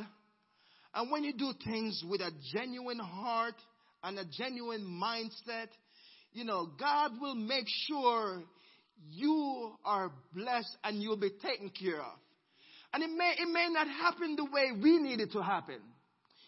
and 0.93 1.11
when 1.11 1.23
you 1.23 1.33
do 1.33 1.51
things 1.65 2.01
with 2.07 2.21
a 2.21 2.31
genuine 2.55 2.99
heart 2.99 3.55
and 4.03 4.17
a 4.19 4.25
genuine 4.25 4.85
mindset, 4.85 5.67
you 6.33 6.43
know, 6.43 6.69
God 6.79 7.11
will 7.19 7.35
make 7.35 7.65
sure 7.87 8.43
you 9.11 9.71
are 9.85 10.11
blessed 10.33 10.77
and 10.83 11.01
you'll 11.01 11.17
be 11.17 11.31
taken 11.41 11.69
care 11.69 11.99
of. 11.99 12.17
And 12.93 13.03
it 13.03 13.09
may, 13.09 13.33
it 13.39 13.51
may 13.51 13.67
not 13.71 13.87
happen 13.87 14.35
the 14.35 14.45
way 14.45 14.71
we 14.81 14.99
need 14.99 15.19
it 15.19 15.31
to 15.31 15.41
happen. 15.41 15.79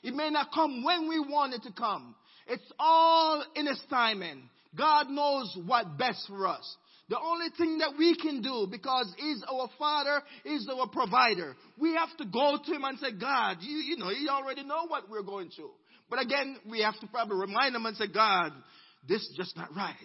It 0.03 0.13
may 0.13 0.29
not 0.29 0.51
come 0.53 0.83
when 0.83 1.09
we 1.09 1.19
want 1.19 1.53
it 1.53 1.63
to 1.63 1.71
come. 1.71 2.15
It's 2.47 2.71
all 2.77 3.43
in 3.55 3.65
His 3.65 3.81
timing. 3.89 4.49
God 4.77 5.09
knows 5.09 5.57
what 5.65 5.97
best 5.97 6.25
for 6.27 6.47
us. 6.47 6.77
The 7.09 7.19
only 7.19 7.47
thing 7.57 7.79
that 7.79 7.93
we 7.97 8.15
can 8.15 8.41
do, 8.41 8.67
because 8.69 9.11
He's 9.17 9.43
our 9.51 9.69
Father, 9.79 10.21
He's 10.43 10.67
our 10.69 10.87
provider, 10.87 11.55
we 11.79 11.95
have 11.95 12.15
to 12.17 12.25
go 12.25 12.57
to 12.63 12.71
Him 12.71 12.83
and 12.83 12.99
say, 12.99 13.11
God, 13.19 13.57
you, 13.61 13.77
you 13.77 13.97
know, 13.97 14.11
You 14.11 14.29
already 14.29 14.63
know 14.63 14.85
what 14.87 15.09
we're 15.09 15.23
going 15.23 15.49
through. 15.49 15.71
But 16.09 16.21
again, 16.21 16.57
we 16.69 16.81
have 16.81 16.99
to 16.99 17.07
probably 17.07 17.37
remind 17.39 17.75
Him 17.75 17.85
and 17.85 17.97
say, 17.97 18.07
God, 18.07 18.51
this 19.07 19.21
is 19.21 19.33
just 19.35 19.55
not 19.57 19.75
right. 19.75 19.95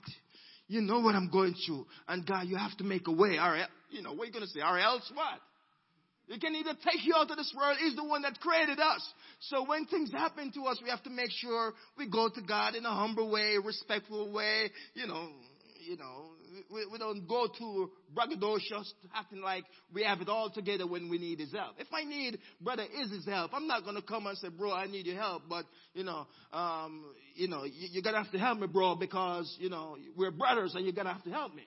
You 0.68 0.80
know 0.80 1.00
what 1.00 1.14
I'm 1.14 1.30
going 1.30 1.54
through. 1.66 1.86
And 2.06 2.24
God, 2.26 2.46
you 2.46 2.56
have 2.56 2.76
to 2.78 2.84
make 2.84 3.08
a 3.08 3.12
way. 3.12 3.38
Or, 3.38 3.66
you 3.90 4.02
know, 4.02 4.12
what 4.12 4.22
are 4.22 4.26
you 4.26 4.32
going 4.32 4.44
to 4.44 4.50
say? 4.50 4.60
Or 4.60 4.78
else 4.78 5.10
what? 5.14 5.40
He 6.28 6.38
can 6.38 6.54
either 6.54 6.74
take 6.74 7.04
you 7.04 7.14
out 7.16 7.28
of 7.28 7.36
this 7.36 7.52
world. 7.56 7.76
He's 7.80 7.96
the 7.96 8.04
one 8.04 8.22
that 8.22 8.38
created 8.38 8.78
us. 8.78 9.04
So 9.40 9.64
when 9.66 9.86
things 9.86 10.12
happen 10.12 10.52
to 10.52 10.62
us, 10.66 10.78
we 10.80 10.88
have 10.88 11.02
to 11.02 11.10
make 11.10 11.30
sure 11.32 11.72
we 11.98 12.08
go 12.08 12.28
to 12.28 12.40
God 12.40 12.76
in 12.76 12.86
a 12.86 12.94
humble 12.94 13.32
way, 13.32 13.56
respectful 13.62 14.30
way, 14.30 14.70
you 14.94 15.08
know, 15.08 15.28
you 15.90 15.96
know, 15.96 16.30
we, 16.72 16.86
we 16.92 16.98
don't 16.98 17.26
go 17.26 17.48
to 17.58 17.90
braggadocious, 18.14 18.86
acting 19.12 19.40
like 19.40 19.64
we 19.92 20.04
have 20.04 20.20
it 20.20 20.28
all 20.28 20.48
together 20.48 20.86
when 20.86 21.10
we 21.10 21.18
need 21.18 21.40
his 21.40 21.52
help. 21.52 21.74
If 21.78 21.88
I 21.92 22.04
need 22.04 22.38
brother 22.60 22.84
Izzy's 23.02 23.26
help, 23.26 23.50
I'm 23.52 23.66
not 23.66 23.82
going 23.82 23.96
to 23.96 24.02
come 24.02 24.28
and 24.28 24.38
say, 24.38 24.50
bro, 24.50 24.72
I 24.72 24.86
need 24.86 25.06
your 25.06 25.16
help, 25.16 25.42
but, 25.48 25.64
you 25.92 26.04
know, 26.04 26.28
um, 26.52 27.04
you 27.34 27.48
know, 27.48 27.64
you, 27.64 27.88
you're 27.90 28.04
going 28.04 28.14
to 28.14 28.22
have 28.22 28.30
to 28.30 28.38
help 28.38 28.60
me, 28.60 28.68
bro, 28.68 28.94
because, 28.94 29.52
you 29.58 29.68
know, 29.68 29.96
we're 30.16 30.30
brothers 30.30 30.76
and 30.76 30.84
you're 30.84 30.94
going 30.94 31.08
to 31.08 31.12
have 31.12 31.24
to 31.24 31.30
help 31.30 31.56
me. 31.56 31.64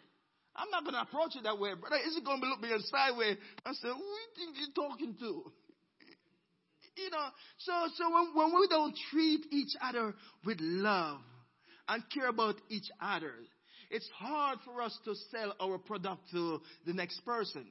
I'm 0.56 0.70
not 0.70 0.86
going 0.86 0.94
to 0.94 1.02
approach 1.02 1.36
it 1.36 1.44
that 1.44 1.60
way. 1.60 1.74
Brother, 1.78 1.98
is 2.08 2.16
it 2.16 2.24
going 2.24 2.40
to 2.40 2.48
look 2.48 2.62
me 2.62 2.70
sideways 2.86 3.36
and 3.66 3.76
say, 3.76 3.90
who 3.90 3.94
do 3.96 4.42
you 4.42 4.54
think 4.54 4.58
you're 4.58 4.88
talking 4.88 5.16
to? 5.20 5.44
You 6.96 7.10
know, 7.10 7.28
so, 7.58 7.74
so 7.98 8.10
when, 8.10 8.28
when 8.36 8.58
we 8.58 8.68
don't 8.70 8.96
treat 9.12 9.48
each 9.52 9.76
other 9.82 10.14
with 10.46 10.60
love 10.62 11.20
and 11.90 12.04
care 12.14 12.30
about 12.30 12.56
each 12.70 12.88
other, 13.02 13.34
it's 13.94 14.10
hard 14.18 14.58
for 14.66 14.82
us 14.82 14.98
to 15.06 15.14
sell 15.32 15.54
our 15.62 15.78
product 15.78 16.24
to 16.32 16.60
the 16.86 16.94
next 16.94 17.20
person. 17.24 17.66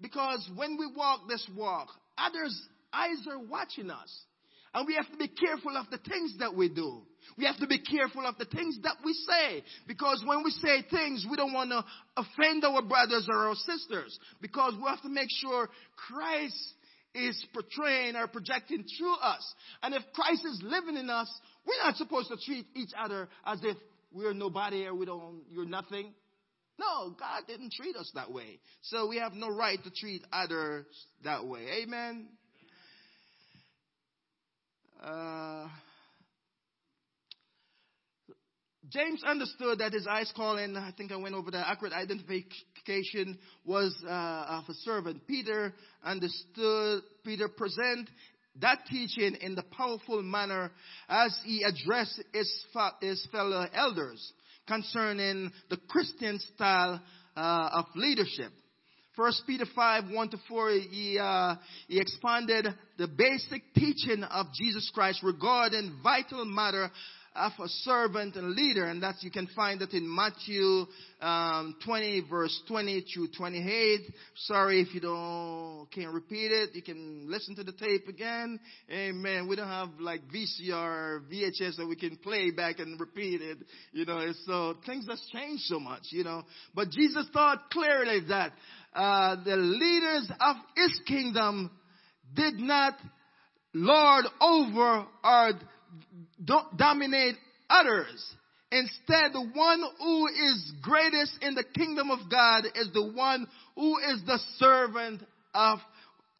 Because 0.00 0.48
when 0.54 0.78
we 0.78 0.86
walk 0.96 1.22
this 1.28 1.46
walk, 1.56 1.88
others' 2.16 2.68
eyes 2.92 3.26
are 3.28 3.40
watching 3.40 3.90
us. 3.90 4.24
And 4.72 4.86
we 4.86 4.94
have 4.94 5.10
to 5.10 5.16
be 5.16 5.28
careful 5.28 5.76
of 5.76 5.90
the 5.90 5.98
things 5.98 6.34
that 6.38 6.54
we 6.54 6.68
do. 6.68 7.02
We 7.38 7.44
have 7.44 7.58
to 7.58 7.66
be 7.66 7.78
careful 7.78 8.26
of 8.26 8.38
the 8.38 8.44
things 8.44 8.78
that 8.82 8.96
we 9.04 9.12
say. 9.12 9.62
Because 9.86 10.22
when 10.26 10.42
we 10.44 10.50
say 10.50 10.82
things, 10.90 11.26
we 11.28 11.36
don't 11.36 11.52
want 11.52 11.70
to 11.70 11.84
offend 12.16 12.64
our 12.64 12.82
brothers 12.82 13.26
or 13.28 13.48
our 13.48 13.54
sisters. 13.54 14.18
Because 14.40 14.74
we 14.76 14.84
have 14.88 15.02
to 15.02 15.08
make 15.08 15.28
sure 15.30 15.68
Christ 16.08 16.74
is 17.14 17.46
portraying 17.52 18.16
or 18.16 18.26
projecting 18.26 18.84
through 18.98 19.14
us. 19.14 19.54
And 19.82 19.94
if 19.94 20.02
Christ 20.12 20.44
is 20.44 20.60
living 20.64 20.96
in 20.96 21.08
us, 21.08 21.30
we're 21.66 21.82
not 21.84 21.96
supposed 21.96 22.28
to 22.28 22.36
treat 22.44 22.66
each 22.74 22.90
other 22.98 23.28
as 23.46 23.60
if 23.62 23.76
we're 24.14 24.32
nobody 24.32 24.86
or 24.86 24.94
we 24.94 25.04
don't, 25.04 25.42
you're 25.50 25.66
nothing. 25.66 26.14
No, 26.78 27.10
God 27.10 27.42
didn't 27.46 27.72
treat 27.72 27.96
us 27.96 28.10
that 28.14 28.32
way. 28.32 28.58
So 28.82 29.06
we 29.06 29.18
have 29.18 29.32
no 29.34 29.48
right 29.48 29.82
to 29.82 29.90
treat 29.90 30.22
others 30.32 30.86
that 31.22 31.46
way. 31.46 31.66
Amen. 31.82 32.28
Uh, 35.02 35.68
James 38.90 39.22
understood 39.24 39.78
that 39.78 39.92
his 39.92 40.06
eyes 40.06 40.32
calling, 40.36 40.76
I 40.76 40.92
think 40.96 41.10
I 41.10 41.16
went 41.16 41.34
over 41.34 41.50
the 41.50 41.58
accurate 41.58 41.92
identification 41.92 43.38
was 43.64 43.94
uh, 44.06 44.08
of 44.08 44.64
a 44.68 44.74
servant. 44.84 45.26
Peter 45.26 45.74
understood, 46.04 47.02
Peter 47.24 47.48
present 47.48 48.08
that 48.60 48.86
teaching 48.88 49.36
in 49.40 49.54
the 49.54 49.64
powerful 49.76 50.22
manner 50.22 50.70
as 51.08 51.36
he 51.44 51.62
addressed 51.62 52.22
his, 52.32 52.66
his 53.00 53.26
fellow 53.32 53.66
elders 53.74 54.32
concerning 54.66 55.50
the 55.70 55.76
Christian 55.88 56.38
style 56.54 57.00
uh, 57.36 57.68
of 57.72 57.86
leadership. 57.94 58.52
First 59.16 59.44
Peter 59.46 59.64
5, 59.74 60.10
1 60.10 60.28
to 60.30 60.36
4, 60.48 60.70
he, 60.70 61.18
uh, 61.20 61.54
he 61.86 62.00
expanded 62.00 62.66
the 62.98 63.06
basic 63.06 63.62
teaching 63.74 64.24
of 64.24 64.46
Jesus 64.58 64.90
Christ 64.92 65.20
regarding 65.22 66.00
vital 66.02 66.44
matter 66.44 66.90
of 67.34 67.52
a 67.58 67.68
servant 67.68 68.36
and 68.36 68.52
leader, 68.52 68.84
and 68.84 69.02
that 69.02 69.16
you 69.22 69.30
can 69.30 69.48
find 69.56 69.80
that 69.80 69.92
in 69.92 70.12
Matthew 70.12 70.86
um, 71.20 71.76
20, 71.84 72.26
verse 72.30 72.62
20 72.68 73.04
to 73.14 73.28
28. 73.36 74.00
Sorry 74.36 74.80
if 74.80 74.94
you 74.94 75.00
don't 75.00 75.86
can't 75.92 76.12
repeat 76.12 76.52
it. 76.52 76.74
You 76.74 76.82
can 76.82 77.24
listen 77.28 77.56
to 77.56 77.64
the 77.64 77.72
tape 77.72 78.08
again. 78.08 78.60
Amen. 78.90 79.48
We 79.48 79.56
don't 79.56 79.68
have 79.68 79.88
like 79.98 80.22
VCR, 80.28 81.22
VHS 81.32 81.76
that 81.76 81.86
we 81.88 81.96
can 81.96 82.16
play 82.16 82.50
back 82.50 82.78
and 82.78 82.98
repeat 83.00 83.40
it. 83.40 83.58
You 83.92 84.04
know, 84.04 84.32
so 84.46 84.74
things 84.86 85.06
have 85.08 85.18
changed 85.32 85.64
so 85.64 85.80
much. 85.80 86.02
You 86.10 86.24
know, 86.24 86.42
but 86.74 86.90
Jesus 86.90 87.26
thought 87.32 87.70
clearly 87.70 88.20
that 88.28 88.52
uh, 88.94 89.36
the 89.44 89.56
leaders 89.56 90.30
of 90.40 90.56
His 90.76 91.00
kingdom 91.06 91.70
did 92.34 92.54
not 92.58 92.94
lord 93.74 94.24
over 94.40 95.06
or 95.24 95.52
don't 96.42 96.76
dominate 96.76 97.36
others. 97.68 98.34
Instead, 98.70 99.32
the 99.32 99.50
one 99.54 99.82
who 100.00 100.26
is 100.26 100.72
greatest 100.82 101.32
in 101.42 101.54
the 101.54 101.64
kingdom 101.64 102.10
of 102.10 102.30
God 102.30 102.64
is 102.74 102.90
the 102.92 103.12
one 103.12 103.46
who 103.76 103.98
is 103.98 104.22
the 104.26 104.38
servant 104.58 105.22
of 105.54 105.78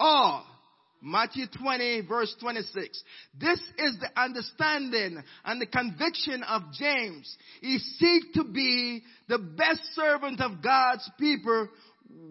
all. 0.00 0.44
Matthew 1.00 1.44
20 1.46 2.00
verse 2.08 2.34
26. 2.40 3.02
This 3.38 3.60
is 3.78 3.96
the 4.00 4.08
understanding 4.20 5.22
and 5.44 5.60
the 5.60 5.66
conviction 5.66 6.42
of 6.42 6.62
James. 6.72 7.36
He 7.60 7.78
seeks 7.78 8.26
to 8.34 8.44
be 8.44 9.02
the 9.28 9.38
best 9.38 9.82
servant 9.94 10.40
of 10.40 10.62
God's 10.62 11.08
people 11.20 11.68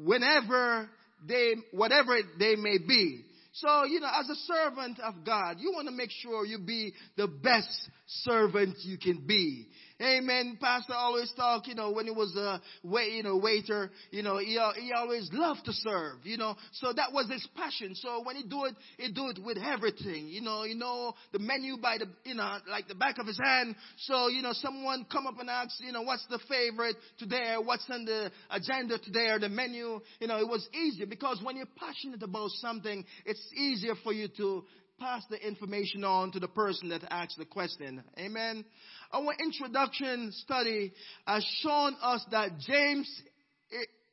whenever 0.03 0.89
they, 1.27 1.53
whatever 1.71 2.17
they 2.39 2.55
may 2.55 2.79
be. 2.79 3.23
So, 3.53 3.85
you 3.85 3.99
know, 3.99 4.09
as 4.19 4.27
a 4.29 4.35
servant 4.35 4.99
of 4.99 5.23
God, 5.23 5.57
you 5.59 5.71
want 5.73 5.87
to 5.87 5.93
make 5.93 6.09
sure 6.09 6.43
you 6.43 6.57
be 6.57 6.93
the 7.17 7.27
best 7.27 7.89
servant 8.21 8.77
you 8.81 8.97
can 8.97 9.25
be. 9.25 9.67
Amen. 10.01 10.57
Pastor 10.59 10.93
always 10.93 11.31
talk, 11.35 11.67
you 11.67 11.75
know, 11.75 11.91
when 11.91 12.05
he 12.05 12.11
was 12.11 12.35
a 12.35 12.61
wait, 12.83 13.13
you 13.13 13.23
know, 13.23 13.37
waiter, 13.37 13.89
you 14.11 14.21
know, 14.21 14.37
he, 14.37 14.57
uh, 14.57 14.73
he 14.73 14.91
always 14.91 15.29
loved 15.31 15.63
to 15.65 15.71
serve, 15.71 16.17
you 16.23 16.35
know. 16.35 16.55
So 16.73 16.91
that 16.93 17.13
was 17.13 17.29
his 17.29 17.47
passion. 17.55 17.95
So 17.95 18.21
when 18.23 18.35
he 18.35 18.43
do 18.43 18.65
it, 18.65 18.75
he 18.97 19.11
do 19.11 19.29
it 19.29 19.39
with 19.43 19.57
everything, 19.57 20.27
you 20.27 20.41
know, 20.41 20.63
you 20.63 20.75
know, 20.75 21.13
the 21.31 21.39
menu 21.39 21.77
by 21.77 21.99
the, 21.99 22.07
you 22.25 22.35
know, 22.35 22.57
like 22.67 22.87
the 22.87 22.95
back 22.95 23.17
of 23.17 23.27
his 23.27 23.39
hand. 23.41 23.75
So, 23.99 24.27
you 24.27 24.41
know, 24.41 24.51
someone 24.53 25.05
come 25.11 25.27
up 25.27 25.39
and 25.39 25.49
ask, 25.49 25.75
you 25.79 25.91
know, 25.91 26.01
what's 26.01 26.25
the 26.27 26.39
favorite 26.49 26.95
today? 27.17 27.55
What's 27.63 27.85
on 27.89 28.05
the 28.05 28.31
agenda 28.49 28.97
today 28.97 29.27
or 29.29 29.39
the 29.39 29.49
menu? 29.49 30.01
You 30.19 30.27
know, 30.27 30.37
it 30.39 30.47
was 30.47 30.67
easier 30.73 31.05
because 31.05 31.39
when 31.43 31.55
you're 31.55 31.65
passionate 31.77 32.23
about 32.23 32.49
something, 32.55 33.05
it's 33.25 33.41
easier 33.55 33.93
for 34.03 34.11
you 34.11 34.27
to 34.37 34.65
pass 34.99 35.23
the 35.29 35.37
information 35.45 36.03
on 36.03 36.31
to 36.31 36.39
the 36.39 36.47
person 36.47 36.89
that 36.89 37.01
asked 37.09 37.37
the 37.37 37.45
question. 37.45 38.03
Amen. 38.17 38.65
Our 39.11 39.33
introduction 39.39 40.31
study 40.31 40.93
has 41.27 41.45
shown 41.61 41.95
us 42.01 42.25
that 42.31 42.59
James 42.59 43.09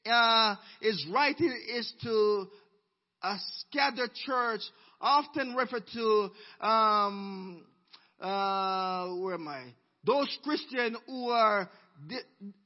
uh, 0.06 0.56
is 0.80 1.06
writing 1.12 1.54
is 1.76 1.92
to 2.02 2.46
a 3.22 3.36
scattered 3.58 4.12
church, 4.26 4.60
often 5.00 5.54
referred 5.54 5.84
to, 5.94 6.30
um, 6.66 7.64
uh, 8.20 9.08
where 9.16 9.34
am 9.34 9.48
I? 9.48 9.74
Those 10.04 10.34
Christians 10.42 10.96
who 11.06 11.28
are 11.28 11.70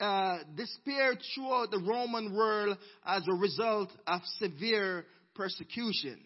uh, 0.00 0.38
despaired 0.56 1.18
throughout 1.34 1.70
the 1.72 1.78
Roman 1.78 2.34
world 2.34 2.78
as 3.04 3.22
a 3.28 3.34
result 3.34 3.90
of 4.06 4.20
severe 4.38 5.04
persecution. 5.34 6.20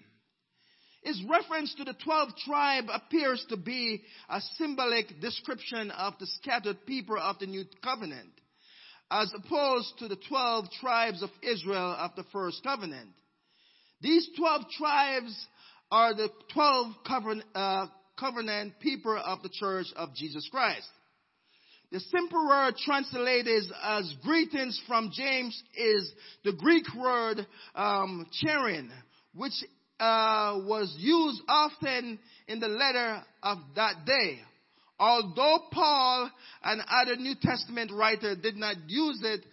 His 1.08 1.24
reference 1.24 1.74
to 1.76 1.84
the 1.84 1.94
12 2.04 2.36
tribe 2.44 2.84
appears 2.92 3.42
to 3.48 3.56
be 3.56 4.02
a 4.28 4.42
symbolic 4.58 5.18
description 5.22 5.90
of 5.90 6.12
the 6.20 6.26
scattered 6.26 6.84
people 6.84 7.16
of 7.18 7.38
the 7.38 7.46
new 7.46 7.64
covenant, 7.82 8.28
as 9.10 9.32
opposed 9.34 9.98
to 10.00 10.08
the 10.08 10.18
12 10.28 10.66
tribes 10.82 11.22
of 11.22 11.30
Israel 11.42 11.96
of 11.98 12.10
the 12.14 12.24
first 12.24 12.62
covenant. 12.62 13.08
These 14.02 14.28
12 14.36 14.64
tribes 14.76 15.46
are 15.90 16.12
the 16.12 16.28
12 16.52 16.92
covenant, 17.06 17.46
uh, 17.54 17.86
covenant 18.20 18.78
people 18.78 19.16
of 19.16 19.42
the 19.42 19.48
church 19.50 19.86
of 19.96 20.14
Jesus 20.14 20.46
Christ. 20.50 20.88
The 21.90 22.00
simple 22.00 22.46
word 22.46 22.74
translated 22.84 23.64
as 23.82 24.14
greetings 24.22 24.78
from 24.86 25.10
James 25.14 25.58
is 25.74 26.12
the 26.44 26.52
Greek 26.52 26.84
word 26.94 27.46
um, 27.74 28.26
which 29.32 29.54
uh, 30.00 30.60
was 30.64 30.94
used 30.98 31.42
often 31.48 32.18
in 32.46 32.60
the 32.60 32.68
letter 32.68 33.22
of 33.42 33.58
that 33.76 34.04
day. 34.06 34.38
Although 34.98 35.58
Paul 35.70 36.30
and 36.62 36.82
other 36.88 37.16
New 37.16 37.34
Testament 37.40 37.92
writers 37.92 38.38
did 38.42 38.56
not 38.56 38.76
use 38.88 39.20
it, 39.24 39.44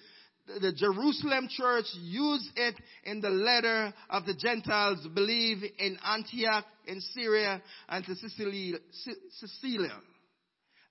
the 0.48 0.74
Jerusalem 0.74 1.48
church 1.50 1.86
used 2.02 2.50
it 2.56 2.76
in 3.04 3.20
the 3.22 3.30
letter 3.30 3.94
of 4.10 4.26
the 4.26 4.36
Gentiles 4.36 5.06
believe 5.14 5.64
in 5.80 5.98
Antioch, 6.06 6.66
in 6.88 7.02
Syria, 7.14 7.62
and 7.90 8.06
to 8.06 8.16
Cilicia. 8.16 8.80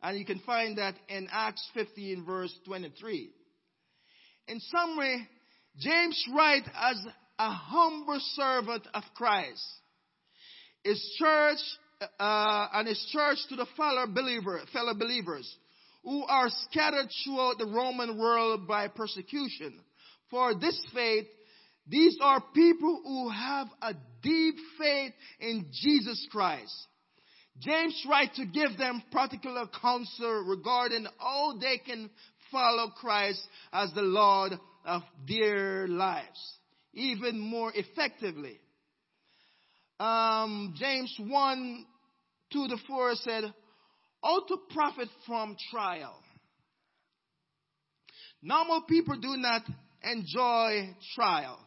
And 0.03 0.19
you 0.19 0.25
can 0.25 0.41
find 0.41 0.79
that 0.79 0.95
in 1.09 1.29
Acts 1.31 1.69
15 1.75 2.25
verse 2.25 2.55
23. 2.67 3.31
In 4.49 4.61
summary, 4.61 5.29
James 5.79 6.25
writes 6.35 6.69
as 6.75 6.97
a 7.39 7.51
humble 7.51 8.21
servant 8.35 8.87
of 8.95 9.03
Christ. 9.15 9.65
His 10.83 11.03
church, 11.19 11.59
uh, 12.19 12.69
and 12.75 12.89
his 12.89 13.05
church 13.13 13.39
to 13.49 13.57
the 13.57 13.67
fellow 13.77 14.07
believer, 14.07 14.61
fellow 14.73 14.95
believers 14.95 15.57
who 16.05 16.25
are 16.25 16.49
scattered 16.71 17.09
throughout 17.25 17.59
the 17.59 17.67
Roman 17.67 18.19
world 18.19 18.69
by 18.69 18.89
persecution. 18.89 19.81
For 20.31 20.55
this 20.55 20.81
faith, 20.93 21.27
these 21.87 22.19
are 22.21 22.43
people 22.55 23.01
who 23.05 23.31
have 23.31 23.69
a 23.83 23.95
deep 24.23 24.55
faith 24.79 25.13
in 25.41 25.67
Jesus 25.73 26.27
Christ. 26.31 26.75
James 27.59 28.05
writes 28.09 28.37
to 28.37 28.47
give 28.47 28.77
them 28.79 29.03
particular 29.13 29.67
counsel 29.81 30.45
regarding 30.47 31.07
how 31.19 31.57
they 31.61 31.79
can 31.79 32.11
follow 32.51 32.91
Christ 32.91 33.41
as 33.73 33.93
the 33.93 34.03
Lord 34.03 34.53
of 34.85 35.03
their 35.27 35.87
lives, 35.87 36.54
even 36.95 37.39
more 37.39 37.73
effectively. 37.75 38.59
Um, 40.01 40.75
James 40.77 41.15
1, 41.19 41.87
2 42.53 42.69
to 42.69 42.77
4 42.87 43.15
said, 43.17 43.45
how 44.23 44.41
to 44.47 44.57
profit 44.71 45.09
from 45.27 45.57
trial. 45.71 46.15
Normal 48.43 48.83
people 48.89 49.17
do 49.17 49.37
not 49.37 49.63
enjoy 50.03 50.95
trial. 51.15 51.59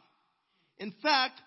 In 0.79 0.93
fact, 1.01 1.39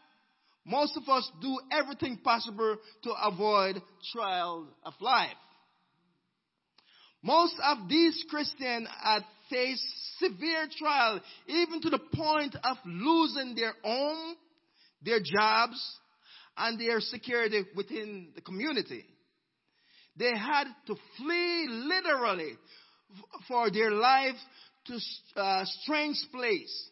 most 0.65 0.97
of 0.97 1.09
us 1.09 1.29
do 1.41 1.59
everything 1.73 2.19
possible 2.19 2.77
to 3.03 3.11
avoid 3.25 3.81
trial 4.13 4.69
of 4.85 4.95
life. 5.01 5.31
Most 7.23 7.55
of 7.63 7.89
these 7.89 8.25
Christians 8.31 8.89
have 9.03 9.23
faced 9.51 9.85
severe 10.19 10.69
trial, 10.79 11.21
even 11.47 11.81
to 11.81 11.91
the 11.91 11.99
point 11.99 12.57
of 12.63 12.77
losing 12.85 13.55
their 13.55 13.75
home, 13.83 14.37
their 15.03 15.21
jobs, 15.21 15.81
and 16.57 16.79
their 16.79 17.01
security 17.01 17.65
within 17.75 18.29
the 18.35 18.41
community. 18.41 19.05
They 20.17 20.37
had 20.37 20.65
to 20.87 20.97
flee 21.17 21.67
literally 21.69 22.53
for 23.49 23.71
their 23.71 23.91
lives 23.91 24.39
to 24.87 24.99
a 25.37 25.41
uh, 25.41 25.65
strange 25.83 26.19
place. 26.33 26.91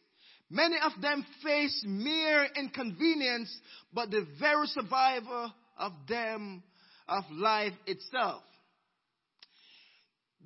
Many 0.50 0.76
of 0.82 0.92
them 1.02 1.26
faced 1.44 1.84
mere 1.84 2.46
inconvenience, 2.56 3.54
but 3.92 4.10
the 4.10 4.26
very 4.40 4.66
survival 4.68 5.52
of 5.76 5.92
them, 6.08 6.62
of 7.06 7.24
life 7.30 7.74
itself. 7.86 8.42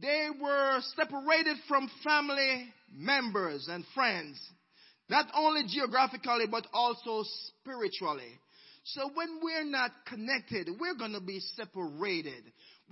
They 0.02 0.28
were 0.40 0.80
separated 0.96 1.58
from 1.68 1.88
family 2.02 2.66
members 2.92 3.68
and 3.70 3.84
friends, 3.94 4.38
not 5.08 5.26
only 5.32 5.62
geographically, 5.68 6.46
but 6.50 6.66
also 6.72 7.24
spiritually. 7.60 8.40
So 8.84 9.10
when 9.14 9.38
we're 9.40 9.64
not 9.64 9.92
connected, 10.06 10.68
we're 10.80 10.96
going 10.96 11.12
to 11.12 11.20
be 11.20 11.38
separated 11.54 12.42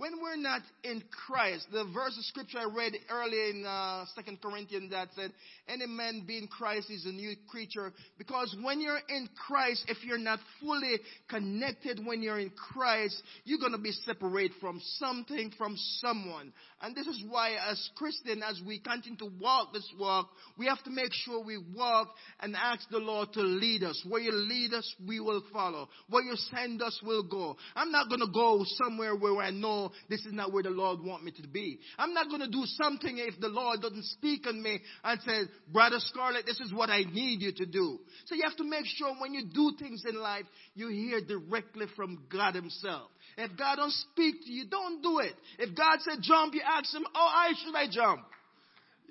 when 0.01 0.19
we're 0.19 0.35
not 0.35 0.63
in 0.83 1.03
Christ, 1.27 1.67
the 1.71 1.85
verse 1.93 2.17
of 2.17 2.25
scripture 2.25 2.57
I 2.57 2.63
read 2.75 2.93
earlier 3.07 3.49
in 3.51 3.63
uh, 3.63 4.05
Second 4.15 4.41
Corinthians 4.41 4.89
that 4.89 5.09
said, 5.15 5.31
"Any 5.67 5.85
man 5.85 6.23
being 6.25 6.47
Christ 6.47 6.89
is 6.89 7.05
a 7.05 7.11
new 7.11 7.35
creature." 7.47 7.93
Because 8.17 8.55
when 8.63 8.81
you're 8.81 8.99
in 9.09 9.29
Christ, 9.47 9.85
if 9.87 10.03
you're 10.03 10.17
not 10.17 10.39
fully 10.59 10.95
connected 11.29 12.03
when 12.03 12.23
you're 12.23 12.39
in 12.39 12.49
Christ, 12.49 13.21
you're 13.43 13.59
gonna 13.59 13.77
be 13.77 13.91
separated 13.91 14.53
from 14.59 14.81
something, 14.97 15.51
from 15.55 15.77
someone. 15.99 16.51
And 16.81 16.95
this 16.95 17.05
is 17.05 17.23
why, 17.29 17.51
as 17.69 17.89
Christian, 17.95 18.41
as 18.41 18.59
we 18.65 18.79
continue 18.79 19.19
to 19.19 19.29
walk 19.39 19.71
this 19.71 19.87
walk, 19.99 20.31
we 20.57 20.65
have 20.65 20.83
to 20.85 20.89
make 20.89 21.13
sure 21.13 21.43
we 21.43 21.59
walk 21.75 22.07
and 22.39 22.55
ask 22.55 22.89
the 22.89 22.97
Lord 22.97 23.33
to 23.33 23.41
lead 23.41 23.83
us. 23.83 24.03
Where 24.09 24.21
you 24.21 24.31
lead 24.31 24.73
us, 24.73 24.95
we 25.07 25.19
will 25.19 25.43
follow. 25.53 25.89
Where 26.09 26.23
you 26.23 26.35
send 26.35 26.81
us, 26.81 26.99
we'll 27.03 27.21
go. 27.21 27.55
I'm 27.75 27.91
not 27.91 28.09
gonna 28.09 28.31
go 28.33 28.65
somewhere 28.83 29.15
where 29.15 29.37
I 29.37 29.51
know 29.51 29.90
this 30.09 30.25
is 30.25 30.33
not 30.33 30.51
where 30.51 30.63
the 30.63 30.69
Lord 30.69 31.01
want 31.03 31.23
me 31.23 31.31
to 31.31 31.47
be. 31.47 31.79
I'm 31.97 32.13
not 32.13 32.29
going 32.29 32.41
to 32.41 32.49
do 32.49 32.63
something 32.65 33.17
if 33.17 33.39
the 33.39 33.47
Lord 33.47 33.81
doesn't 33.81 34.05
speak 34.05 34.47
on 34.47 34.61
me 34.61 34.79
and 35.03 35.21
say, 35.21 35.41
Brother 35.71 35.97
Scarlett, 35.99 36.45
this 36.45 36.59
is 36.59 36.73
what 36.73 36.89
I 36.89 37.03
need 37.03 37.41
you 37.41 37.51
to 37.53 37.65
do. 37.65 37.99
So 38.25 38.35
you 38.35 38.43
have 38.43 38.57
to 38.57 38.63
make 38.63 38.85
sure 38.85 39.13
when 39.19 39.33
you 39.33 39.45
do 39.45 39.73
things 39.79 40.03
in 40.07 40.15
life, 40.15 40.45
you 40.75 40.89
hear 40.89 41.21
directly 41.21 41.85
from 41.95 42.23
God 42.31 42.55
himself. 42.55 43.09
If 43.37 43.57
God 43.57 43.77
don't 43.77 43.93
speak 43.93 44.43
to 44.45 44.51
you, 44.51 44.65
don't 44.69 45.01
do 45.01 45.19
it. 45.19 45.33
If 45.59 45.75
God 45.75 45.99
said 46.01 46.19
jump, 46.21 46.53
you 46.53 46.61
ask 46.65 46.93
him, 46.93 47.05
oh, 47.15 47.31
how 47.33 47.49
should 47.63 47.75
I 47.75 47.85
jump? 47.89 48.21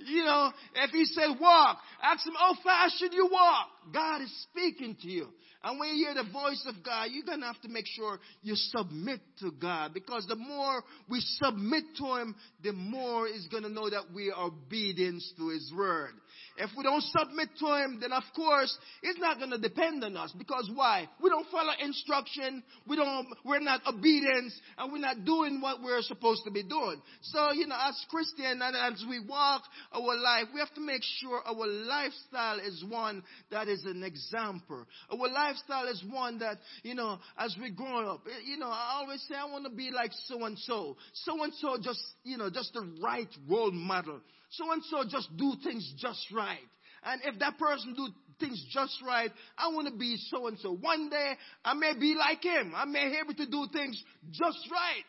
You 0.07 0.25
know, 0.25 0.51
if 0.77 0.91
he 0.91 1.05
said 1.05 1.39
walk, 1.41 1.79
ask 2.03 2.27
him, 2.27 2.33
how 2.39 2.55
fast 2.65 2.99
should 2.99 3.13
you 3.13 3.29
walk? 3.31 3.69
God 3.93 4.23
is 4.23 4.47
speaking 4.51 4.97
to 5.03 5.09
you. 5.09 5.27
And 5.63 5.79
when 5.79 5.91
you 5.91 6.07
hear 6.07 6.15
the 6.15 6.31
voice 6.31 6.65
of 6.67 6.83
God, 6.83 7.09
you're 7.11 7.25
going 7.25 7.41
to 7.41 7.47
have 7.47 7.61
to 7.63 7.69
make 7.69 7.87
sure 7.87 8.19
you 8.43 8.55
submit 8.57 9.21
to 9.41 9.51
God. 9.51 9.93
Because 9.93 10.27
the 10.27 10.37
more 10.37 10.83
we 11.09 11.21
submit 11.21 11.85
to 11.99 12.17
Him, 12.17 12.35
the 12.63 12.73
more 12.73 13.27
He's 13.27 13.47
going 13.49 13.65
to 13.65 13.69
know 13.69 13.91
that 13.91 14.13
we 14.15 14.31
are 14.31 14.47
obedience 14.47 15.31
to 15.37 15.51
His 15.51 15.71
word. 15.77 16.13
If 16.57 16.71
we 16.77 16.83
don't 16.83 17.03
submit 17.03 17.49
to 17.59 17.67
Him, 17.77 17.99
then 18.01 18.13
of 18.13 18.23
course, 18.35 18.77
He's 19.03 19.19
not 19.19 19.39
going 19.39 19.51
to 19.51 19.59
depend 19.59 20.05
on 20.05 20.17
us. 20.17 20.33
Because 20.37 20.71
why? 20.75 21.09
We 21.23 21.31
don't 21.31 21.49
follow 21.51 21.73
instruction. 21.81 22.63
We 22.87 22.97
don't, 22.97 23.27
we're 23.45 23.61
not 23.61 23.81
obedient 23.87 24.53
and 24.79 24.93
we're 24.93 24.99
not 24.99 25.25
doing 25.25 25.61
what 25.61 25.83
we're 25.83 26.03
supposed 26.03 26.45
to 26.45 26.51
be 26.51 26.63
doing. 26.63 27.01
So, 27.23 27.53
you 27.53 27.67
know, 27.67 27.79
as 27.81 28.05
Christian 28.11 28.61
and 28.63 28.77
as 28.77 29.05
we 29.09 29.21
walk 29.21 29.63
our 29.93 30.17
life, 30.17 30.47
we 30.53 30.61
have 30.61 30.75
to 30.75 30.81
make 30.81 31.03
sure 31.21 31.41
our 31.47 31.67
lifestyle 31.67 32.59
is 32.61 32.85
one 32.89 33.23
that 33.51 33.69
is 33.69 33.85
an 33.85 34.03
example. 34.03 34.87
Our 35.11 35.29
lifestyle 35.29 35.89
is 35.89 36.03
one 36.11 36.39
that, 36.41 36.59
you 36.83 36.95
know, 36.95 37.19
as 37.39 37.57
we 37.61 37.71
grow 37.71 38.15
up, 38.15 38.27
eh, 38.27 38.43
you 38.45 38.57
know, 38.57 38.69
I 38.69 39.01
always 39.01 39.25
say 39.29 39.35
I 39.35 39.45
want 39.47 39.65
to 39.65 39.71
be 39.71 39.91
like 39.91 40.11
so 40.27 40.45
and 40.45 40.59
so. 40.59 40.97
So 41.13 41.43
and 41.43 41.53
so 41.55 41.79
just, 41.81 42.03
you 42.25 42.37
know, 42.37 42.51
just 42.51 42.73
the 42.73 42.87
right 43.03 43.29
role 43.49 43.73
model 43.73 44.21
so 44.51 44.71
and 44.73 44.83
so 44.85 45.05
just 45.09 45.29
do 45.37 45.55
things 45.63 45.93
just 45.99 46.27
right. 46.35 46.59
And 47.03 47.21
if 47.25 47.39
that 47.41 47.59
person 47.59 47.95
do 47.95 48.09
things 48.39 48.65
just 48.71 48.97
right, 49.07 49.31
I 49.57 49.69
want 49.69 49.89
to 49.89 49.97
be 49.97 50.17
so 50.29 50.49
and 50.49 50.59
so. 50.59 50.75
One 50.75 51.09
day 51.09 51.33
I 51.65 51.75
may 51.75 51.93
be 51.99 52.15
like 52.15 52.43
him. 52.43 52.73
I 52.75 52.85
may 52.85 53.09
be 53.09 53.17
able 53.23 53.35
to 53.35 53.47
do 53.47 53.67
things 53.73 54.03
just 54.33 54.59
right. 54.71 55.05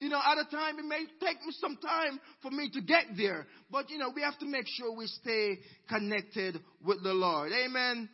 You 0.00 0.10
know, 0.10 0.18
at 0.18 0.38
a 0.38 0.50
time 0.50 0.78
it 0.78 0.84
may 0.84 1.04
take 1.20 1.40
me 1.42 1.52
some 1.58 1.76
time 1.76 2.20
for 2.42 2.50
me 2.50 2.68
to 2.74 2.80
get 2.82 3.04
there. 3.16 3.46
But 3.70 3.90
you 3.90 3.98
know, 3.98 4.10
we 4.14 4.22
have 4.22 4.38
to 4.40 4.46
make 4.46 4.66
sure 4.66 4.94
we 4.94 5.06
stay 5.06 5.58
connected 5.88 6.60
with 6.84 7.02
the 7.02 7.14
Lord. 7.14 7.52
Amen. 7.52 8.08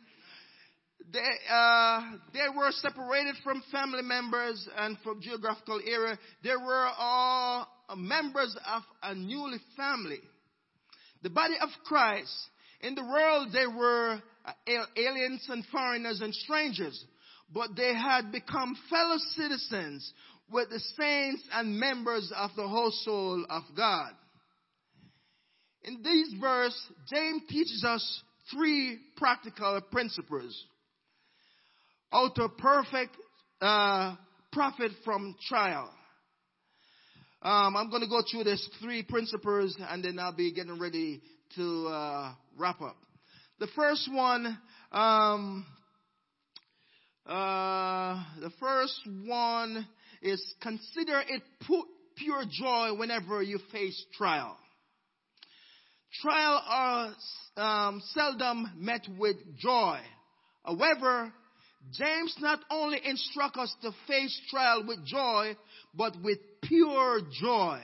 they, 1.11 1.19
uh, 1.51 2.01
they 2.33 2.47
were 2.55 2.71
separated 2.71 3.35
from 3.43 3.61
family 3.71 4.01
members 4.01 4.67
and 4.77 4.97
from 5.03 5.21
geographical 5.21 5.81
area. 5.85 6.17
They 6.43 6.55
were 6.55 6.87
all 6.97 7.67
members 7.97 8.55
of 8.73 8.83
a 9.01 9.13
newly 9.15 9.59
family. 9.75 10.21
The 11.23 11.29
body 11.29 11.55
of 11.61 11.69
Christ, 11.85 12.31
in 12.81 12.95
the 12.95 13.03
world 13.03 13.49
they 13.53 13.65
were 13.65 14.21
aliens 14.97 15.45
and 15.49 15.65
foreigners 15.71 16.19
and 16.21 16.33
strangers, 16.35 17.05
but 17.51 17.75
they 17.75 17.93
had 17.93 18.31
become 18.31 18.75
fellow 18.89 19.17
citizens 19.35 20.13
with 20.51 20.69
the 20.69 20.79
saints 20.97 21.43
and 21.53 21.79
members 21.79 22.31
of 22.35 22.51
the 22.55 22.67
household 22.67 23.45
of 23.49 23.63
God. 23.75 24.11
In 25.83 26.01
this 26.03 26.33
verse, 26.39 26.77
James 27.13 27.43
teaches 27.49 27.83
us 27.87 28.23
three 28.51 28.99
practical 29.17 29.79
principles. 29.91 30.65
How 32.11 32.29
to 32.29 32.49
perfect 32.49 33.15
uh, 33.61 34.15
profit 34.51 34.91
from 35.03 35.35
trial. 35.47 35.89
Um, 37.43 37.75
I'm 37.75 37.89
going 37.89 38.03
to 38.03 38.07
go 38.07 38.21
through 38.31 38.45
these 38.45 38.69
three 38.81 39.03
principles 39.03 39.75
and 39.89 40.01
then 40.01 40.17
I'll 40.17 40.33
be 40.33 40.53
getting 40.53 40.79
ready 40.79 41.21
to 41.57 41.87
uh, 41.87 42.31
wrap 42.57 42.79
up. 42.79 42.95
The 43.59 43.67
first 43.75 44.09
one, 44.09 44.57
um, 44.93 45.65
uh, 47.25 48.23
the 48.39 48.49
first 48.61 48.97
one 49.25 49.85
is 50.21 50.41
consider 50.61 51.21
it 51.27 51.43
pure 52.15 52.43
joy 52.49 52.97
whenever 52.97 53.43
you 53.43 53.59
face 53.73 54.01
trial. 54.17 54.57
Trial 56.21 56.63
are 56.65 57.13
um, 57.57 58.01
seldom 58.13 58.71
met 58.77 59.05
with 59.19 59.35
joy. 59.57 59.99
However, 60.63 61.33
James 61.91 62.35
not 62.39 62.59
only 62.71 62.99
instructs 63.03 63.59
us 63.59 63.75
to 63.81 63.91
face 64.07 64.39
trial 64.49 64.85
with 64.87 65.05
joy, 65.05 65.55
but 65.93 66.15
with 66.21 66.39
pure 66.61 67.21
joy. 67.41 67.81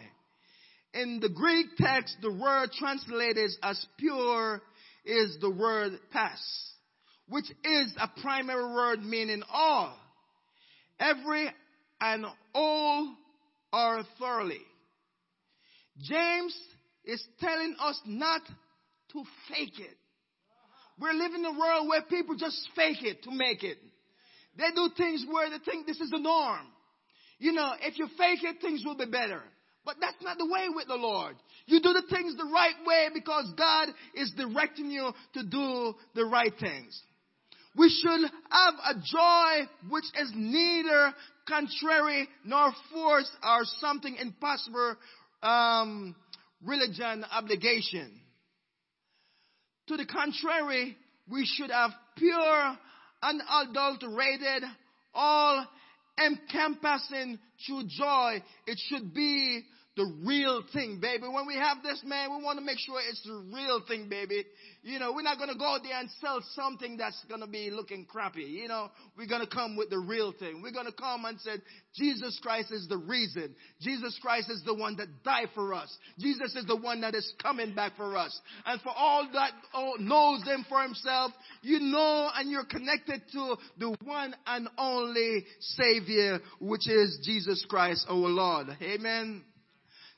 In 0.94 1.20
the 1.20 1.30
Greek 1.30 1.68
text, 1.78 2.18
the 2.22 2.34
word 2.34 2.72
translated 2.72 3.52
as 3.62 3.86
pure 3.98 4.62
is 5.06 5.38
the 5.42 5.50
word 5.50 6.00
pas, 6.12 6.40
which 7.28 7.46
is 7.64 7.94
a 8.00 8.10
primary 8.22 8.74
word 8.74 9.04
meaning 9.04 9.44
all. 9.52 9.96
Every 11.00 11.50
and 12.02 12.26
all 12.56 13.16
are 13.72 14.04
thoroughly. 14.18 14.62
James 16.02 16.58
is 17.06 17.24
telling 17.40 17.76
us 17.80 18.00
not 18.06 18.42
to 19.12 19.24
fake 19.50 19.80
it. 19.80 19.98
We're 21.00 21.14
living 21.14 21.40
in 21.40 21.46
a 21.46 21.60
world 21.60 21.88
where 21.88 22.02
people 22.02 22.36
just 22.36 22.58
fake 22.76 23.04
it 23.04 23.24
to 23.24 23.32
make 23.32 23.64
it. 23.64 23.78
They 24.58 24.70
do 24.76 24.90
things 24.98 25.26
where 25.30 25.50
they 25.50 25.60
think 25.60 25.88
this 25.88 26.00
is 26.00 26.10
the 26.10 26.20
norm. 26.20 26.68
You 27.38 27.54
know, 27.54 27.74
if 27.82 27.98
you 27.98 28.08
fake 28.18 28.44
it, 28.44 28.62
things 28.62 28.84
will 28.86 28.98
be 28.98 29.06
better. 29.06 29.42
But 29.86 29.96
that's 30.02 30.22
not 30.22 30.38
the 30.38 30.46
way 30.46 30.68
with 30.74 30.88
the 30.88 30.96
Lord. 30.96 31.36
You 31.66 31.82
do 31.82 31.94
the 31.94 32.04
things 32.10 32.36
the 32.36 32.50
right 32.54 32.76
way 32.86 33.08
because 33.14 33.52
God 33.58 33.90
is 34.14 34.32
directing 34.36 34.92
you 34.92 35.12
to 35.34 35.44
do 35.44 35.94
the 36.16 36.26
right 36.26 36.54
things. 36.60 37.02
We 37.76 37.90
should 37.90 38.30
have 38.50 38.74
a 38.84 38.94
joy 38.96 39.70
which 39.90 40.06
is 40.20 40.32
neither 40.36 41.14
contrary 41.48 42.28
nor 42.44 42.74
forced 42.92 43.32
or 43.44 43.62
something 43.80 44.16
impossible 44.16 44.96
um, 45.42 46.16
religion 46.64 47.26
obligation. 47.32 48.20
To 49.88 49.98
the 49.98 50.06
contrary, 50.06 50.98
we 51.30 51.46
should 51.46 51.72
have 51.72 51.92
pure, 52.18 52.78
unadulterated, 53.22 54.64
all 55.14 55.66
encompassing 56.24 57.40
true 57.66 57.84
joy. 57.88 58.44
It 58.68 58.80
should 58.88 59.14
be 59.14 59.64
the 60.00 60.16
real 60.26 60.64
thing, 60.72 61.00
baby. 61.02 61.24
When 61.28 61.46
we 61.46 61.56
have 61.56 61.84
this, 61.84 62.02
man, 62.06 62.30
we 62.32 62.42
want 62.42 62.58
to 62.58 62.64
make 62.64 62.80
sure 62.80 63.02
it's 63.10 63.22
the 63.24 63.44
real 63.54 63.84
thing, 63.86 64.08
baby. 64.08 64.46
You 64.82 64.98
know, 64.98 65.12
we're 65.12 65.24
not 65.24 65.38
going 65.38 65.50
to 65.50 65.58
go 65.58 65.76
out 65.76 65.82
there 65.84 66.00
and 66.00 66.10
sell 66.22 66.42
something 66.56 66.96
that's 66.96 67.22
going 67.28 67.42
to 67.42 67.48
be 67.48 67.70
looking 67.70 68.06
crappy. 68.06 68.44
You 68.44 68.70
know, 68.70 68.92
we're 69.18 69.28
going 69.28 69.46
to 69.46 69.54
come 69.54 69.76
with 69.76 69.90
the 69.90 70.00
real 70.00 70.32
thing. 70.32 70.62
We're 70.62 70.72
going 70.72 70.86
to 70.86 70.94
come 70.94 71.26
and 71.26 71.38
say, 71.42 71.56
Jesus 71.96 72.40
Christ 72.42 72.72
is 72.72 72.88
the 72.88 72.96
reason. 72.96 73.54
Jesus 73.82 74.18
Christ 74.22 74.50
is 74.50 74.64
the 74.66 74.74
one 74.74 74.96
that 74.96 75.24
died 75.26 75.50
for 75.54 75.74
us. 75.74 75.94
Jesus 76.18 76.56
is 76.56 76.66
the 76.66 76.78
one 76.78 77.02
that 77.02 77.14
is 77.14 77.34
coming 77.42 77.76
back 77.76 77.98
for 77.98 78.16
us. 78.16 78.40
And 78.66 78.80
for 78.80 78.94
all 78.96 79.28
that 79.34 79.52
knows 80.00 80.44
him 80.46 80.66
for 80.70 80.82
himself, 80.82 81.34
you 81.62 81.82
know 81.82 82.30
and 82.34 82.50
you're 82.50 82.64
connected 82.64 83.22
to 83.34 83.56
the 83.78 83.98
one 84.06 84.34
and 84.48 84.70
only 84.78 85.46
Savior, 85.60 86.40
which 86.62 86.88
is 86.88 87.20
Jesus 87.26 87.66
Christ, 87.68 88.06
our 88.10 88.16
Lord. 88.16 88.68
Amen. 88.82 89.44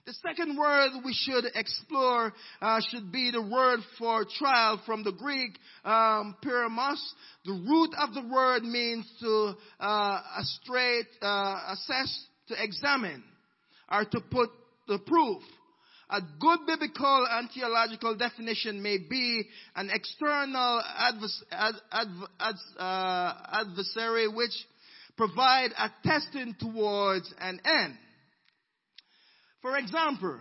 The 0.03 0.13
second 0.13 0.57
word 0.57 0.91
we 1.05 1.13
should 1.13 1.45
explore 1.53 2.33
uh, 2.59 2.81
should 2.89 3.11
be 3.11 3.29
the 3.29 3.41
word 3.41 3.81
for 3.99 4.25
trial 4.39 4.81
from 4.83 5.03
the 5.03 5.11
Greek 5.11 5.59
um, 5.85 6.35
peirasmos. 6.43 6.97
The 7.45 7.51
root 7.51 7.91
of 7.99 8.15
the 8.15 8.27
word 8.27 8.63
means 8.63 9.05
to 9.19 9.53
uh, 9.79 10.21
straight 10.41 11.05
uh, 11.21 11.73
assess, 11.73 12.25
to 12.47 12.55
examine, 12.63 13.23
or 13.91 14.05
to 14.05 14.21
put 14.21 14.49
the 14.87 14.97
proof. 14.97 15.43
A 16.09 16.19
good 16.39 16.59
biblical 16.65 17.27
and 17.29 17.47
theological 17.53 18.17
definition 18.17 18.81
may 18.81 18.97
be 18.97 19.43
an 19.75 19.91
external 19.93 20.81
advers- 20.99 21.43
ad- 21.51 21.75
ad- 21.91 22.55
uh, 22.79 23.33
adversary 23.53 24.27
which 24.27 24.51
provide 25.15 25.69
a 25.77 25.91
testing 26.03 26.55
towards 26.59 27.31
an 27.39 27.61
end. 27.63 27.97
For 29.61 29.77
example, 29.77 30.39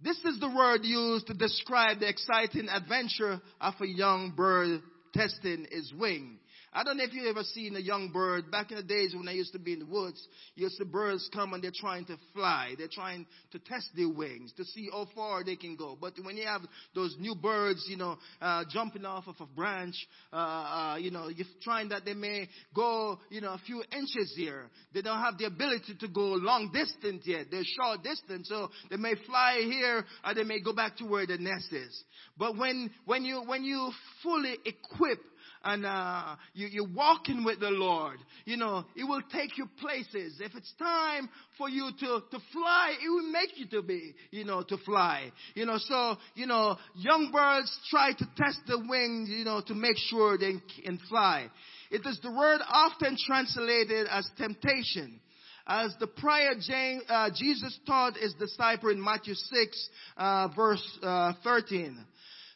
this 0.00 0.18
is 0.24 0.40
the 0.40 0.48
word 0.48 0.80
used 0.84 1.26
to 1.26 1.34
describe 1.34 2.00
the 2.00 2.08
exciting 2.08 2.68
adventure 2.68 3.40
of 3.60 3.74
a 3.80 3.86
young 3.86 4.32
bird 4.36 4.82
testing 5.12 5.66
its 5.70 5.92
wing. 5.92 6.38
I 6.74 6.82
don't 6.82 6.96
know 6.96 7.04
if 7.04 7.12
you 7.14 7.28
ever 7.28 7.44
seen 7.44 7.76
a 7.76 7.80
young 7.80 8.10
bird. 8.10 8.50
Back 8.50 8.72
in 8.72 8.76
the 8.76 8.82
days 8.82 9.14
when 9.14 9.28
I 9.28 9.32
used 9.32 9.52
to 9.52 9.60
be 9.60 9.74
in 9.74 9.78
the 9.78 9.86
woods, 9.86 10.20
you 10.56 10.68
see 10.68 10.84
birds 10.84 11.30
come 11.32 11.54
and 11.54 11.62
they're 11.62 11.70
trying 11.72 12.04
to 12.06 12.16
fly. 12.34 12.74
They're 12.76 12.88
trying 12.92 13.26
to 13.52 13.60
test 13.60 13.90
their 13.96 14.08
wings 14.08 14.52
to 14.56 14.64
see 14.64 14.88
how 14.90 15.06
far 15.14 15.44
they 15.44 15.54
can 15.54 15.76
go. 15.76 15.96
But 16.00 16.14
when 16.22 16.36
you 16.36 16.46
have 16.46 16.62
those 16.92 17.14
new 17.20 17.36
birds, 17.36 17.86
you 17.88 17.96
know, 17.96 18.18
uh, 18.40 18.64
jumping 18.70 19.04
off 19.04 19.28
of 19.28 19.36
a 19.40 19.46
branch, 19.46 19.94
uh, 20.32 20.36
uh, 20.36 20.96
you 20.98 21.12
know, 21.12 21.28
you're 21.28 21.46
trying 21.62 21.90
that 21.90 22.04
they 22.04 22.14
may 22.14 22.48
go, 22.74 23.20
you 23.30 23.40
know, 23.40 23.52
a 23.52 23.60
few 23.64 23.84
inches 23.96 24.34
here. 24.36 24.68
They 24.92 25.02
don't 25.02 25.20
have 25.20 25.38
the 25.38 25.44
ability 25.44 25.94
to 26.00 26.08
go 26.08 26.22
long 26.22 26.72
distance 26.72 27.22
yet. 27.24 27.46
They're 27.52 27.62
short 27.64 28.02
distance, 28.02 28.48
so 28.48 28.70
they 28.90 28.96
may 28.96 29.14
fly 29.26 29.60
here 29.62 30.04
or 30.26 30.34
they 30.34 30.42
may 30.44 30.60
go 30.60 30.72
back 30.72 30.96
to 30.96 31.04
where 31.04 31.26
the 31.26 31.38
nest 31.38 31.72
is. 31.72 32.02
But 32.36 32.56
when 32.56 32.90
when 33.04 33.24
you 33.24 33.42
when 33.46 33.62
you 33.62 33.92
fully 34.24 34.56
equip 34.64 35.20
and 35.64 35.86
uh, 35.86 36.36
you, 36.52 36.66
you're 36.66 36.92
walking 36.94 37.44
with 37.44 37.60
the 37.60 37.70
Lord, 37.70 38.18
you 38.44 38.56
know, 38.56 38.84
it 38.94 39.04
will 39.04 39.22
take 39.32 39.56
you 39.56 39.66
places. 39.80 40.40
If 40.40 40.54
it's 40.54 40.72
time 40.78 41.28
for 41.56 41.68
you 41.68 41.90
to, 42.00 42.22
to 42.30 42.38
fly, 42.52 42.94
it 43.02 43.08
will 43.08 43.32
make 43.32 43.58
you 43.58 43.66
to 43.68 43.82
be, 43.82 44.14
you 44.30 44.44
know, 44.44 44.62
to 44.62 44.76
fly. 44.78 45.32
You 45.54 45.66
know, 45.66 45.78
so, 45.78 46.16
you 46.34 46.46
know, 46.46 46.76
young 46.94 47.30
birds 47.32 47.76
try 47.90 48.12
to 48.12 48.28
test 48.36 48.60
the 48.66 48.78
wings, 48.88 49.30
you 49.30 49.44
know, 49.44 49.62
to 49.66 49.74
make 49.74 49.96
sure 49.96 50.36
they 50.36 50.54
can 50.84 50.98
fly. 51.08 51.48
It 51.90 52.02
is 52.06 52.18
the 52.22 52.30
word 52.30 52.60
often 52.68 53.16
translated 53.26 54.06
as 54.10 54.28
temptation 54.36 55.20
as 55.66 55.94
the 55.98 56.06
prior 56.06 56.54
James, 56.60 57.02
uh, 57.08 57.30
Jesus 57.34 57.78
taught 57.86 58.16
his 58.18 58.34
disciple 58.34 58.90
in 58.90 59.02
Matthew 59.02 59.34
6, 59.34 59.88
uh, 60.16 60.48
verse 60.54 60.98
uh, 61.02 61.32
13. 61.42 62.04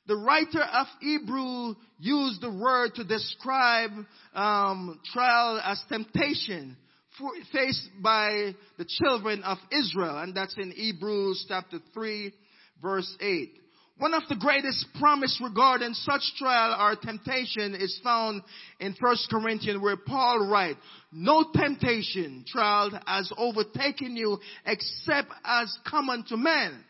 The 0.09 0.17
writer 0.17 0.63
of 0.63 0.87
Hebrew 1.03 1.75
used 1.99 2.41
the 2.41 2.51
word 2.51 2.95
to 2.95 3.05
describe 3.05 3.91
um, 4.35 4.99
trial 5.13 5.61
as 5.63 5.79
temptation 5.87 6.79
for, 7.19 7.31
faced 7.53 7.91
by 8.03 8.55
the 8.79 8.87
children 8.87 9.43
of 9.43 9.59
Israel, 9.71 10.17
and 10.17 10.35
that's 10.35 10.57
in 10.57 10.71
Hebrews 10.71 11.45
chapter 11.47 11.79
3, 11.93 12.33
verse 12.81 13.17
8. 13.21 13.53
One 13.99 14.15
of 14.15 14.23
the 14.31 14.37
greatest 14.37 14.87
promise 14.99 15.39
regarding 15.45 15.93
such 15.93 16.23
trial 16.39 16.75
or 16.81 16.97
temptation 16.97 17.75
is 17.75 18.01
found 18.03 18.41
in 18.81 18.97
1 18.99 19.17
Corinthians 19.29 19.83
where 19.83 19.97
Paul 19.99 20.49
writes, 20.49 20.79
No 21.13 21.45
temptation, 21.55 22.47
trial 22.49 22.99
has 23.07 23.31
overtaken 23.37 24.17
you 24.17 24.39
except 24.65 25.29
as 25.45 25.77
common 25.87 26.25
to 26.29 26.39
man. 26.39 26.83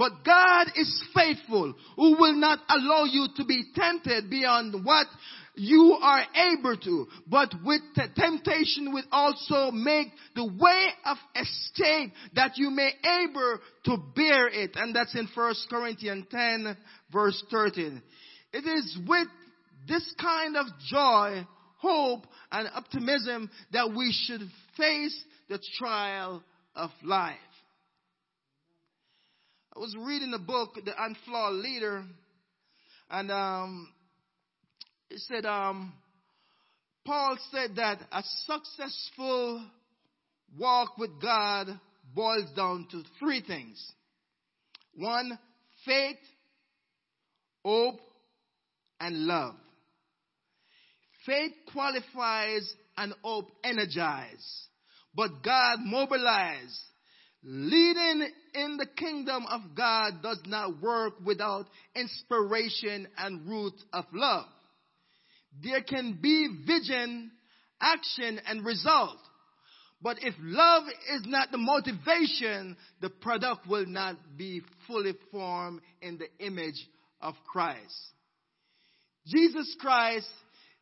But 0.00 0.24
God 0.24 0.68
is 0.76 1.04
faithful, 1.14 1.74
who 1.96 2.16
will 2.18 2.32
not 2.32 2.60
allow 2.70 3.04
you 3.04 3.26
to 3.36 3.44
be 3.44 3.64
tempted 3.74 4.30
beyond 4.30 4.82
what 4.82 5.06
you 5.56 5.98
are 6.00 6.24
able 6.34 6.74
to, 6.78 7.06
but 7.26 7.52
with 7.62 7.82
temptation 8.16 8.94
will 8.94 9.04
also 9.12 9.70
make 9.70 10.06
the 10.34 10.46
way 10.46 10.86
of 11.04 11.18
escape 11.36 12.14
that 12.34 12.56
you 12.56 12.70
may 12.70 12.92
able 13.04 13.58
to 13.84 13.98
bear 14.16 14.48
it. 14.48 14.70
And 14.74 14.96
that's 14.96 15.14
in 15.14 15.28
1 15.34 15.54
Corinthians 15.68 16.24
10 16.30 16.78
verse 17.12 17.44
13. 17.50 18.00
It 18.54 18.66
is 18.66 18.98
with 19.06 19.28
this 19.86 20.14
kind 20.18 20.56
of 20.56 20.64
joy 20.88 21.46
hope 21.76 22.26
and 22.50 22.70
optimism 22.74 23.50
that 23.74 23.90
we 23.94 24.14
should 24.24 24.48
face 24.78 25.24
the 25.50 25.58
trial 25.78 26.42
of 26.74 26.88
life. 27.04 27.36
I 29.74 29.78
was 29.78 29.94
reading 29.96 30.32
the 30.32 30.38
book, 30.38 30.74
The 30.84 30.92
Unflawed 31.00 31.54
Leader, 31.54 32.04
and 33.08 33.30
um, 33.30 33.88
it 35.08 35.20
said, 35.20 35.46
um, 35.46 35.92
Paul 37.06 37.38
said 37.52 37.76
that 37.76 38.00
a 38.10 38.22
successful 38.46 39.64
walk 40.58 40.98
with 40.98 41.10
God 41.22 41.68
boils 42.14 42.50
down 42.56 42.88
to 42.90 43.02
three 43.20 43.42
things. 43.46 43.80
One, 44.94 45.38
faith, 45.86 46.18
hope, 47.64 48.00
and 48.98 49.24
love. 49.26 49.54
Faith 51.26 51.52
qualifies 51.72 52.74
and 52.96 53.14
hope 53.22 53.52
energizes, 53.62 54.66
but 55.14 55.44
God 55.44 55.78
mobilize. 55.84 56.76
Leading 57.42 58.28
in 58.54 58.76
the 58.76 58.86
kingdom 58.96 59.46
of 59.48 59.74
God 59.74 60.22
does 60.22 60.40
not 60.46 60.82
work 60.82 61.14
without 61.24 61.66
inspiration 61.96 63.08
and 63.16 63.48
root 63.48 63.74
of 63.92 64.04
love. 64.12 64.46
There 65.62 65.82
can 65.82 66.18
be 66.20 66.48
vision, 66.66 67.30
action, 67.80 68.40
and 68.46 68.64
result. 68.64 69.16
But 70.02 70.18
if 70.22 70.34
love 70.38 70.84
is 71.14 71.22
not 71.26 71.50
the 71.50 71.58
motivation, 71.58 72.76
the 73.00 73.10
product 73.10 73.66
will 73.66 73.86
not 73.86 74.16
be 74.36 74.62
fully 74.86 75.14
formed 75.30 75.80
in 76.00 76.18
the 76.18 76.28
image 76.44 76.86
of 77.20 77.34
Christ. 77.50 77.94
Jesus 79.26 79.76
Christ 79.78 80.28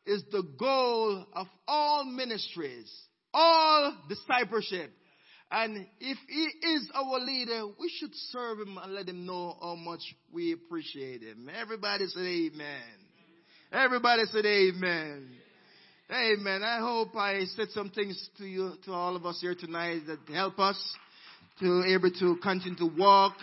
is 0.05 0.23
the 0.31 0.43
goal 0.57 1.25
of 1.33 1.47
all 1.67 2.05
ministries, 2.05 2.91
all 3.33 3.95
discipleship. 4.07 4.91
And 5.51 5.87
if 5.99 6.17
he 6.27 6.67
is 6.67 6.91
our 6.93 7.19
leader, 7.19 7.65
we 7.79 7.91
should 7.97 8.13
serve 8.31 8.59
him 8.59 8.77
and 8.77 8.93
let 8.93 9.09
him 9.09 9.25
know 9.25 9.57
how 9.59 9.75
much 9.75 10.01
we 10.31 10.53
appreciate 10.53 11.23
him. 11.23 11.49
Everybody 11.53 12.05
said 12.07 12.21
amen. 12.21 12.99
Everybody 13.71 14.23
said 14.31 14.45
amen. 14.45 15.29
Amen. 16.11 16.63
I 16.63 16.79
hope 16.79 17.15
I 17.15 17.45
said 17.55 17.69
some 17.71 17.89
things 17.89 18.29
to 18.37 18.45
you, 18.45 18.73
to 18.85 18.91
all 18.91 19.15
of 19.15 19.25
us 19.25 19.39
here 19.41 19.55
tonight 19.55 20.01
that 20.07 20.19
help 20.33 20.59
us 20.59 20.77
to 21.59 21.83
able 21.83 22.11
to 22.19 22.37
continue 22.41 22.77
to 22.77 22.91
walk 22.97 23.33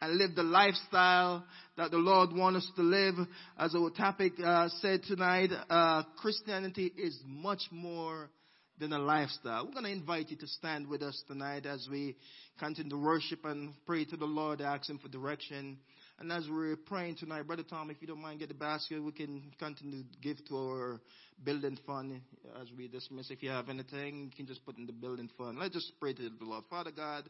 and 0.00 0.16
live 0.16 0.34
the 0.34 0.42
lifestyle 0.42 1.44
that 1.76 1.90
the 1.90 1.96
Lord 1.96 2.32
wants 2.32 2.66
us 2.66 2.72
to 2.76 2.82
live. 2.82 3.14
As 3.58 3.74
our 3.74 3.90
topic 3.90 4.32
uh, 4.44 4.68
said 4.80 5.02
tonight, 5.04 5.50
uh, 5.70 6.02
Christianity 6.18 6.92
is 6.96 7.18
much 7.26 7.62
more 7.70 8.30
than 8.78 8.92
a 8.92 8.98
lifestyle. 8.98 9.66
We're 9.66 9.72
going 9.72 9.84
to 9.84 9.90
invite 9.90 10.30
you 10.30 10.36
to 10.36 10.46
stand 10.46 10.86
with 10.86 11.02
us 11.02 11.22
tonight 11.26 11.66
as 11.66 11.86
we 11.90 12.16
continue 12.58 12.90
to 12.90 12.96
worship 12.96 13.44
and 13.44 13.72
pray 13.86 14.04
to 14.04 14.16
the 14.16 14.26
Lord, 14.26 14.60
ask 14.60 14.88
Him 14.88 14.98
for 14.98 15.08
direction. 15.08 15.78
And 16.18 16.32
as 16.32 16.46
we're 16.50 16.76
praying 16.76 17.16
tonight, 17.16 17.46
Brother 17.46 17.62
Tom, 17.62 17.90
if 17.90 17.98
you 18.00 18.06
don't 18.06 18.22
mind, 18.22 18.38
get 18.40 18.48
the 18.48 18.54
basket. 18.54 19.02
We 19.02 19.12
can 19.12 19.52
continue 19.58 20.02
to 20.02 20.18
give 20.22 20.44
to 20.48 20.56
our 20.56 21.00
building 21.44 21.78
fund 21.86 22.20
as 22.60 22.68
we 22.76 22.88
dismiss. 22.88 23.30
If 23.30 23.42
you 23.42 23.50
have 23.50 23.68
anything, 23.68 24.24
you 24.24 24.30
can 24.34 24.46
just 24.46 24.64
put 24.64 24.78
in 24.78 24.86
the 24.86 24.92
building 24.92 25.28
fund. 25.36 25.58
Let's 25.58 25.74
just 25.74 25.92
pray 26.00 26.14
to 26.14 26.22
the 26.22 26.44
Lord. 26.44 26.64
Father 26.70 26.90
God, 26.90 27.24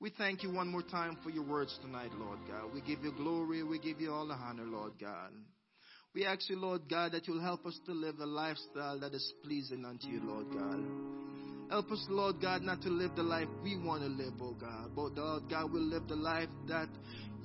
we 0.00 0.10
thank 0.16 0.42
you 0.44 0.52
one 0.52 0.68
more 0.68 0.82
time 0.82 1.18
for 1.24 1.30
your 1.30 1.44
words 1.44 1.76
tonight, 1.82 2.10
Lord 2.18 2.38
God. 2.48 2.72
We 2.72 2.80
give 2.80 3.04
you 3.04 3.12
glory. 3.12 3.62
We 3.64 3.80
give 3.80 4.00
you 4.00 4.12
all 4.12 4.26
the 4.26 4.34
honor, 4.34 4.64
Lord 4.64 4.92
God. 5.00 5.30
We 6.12 6.26
ask 6.26 6.50
you, 6.50 6.56
Lord 6.56 6.82
God, 6.90 7.12
that 7.12 7.28
you'll 7.28 7.40
help 7.40 7.64
us 7.66 7.78
to 7.86 7.92
live 7.92 8.18
a 8.18 8.26
lifestyle 8.26 8.98
that 8.98 9.14
is 9.14 9.32
pleasing 9.44 9.84
unto 9.84 10.08
you, 10.08 10.20
Lord 10.24 10.46
God. 10.52 10.84
Help 11.70 11.92
us, 11.92 12.04
Lord 12.10 12.40
God, 12.42 12.62
not 12.62 12.82
to 12.82 12.88
live 12.88 13.14
the 13.14 13.22
life 13.22 13.46
we 13.62 13.76
want 13.76 14.02
to 14.02 14.08
live, 14.08 14.32
oh 14.42 14.54
God, 14.54 14.90
but 14.96 15.14
Lord 15.14 15.44
God, 15.48 15.72
we'll 15.72 15.84
live 15.84 16.08
the 16.08 16.16
life 16.16 16.48
that 16.66 16.88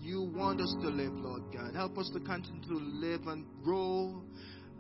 you 0.01 0.24
want 0.36 0.61
us 0.61 0.76
to 0.82 0.88
live, 0.88 1.13
Lord 1.13 1.43
God. 1.53 1.76
Help 1.76 1.99
us 1.99 2.09
to 2.13 2.20
continue 2.20 2.63
to 2.63 2.74
live 2.74 3.28
and 3.28 3.45
grow 3.63 4.24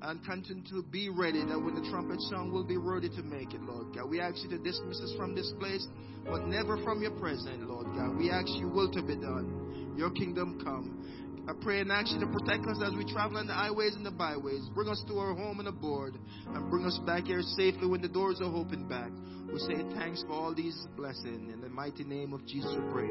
and 0.01 0.23
continue 0.25 0.63
to 0.71 0.81
be 0.81 1.09
ready 1.09 1.45
that 1.45 1.59
when 1.59 1.75
the 1.75 1.87
trumpet 1.91 2.19
sound, 2.21 2.51
we'll 2.51 2.63
be 2.63 2.77
ready 2.77 3.09
to 3.09 3.21
make 3.21 3.53
it, 3.53 3.61
Lord 3.61 3.95
God. 3.95 4.09
We 4.09 4.19
ask 4.19 4.37
you 4.41 4.49
to 4.49 4.57
dismiss 4.57 4.99
us 4.99 5.13
from 5.15 5.35
this 5.35 5.53
place, 5.59 5.85
but 6.25 6.47
never 6.47 6.81
from 6.83 7.03
your 7.03 7.11
presence, 7.11 7.61
Lord 7.61 7.85
God. 7.95 8.17
We 8.17 8.31
ask 8.31 8.47
you 8.57 8.67
will 8.67 8.91
to 8.93 9.03
be 9.03 9.15
done. 9.15 9.93
Your 9.95 10.09
kingdom 10.09 10.59
come. 10.63 11.24
I 11.47 11.53
pray 11.61 11.79
and 11.79 11.91
ask 11.91 12.11
you 12.11 12.19
to 12.19 12.27
protect 12.27 12.65
us 12.65 12.81
as 12.83 12.93
we 12.93 13.05
travel 13.11 13.37
on 13.37 13.47
the 13.47 13.53
highways 13.53 13.95
and 13.95 14.05
the 14.05 14.11
byways. 14.11 14.67
Bring 14.73 14.89
us 14.89 15.03
to 15.07 15.19
our 15.19 15.35
home 15.35 15.59
and 15.59 15.67
aboard, 15.67 16.17
and 16.47 16.69
bring 16.71 16.85
us 16.85 16.99
back 17.05 17.25
here 17.25 17.41
safely 17.41 17.87
when 17.87 18.01
the 18.01 18.07
doors 18.07 18.41
are 18.41 18.53
open 18.55 18.87
back. 18.87 19.11
We 19.53 19.59
say 19.59 19.83
thanks 19.95 20.23
for 20.27 20.33
all 20.33 20.55
these 20.55 20.75
blessings. 20.97 21.53
In 21.53 21.61
the 21.61 21.69
mighty 21.69 22.03
name 22.03 22.33
of 22.33 22.45
Jesus, 22.47 22.75
we 22.75 22.91
pray. 22.91 23.09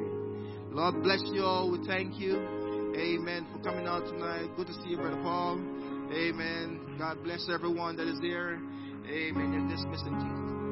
Lord 0.71 1.03
bless 1.03 1.23
you 1.33 1.43
all. 1.43 1.71
We 1.71 1.87
thank 1.87 2.19
you. 2.19 2.37
Amen. 2.97 3.47
For 3.53 3.63
coming 3.63 3.87
out 3.87 4.05
tonight. 4.07 4.51
Good 4.57 4.67
to 4.67 4.75
see 4.75 4.91
you, 4.91 4.97
Brother 4.97 5.21
Paul. 5.23 5.59
Amen. 6.13 6.97
God 6.99 7.23
bless 7.23 7.49
everyone 7.53 7.97
that 7.97 8.09
is 8.09 8.19
there. 8.21 8.55
Amen. 9.09 9.53
You're 9.53 9.69
dismissed 9.69 10.07
in 10.07 10.15
Jesus. 10.15 10.64